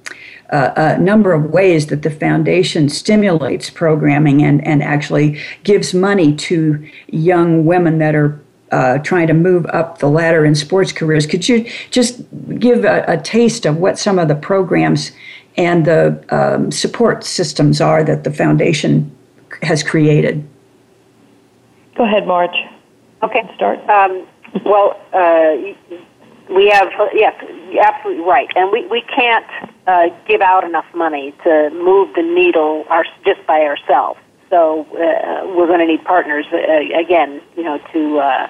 uh, 0.51 0.73
a 0.75 0.97
number 0.97 1.31
of 1.31 1.45
ways 1.45 1.87
that 1.87 2.01
the 2.01 2.11
foundation 2.11 2.89
stimulates 2.89 3.69
programming 3.69 4.43
and, 4.43 4.65
and 4.67 4.83
actually 4.83 5.39
gives 5.63 5.93
money 5.93 6.35
to 6.35 6.85
young 7.07 7.65
women 7.65 7.99
that 7.99 8.15
are 8.15 8.37
uh, 8.71 8.97
trying 8.99 9.27
to 9.27 9.33
move 9.33 9.65
up 9.67 9.99
the 9.99 10.09
ladder 10.09 10.45
in 10.45 10.55
sports 10.55 10.91
careers. 10.91 11.25
Could 11.25 11.47
you 11.47 11.69
just 11.89 12.21
give 12.59 12.83
a, 12.85 13.05
a 13.07 13.17
taste 13.17 13.65
of 13.65 13.77
what 13.77 13.97
some 13.97 14.19
of 14.19 14.27
the 14.27 14.35
programs 14.35 15.11
and 15.57 15.85
the 15.85 16.23
um, 16.29 16.71
support 16.71 17.23
systems 17.23 17.81
are 17.81 18.03
that 18.03 18.23
the 18.23 18.31
foundation 18.31 19.09
has 19.61 19.83
created? 19.83 20.45
Go 21.95 22.05
ahead, 22.05 22.25
Marj. 22.27 22.51
Okay. 23.23 23.43
Start. 23.55 23.79
Um, 23.89 24.25
well, 24.65 24.99
uh, 25.13 25.55
we 26.49 26.69
have, 26.69 26.89
yes, 27.13 27.33
absolutely 27.79 28.23
right. 28.23 28.47
And 28.55 28.71
we, 28.71 28.85
we 28.87 29.01
can't 29.01 29.45
uh, 29.87 30.07
give 30.27 30.41
out 30.41 30.63
enough 30.63 30.85
money 30.93 31.33
to 31.43 31.69
move 31.71 32.13
the 32.15 32.23
needle 32.23 32.85
our, 32.89 33.05
just 33.25 33.45
by 33.47 33.61
ourselves. 33.61 34.19
So 34.49 34.85
uh, 34.91 35.47
we're 35.55 35.67
going 35.67 35.79
to 35.79 35.85
need 35.85 36.03
partners, 36.03 36.45
uh, 36.51 36.99
again, 36.99 37.41
you 37.55 37.63
know, 37.63 37.79
to, 37.93 38.19
uh, 38.19 38.49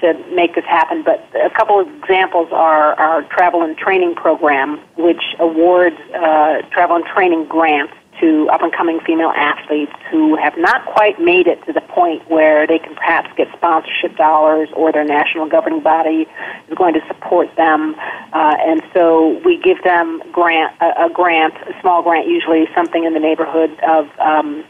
to 0.00 0.14
make 0.32 0.54
this 0.54 0.64
happen. 0.64 1.02
But 1.02 1.26
a 1.34 1.50
couple 1.50 1.80
of 1.80 1.88
examples 1.88 2.48
are 2.52 2.94
our 2.94 3.22
travel 3.24 3.62
and 3.62 3.76
training 3.76 4.14
program, 4.14 4.80
which 4.96 5.22
awards 5.40 5.96
uh, 6.14 6.62
travel 6.70 6.96
and 6.96 7.04
training 7.04 7.46
grants 7.46 7.94
to 8.20 8.48
up 8.50 8.62
and 8.62 8.72
coming 8.72 9.00
female 9.00 9.32
athletes 9.34 9.92
who 10.10 10.36
have 10.36 10.56
not 10.56 10.84
quite 10.86 11.20
made 11.20 11.46
it 11.46 11.64
to 11.66 11.72
the 11.72 11.80
point 11.80 12.28
where 12.30 12.66
they 12.66 12.78
can 12.78 12.94
perhaps 12.94 13.28
get 13.36 13.48
sponsorship 13.56 14.16
dollars 14.16 14.68
or 14.74 14.92
their 14.92 15.04
national 15.04 15.48
governing 15.48 15.80
body 15.80 16.26
is 16.68 16.74
going 16.76 16.94
to 16.94 17.00
support 17.08 17.54
them. 17.56 17.94
Uh, 18.32 18.56
and 18.60 18.82
so 18.94 19.40
we 19.44 19.56
give 19.56 19.82
them 19.82 20.22
grant 20.32 20.74
a, 20.80 21.06
a 21.06 21.10
grant, 21.10 21.54
a 21.68 21.80
small 21.80 22.02
grant, 22.02 22.28
usually 22.28 22.68
something 22.74 23.04
in 23.04 23.14
the 23.14 23.20
neighborhood 23.20 23.70
of 23.88 24.08
um, 24.18 24.64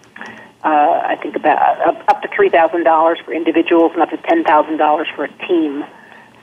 uh, 0.62 1.00
I 1.06 1.16
think 1.22 1.36
about 1.36 1.80
uh, 1.80 2.02
up 2.08 2.20
to 2.22 2.28
three 2.34 2.50
thousand 2.50 2.84
dollars 2.84 3.18
for 3.24 3.32
individuals 3.32 3.92
and 3.94 4.02
up 4.02 4.10
to 4.10 4.18
ten 4.18 4.44
thousand 4.44 4.76
dollars 4.76 5.08
for 5.16 5.24
a 5.24 5.32
team. 5.46 5.84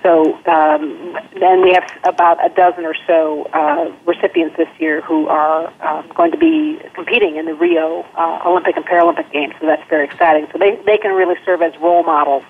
So 0.08 0.36
um, 0.46 1.18
then 1.38 1.62
we 1.62 1.74
have 1.74 1.84
about 2.06 2.38
a 2.40 2.48
dozen 2.56 2.86
or 2.86 2.96
so 3.06 3.44
uh, 3.52 3.92
recipients 4.06 4.56
this 4.56 4.70
year 4.80 5.02
who 5.02 5.28
are 5.28 5.68
uh, 5.82 6.02
going 6.14 6.32
to 6.32 6.38
be 6.38 6.80
competing 6.94 7.36
in 7.36 7.46
the 7.46 7.54
Rio 7.54 8.06
uh, 8.16 8.40
Olympic 8.46 8.78
and 8.78 8.86
Paralympic 8.86 9.30
Games. 9.34 9.54
So 9.60 9.66
that's 9.66 9.84
very 9.90 10.06
exciting. 10.06 10.48
So 10.54 10.60
they, 10.60 10.80
they 10.86 10.98
can 10.98 11.12
really 11.12 11.36
serve 11.44 11.62
as 11.62 11.74
role 11.82 12.04
models 12.04 12.44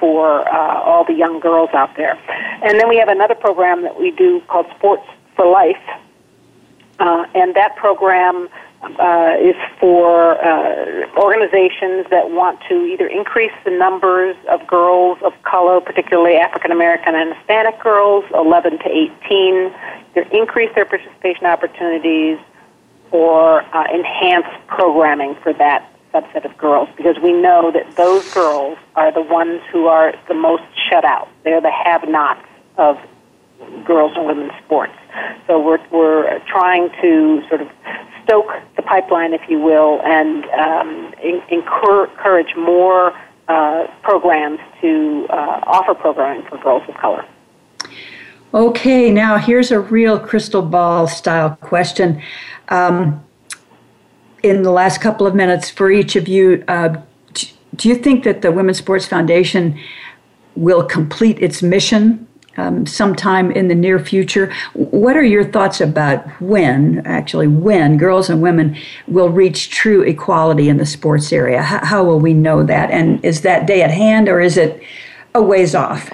for 0.00 0.52
uh, 0.52 0.82
all 0.82 1.04
the 1.04 1.14
young 1.14 1.38
girls 1.38 1.70
out 1.74 1.96
there. 1.96 2.18
And 2.64 2.80
then 2.80 2.88
we 2.88 2.96
have 2.96 3.08
another 3.08 3.36
program 3.36 3.82
that 3.82 4.00
we 4.00 4.10
do 4.10 4.42
called 4.48 4.66
Sports 4.76 5.06
for 5.36 5.46
Life, 5.46 5.76
uh, 6.98 7.24
and 7.36 7.54
that 7.54 7.76
program 7.76 8.48
uh, 8.98 9.36
is 9.40 9.56
for 9.78 10.38
uh, 10.42 11.06
organizations 11.16 12.06
that 12.10 12.30
want 12.30 12.60
to 12.68 12.84
either 12.86 13.06
increase 13.06 13.52
the 13.64 13.70
numbers 13.70 14.36
of 14.48 14.66
girls 14.66 15.18
of 15.22 15.32
color, 15.42 15.80
particularly 15.80 16.36
African 16.36 16.70
American 16.70 17.14
and 17.14 17.34
Hispanic 17.34 17.80
girls, 17.80 18.24
11 18.34 18.78
to 18.78 18.88
18, 18.88 19.74
either 20.14 20.22
increase 20.32 20.74
their 20.74 20.84
participation 20.84 21.46
opportunities 21.46 22.38
or 23.10 23.62
uh, 23.74 23.84
enhance 23.94 24.46
programming 24.66 25.34
for 25.42 25.52
that 25.52 25.90
subset 26.12 26.44
of 26.44 26.56
girls 26.56 26.88
because 26.96 27.16
we 27.22 27.32
know 27.32 27.70
that 27.70 27.96
those 27.96 28.28
girls 28.32 28.78
are 28.94 29.12
the 29.12 29.22
ones 29.22 29.60
who 29.70 29.86
are 29.86 30.14
the 30.28 30.34
most 30.34 30.64
shut 30.88 31.04
out. 31.04 31.28
They're 31.44 31.60
the 31.60 31.70
have-nots 31.70 32.46
of 32.78 32.98
girls 33.84 34.12
and 34.16 34.26
women's 34.26 34.52
sports. 34.64 34.92
So 35.46 35.60
we're, 35.60 35.78
we're 35.90 36.38
trying 36.46 36.90
to 37.00 37.42
sort 37.48 37.60
of 37.62 37.68
stoke 38.24 38.50
the 38.76 38.82
pipeline, 38.82 39.32
if 39.32 39.42
you 39.48 39.60
will, 39.60 40.00
and 40.02 40.44
um, 40.46 41.14
encourage 41.50 42.54
more 42.56 43.16
uh, 43.48 43.86
programs 44.02 44.58
to 44.80 45.26
uh, 45.30 45.60
offer 45.66 45.94
programming 45.94 46.44
for 46.48 46.58
girls 46.58 46.82
of 46.88 46.96
color. 46.96 47.24
Okay, 48.52 49.10
now 49.10 49.38
here's 49.38 49.70
a 49.70 49.80
real 49.80 50.18
crystal 50.18 50.62
ball 50.62 51.06
style 51.06 51.56
question. 51.60 52.22
Um, 52.68 53.24
in 54.42 54.62
the 54.62 54.70
last 54.70 55.00
couple 55.00 55.26
of 55.26 55.34
minutes, 55.34 55.70
for 55.70 55.90
each 55.90 56.16
of 56.16 56.28
you, 56.28 56.64
uh, 56.68 56.96
do 57.74 57.88
you 57.88 57.96
think 57.96 58.24
that 58.24 58.42
the 58.42 58.50
Women's 58.50 58.78
Sports 58.78 59.06
Foundation 59.06 59.78
will 60.54 60.82
complete 60.82 61.38
its 61.38 61.62
mission 61.62 62.26
um, 62.56 62.86
sometime 62.86 63.50
in 63.50 63.68
the 63.68 63.74
near 63.74 63.98
future. 63.98 64.52
What 64.74 65.16
are 65.16 65.22
your 65.24 65.44
thoughts 65.44 65.80
about 65.80 66.26
when, 66.40 67.02
actually, 67.06 67.46
when 67.48 67.96
girls 67.96 68.30
and 68.30 68.42
women 68.42 68.76
will 69.06 69.30
reach 69.30 69.70
true 69.70 70.02
equality 70.02 70.68
in 70.68 70.76
the 70.76 70.86
sports 70.86 71.32
area? 71.32 71.62
How, 71.62 71.84
how 71.84 72.04
will 72.04 72.20
we 72.20 72.34
know 72.34 72.62
that? 72.64 72.90
And 72.90 73.24
is 73.24 73.42
that 73.42 73.66
day 73.66 73.82
at 73.82 73.90
hand 73.90 74.28
or 74.28 74.40
is 74.40 74.56
it 74.56 74.82
a 75.34 75.42
ways 75.42 75.74
off? 75.74 76.10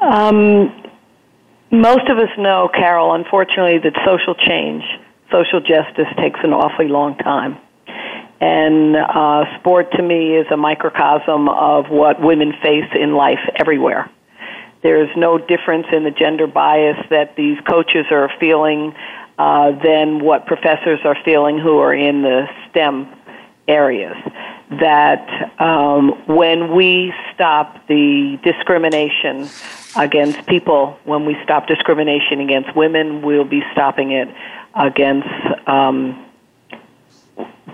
Um, 0.00 0.72
most 1.70 2.08
of 2.08 2.18
us 2.18 2.30
know, 2.36 2.68
Carol, 2.74 3.14
unfortunately, 3.14 3.78
that 3.78 3.94
social 4.04 4.34
change, 4.34 4.82
social 5.30 5.60
justice 5.60 6.08
takes 6.16 6.40
an 6.42 6.52
awfully 6.52 6.88
long 6.88 7.16
time. 7.18 7.58
And 8.40 8.96
uh, 8.96 9.58
sport 9.58 9.92
to 9.92 10.02
me 10.02 10.36
is 10.36 10.46
a 10.50 10.56
microcosm 10.56 11.48
of 11.48 11.90
what 11.90 12.22
women 12.22 12.52
face 12.62 12.88
in 12.98 13.14
life 13.14 13.40
everywhere. 13.56 14.10
There's 14.82 15.14
no 15.14 15.36
difference 15.36 15.86
in 15.92 16.04
the 16.04 16.10
gender 16.10 16.46
bias 16.46 16.96
that 17.10 17.36
these 17.36 17.58
coaches 17.68 18.06
are 18.10 18.30
feeling 18.40 18.94
uh, 19.38 19.72
than 19.82 20.20
what 20.20 20.46
professors 20.46 21.00
are 21.04 21.16
feeling 21.24 21.58
who 21.58 21.78
are 21.78 21.94
in 21.94 22.22
the 22.22 22.46
STEM 22.70 23.08
areas. 23.68 24.16
That 24.70 25.28
um, 25.60 26.10
when 26.26 26.74
we 26.74 27.12
stop 27.34 27.86
the 27.88 28.38
discrimination 28.42 29.50
against 29.96 30.46
people, 30.46 30.98
when 31.04 31.26
we 31.26 31.36
stop 31.42 31.66
discrimination 31.66 32.40
against 32.40 32.74
women, 32.74 33.20
we'll 33.20 33.44
be 33.44 33.62
stopping 33.72 34.12
it 34.12 34.28
against 34.74 35.28
um, 35.66 36.24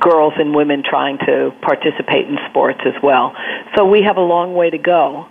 girls 0.01 0.35
and 0.37 0.55
women 0.55 0.83
trying 0.89 1.19
to 1.19 1.53
participate 1.63 2.27
in 2.27 2.39
sports 2.51 2.81
as 2.85 2.95
well. 3.03 3.35
So 3.75 3.85
we 3.85 4.03
have 4.03 4.17
a 4.17 4.23
long 4.23 4.55
way 4.55 4.71
to 4.71 4.79
go. 4.79 5.29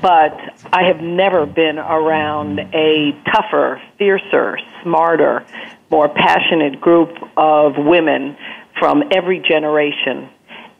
But 0.00 0.38
I 0.72 0.84
have 0.84 1.00
never 1.00 1.46
been 1.46 1.78
around 1.78 2.60
a 2.60 3.12
tougher, 3.32 3.82
fiercer, 3.98 4.58
smarter, 4.82 5.44
more 5.90 6.08
passionate 6.08 6.80
group 6.80 7.10
of 7.36 7.74
women 7.76 8.36
from 8.78 9.02
every 9.12 9.40
generation. 9.40 10.28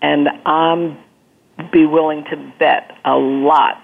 And 0.00 0.28
I'm 0.46 0.98
be 1.72 1.86
willing 1.86 2.24
to 2.30 2.36
bet 2.58 2.96
a 3.04 3.16
lot 3.16 3.82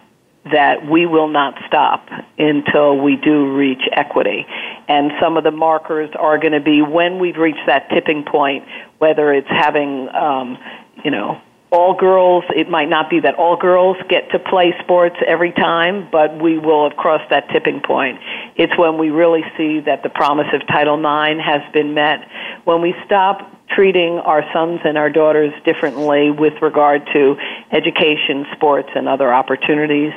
that 0.52 0.86
we 0.88 1.06
will 1.06 1.28
not 1.28 1.54
stop 1.66 2.08
until 2.38 2.98
we 2.98 3.16
do 3.16 3.54
reach 3.56 3.82
equity. 3.92 4.46
And 4.88 5.12
some 5.20 5.36
of 5.36 5.44
the 5.44 5.50
markers 5.50 6.10
are 6.18 6.38
going 6.38 6.52
to 6.52 6.60
be 6.60 6.82
when 6.82 7.18
we've 7.18 7.36
reached 7.36 7.66
that 7.66 7.88
tipping 7.90 8.24
point, 8.24 8.64
whether 8.98 9.32
it's 9.32 9.48
having, 9.48 10.08
um, 10.14 10.58
you 11.04 11.10
know, 11.10 11.40
all 11.72 11.94
girls, 11.94 12.44
it 12.54 12.70
might 12.70 12.88
not 12.88 13.10
be 13.10 13.20
that 13.20 13.34
all 13.34 13.56
girls 13.56 13.96
get 14.08 14.30
to 14.30 14.38
play 14.38 14.72
sports 14.82 15.16
every 15.26 15.52
time, 15.52 16.08
but 16.12 16.40
we 16.40 16.58
will 16.58 16.88
have 16.88 16.96
crossed 16.96 17.28
that 17.30 17.48
tipping 17.50 17.80
point. 17.80 18.20
It's 18.54 18.76
when 18.78 18.98
we 18.98 19.10
really 19.10 19.42
see 19.56 19.80
that 19.80 20.02
the 20.02 20.08
promise 20.08 20.46
of 20.52 20.66
Title 20.68 20.96
IX 20.96 21.40
has 21.40 21.62
been 21.72 21.92
met. 21.94 22.28
When 22.64 22.82
we 22.82 22.94
stop 23.04 23.52
treating 23.68 24.18
our 24.20 24.44
sons 24.52 24.80
and 24.84 24.96
our 24.96 25.10
daughters 25.10 25.52
differently 25.64 26.30
with 26.30 26.54
regard 26.62 27.04
to 27.12 27.36
education, 27.72 28.46
sports, 28.54 28.90
and 28.94 29.08
other 29.08 29.34
opportunities, 29.34 30.12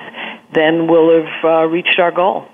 then 0.54 0.88
we'll 0.88 1.24
have 1.24 1.44
uh, 1.44 1.66
reached 1.66 2.00
our 2.00 2.12
goal. 2.12 2.48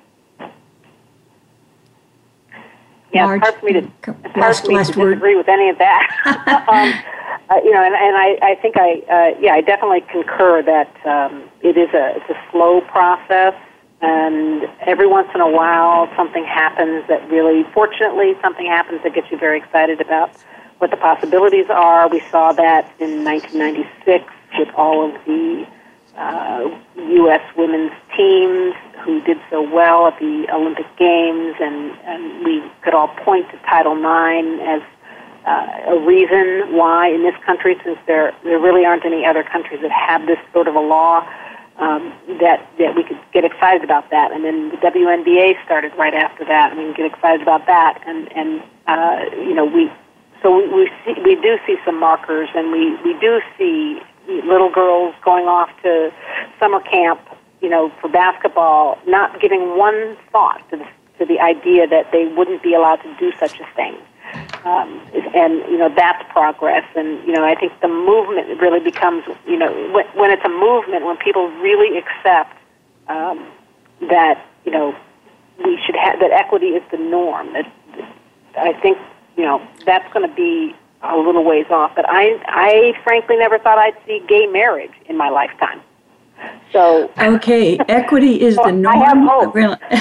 Yeah, 3.14 3.34
it's 3.34 3.44
hard 3.44 3.56
for 3.60 3.66
me 3.66 3.74
to, 3.74 3.80
it's 3.80 4.36
hard 4.36 4.56
for 4.56 4.68
me 4.68 4.78
to 4.78 4.84
disagree 4.84 5.36
with 5.36 5.48
any 5.48 5.70
of 5.70 5.78
that. 5.78 6.66
um, 6.70 6.94
uh, 7.50 7.56
you 7.64 7.72
know, 7.72 7.84
and, 7.84 7.94
and 7.94 8.18
I, 8.18 8.38
I 8.42 8.56
think 8.62 8.76
I, 8.78 9.02
uh, 9.10 9.40
yeah, 9.40 9.54
I 9.54 9.62
definitely 9.62 10.02
concur 10.12 10.64
that 10.64 11.06
um, 11.06 11.44
it 11.62 11.78
is 11.78 11.90
a, 11.94 12.16
it's 12.18 12.30
a 12.30 12.52
slow 12.52 12.82
process, 12.82 13.54
and 14.02 14.64
every 14.82 15.08
once 15.08 15.30
in 15.36 15.42
a 15.42 15.50
while 15.50 16.10
something 16.16 16.44
happens 16.44 17.08
that 17.08 17.30
really, 17.30 17.64
fortunately, 17.74 18.34
something 18.42 18.66
happens 18.66 19.02
that 19.04 19.14
gets 19.14 19.30
you 19.30 19.38
very 19.38 19.60
excited 19.60 20.02
about 20.02 20.32
what 20.80 20.90
the 20.92 20.98
possibilities 20.98 21.68
are. 21.70 22.10
We 22.10 22.22
saw 22.32 22.52
that 22.54 22.92
in 23.00 23.24
1996 23.24 24.26
with 24.58 24.70
all 24.76 25.06
of 25.06 25.26
the 25.26 25.68
uh, 26.18 26.80
U.S. 26.98 27.42
women's 27.56 27.92
teams 28.16 28.74
who 29.04 29.22
did 29.22 29.38
so 29.50 29.62
well 29.62 30.08
at 30.08 30.18
the 30.20 30.48
Olympic 30.52 30.88
Games, 30.98 31.56
and, 31.60 31.92
and 32.06 32.44
we 32.44 32.64
could 32.82 32.94
all 32.94 33.10
point 33.24 33.50
to 33.52 33.58
Title 33.70 33.94
IX 33.94 34.62
as 34.64 34.82
uh, 35.46 35.94
a 35.94 36.00
reason 36.00 36.76
why 36.76 37.10
in 37.10 37.24
this 37.24 37.36
country, 37.46 37.78
since 37.84 38.00
there 38.08 38.34
there 38.44 38.60
really 38.60 38.84
aren't 38.84 39.06
any 39.06 39.26
other 39.26 39.44
countries 39.44 39.80
that 39.82 39.92
have 39.92 40.26
this 40.26 40.40
sort 40.54 40.68
of 40.68 40.76
a 40.76 40.80
law, 40.80 41.28
um, 41.78 42.14
that 42.42 42.68
that 42.80 42.96
we 42.96 43.04
could 43.04 43.20
get 43.32 43.46
excited 43.46 43.84
about 43.84 44.10
that. 44.10 44.32
And 44.32 44.44
then 44.44 44.70
the 44.70 44.78
WNBA 44.78 45.64
started 45.64 45.94
right 45.98 46.14
after 46.14 46.46
that, 46.46 46.72
and 46.72 46.80
we 46.80 46.86
can 46.86 46.94
get 46.94 47.14
excited 47.14 47.42
about 47.42 47.68
that. 47.68 48.02
And 48.08 48.32
and 48.36 48.64
uh, 48.88 49.36
you 49.38 49.54
know 49.54 49.66
we 49.66 49.92
so 50.42 50.56
we 50.56 50.68
we, 50.68 50.90
see, 51.06 51.14
we 51.22 51.36
do 51.36 51.58
see 51.68 51.78
some 51.86 52.00
markers, 52.00 52.50
and 52.56 52.72
we 52.72 52.96
we 53.04 53.14
do 53.20 53.40
see 53.58 54.02
little 54.28 54.72
girls 54.72 55.14
going 55.24 55.46
off 55.46 55.70
to 55.84 56.12
summer 56.60 56.80
camp, 56.80 57.22
you 57.62 57.70
know, 57.70 57.92
for 58.02 58.10
basketball, 58.10 58.98
not 59.06 59.40
giving 59.40 59.78
one 59.78 60.18
thought 60.32 60.68
to 60.72 60.78
the 60.78 60.88
to 61.20 61.26
the 61.26 61.40
idea 61.40 61.88
that 61.88 62.12
they 62.12 62.26
wouldn't 62.36 62.64
be 62.64 62.74
allowed 62.74 62.98
to 62.98 63.16
do 63.20 63.32
such 63.38 63.60
a 63.60 63.66
thing 63.76 63.96
um, 64.66 65.00
and 65.36 65.60
you 65.70 65.78
know 65.78 65.94
that's 65.96 66.24
progress. 66.32 66.84
And 66.96 67.26
you 67.26 67.34
know, 67.34 67.46
I 67.46 67.56
think 67.56 67.80
the 67.82 67.88
movement 67.88 68.60
really 68.60 68.80
becomes 68.80 69.24
you 69.48 69.58
know 69.58 69.72
when, 69.94 70.06
when 70.18 70.32
it's 70.32 70.44
a 70.44 70.50
movement, 70.50 71.06
when 71.06 71.18
people 71.18 71.48
really 71.62 71.98
accept 71.98 72.58
um, 73.08 73.48
that 74.10 74.44
you 74.66 74.72
know 74.72 74.96
we 75.64 75.80
should 75.86 75.96
have 75.96 76.20
that 76.20 76.32
equity 76.32 76.70
is 76.70 76.84
the 76.92 76.98
norm. 76.98 77.54
That 77.54 77.72
I 78.58 78.74
think 78.74 78.98
you 79.38 79.44
know 79.44 79.66
that's 79.86 80.12
going 80.14 80.28
to 80.28 80.36
be 80.36 80.76
a 81.04 81.16
little 81.16 81.44
ways 81.44 81.68
off. 81.70 81.92
But 81.96 82.06
I 82.10 82.42
I 82.48 82.94
frankly 83.04 83.38
never 83.38 83.60
thought 83.60 83.78
I'd 83.78 83.98
see 84.08 84.24
gay 84.28 84.48
marriage 84.48 84.94
in 85.06 85.16
my 85.16 85.30
lifetime. 85.30 85.82
So 86.76 87.10
okay, 87.18 87.78
equity 87.88 88.42
is 88.42 88.58
the 88.58 88.72
norm. 88.72 88.98
I 88.98 89.06
have 89.06 89.18
hope. 89.18 89.56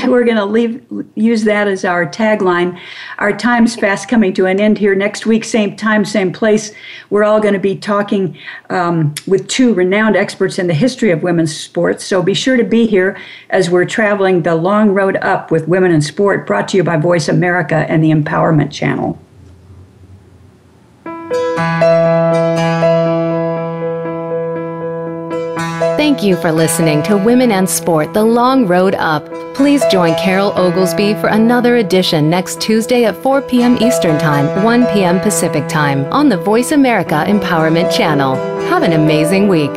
We're 0.08 0.24
going 0.24 0.36
to 0.36 0.44
leave 0.44 0.84
use 1.14 1.44
that 1.44 1.68
as 1.68 1.84
our 1.84 2.04
tagline. 2.04 2.80
Our 3.18 3.32
time's 3.32 3.76
fast 3.76 4.08
coming 4.08 4.32
to 4.32 4.46
an 4.46 4.58
end 4.58 4.78
here. 4.78 4.96
Next 4.96 5.24
week, 5.24 5.44
same 5.44 5.76
time, 5.76 6.04
same 6.04 6.32
place. 6.32 6.72
We're 7.10 7.22
all 7.22 7.40
going 7.40 7.54
to 7.54 7.60
be 7.60 7.76
talking 7.76 8.36
um, 8.70 9.14
with 9.28 9.46
two 9.46 9.72
renowned 9.72 10.16
experts 10.16 10.58
in 10.58 10.66
the 10.66 10.74
history 10.74 11.12
of 11.12 11.22
women's 11.22 11.56
sports. 11.56 12.04
So 12.04 12.24
be 12.24 12.34
sure 12.34 12.56
to 12.56 12.64
be 12.64 12.88
here 12.88 13.16
as 13.50 13.70
we're 13.70 13.84
traveling 13.84 14.42
the 14.42 14.56
long 14.56 14.90
road 14.90 15.16
up 15.18 15.52
with 15.52 15.68
women 15.68 15.92
in 15.92 16.02
sport. 16.02 16.44
Brought 16.44 16.66
to 16.70 16.76
you 16.76 16.82
by 16.82 16.96
Voice 16.96 17.28
America 17.28 17.86
and 17.88 18.02
the 18.02 18.10
Empowerment 18.10 18.72
Channel. 18.72 19.20
Thank 26.04 26.22
you 26.22 26.36
for 26.36 26.52
listening 26.52 27.02
to 27.04 27.16
Women 27.16 27.50
and 27.50 27.66
Sport 27.66 28.12
The 28.12 28.22
Long 28.22 28.66
Road 28.66 28.94
Up. 28.96 29.24
Please 29.54 29.82
join 29.90 30.14
Carol 30.16 30.52
Oglesby 30.52 31.14
for 31.14 31.28
another 31.28 31.76
edition 31.76 32.28
next 32.28 32.60
Tuesday 32.60 33.06
at 33.06 33.16
4 33.22 33.40
p.m. 33.40 33.78
Eastern 33.78 34.18
Time, 34.18 34.62
1 34.62 34.84
p.m. 34.88 35.18
Pacific 35.18 35.66
Time 35.66 36.04
on 36.12 36.28
the 36.28 36.36
Voice 36.36 36.72
America 36.72 37.24
Empowerment 37.26 37.90
Channel. 37.90 38.36
Have 38.68 38.82
an 38.82 38.92
amazing 38.92 39.48
week. 39.48 39.74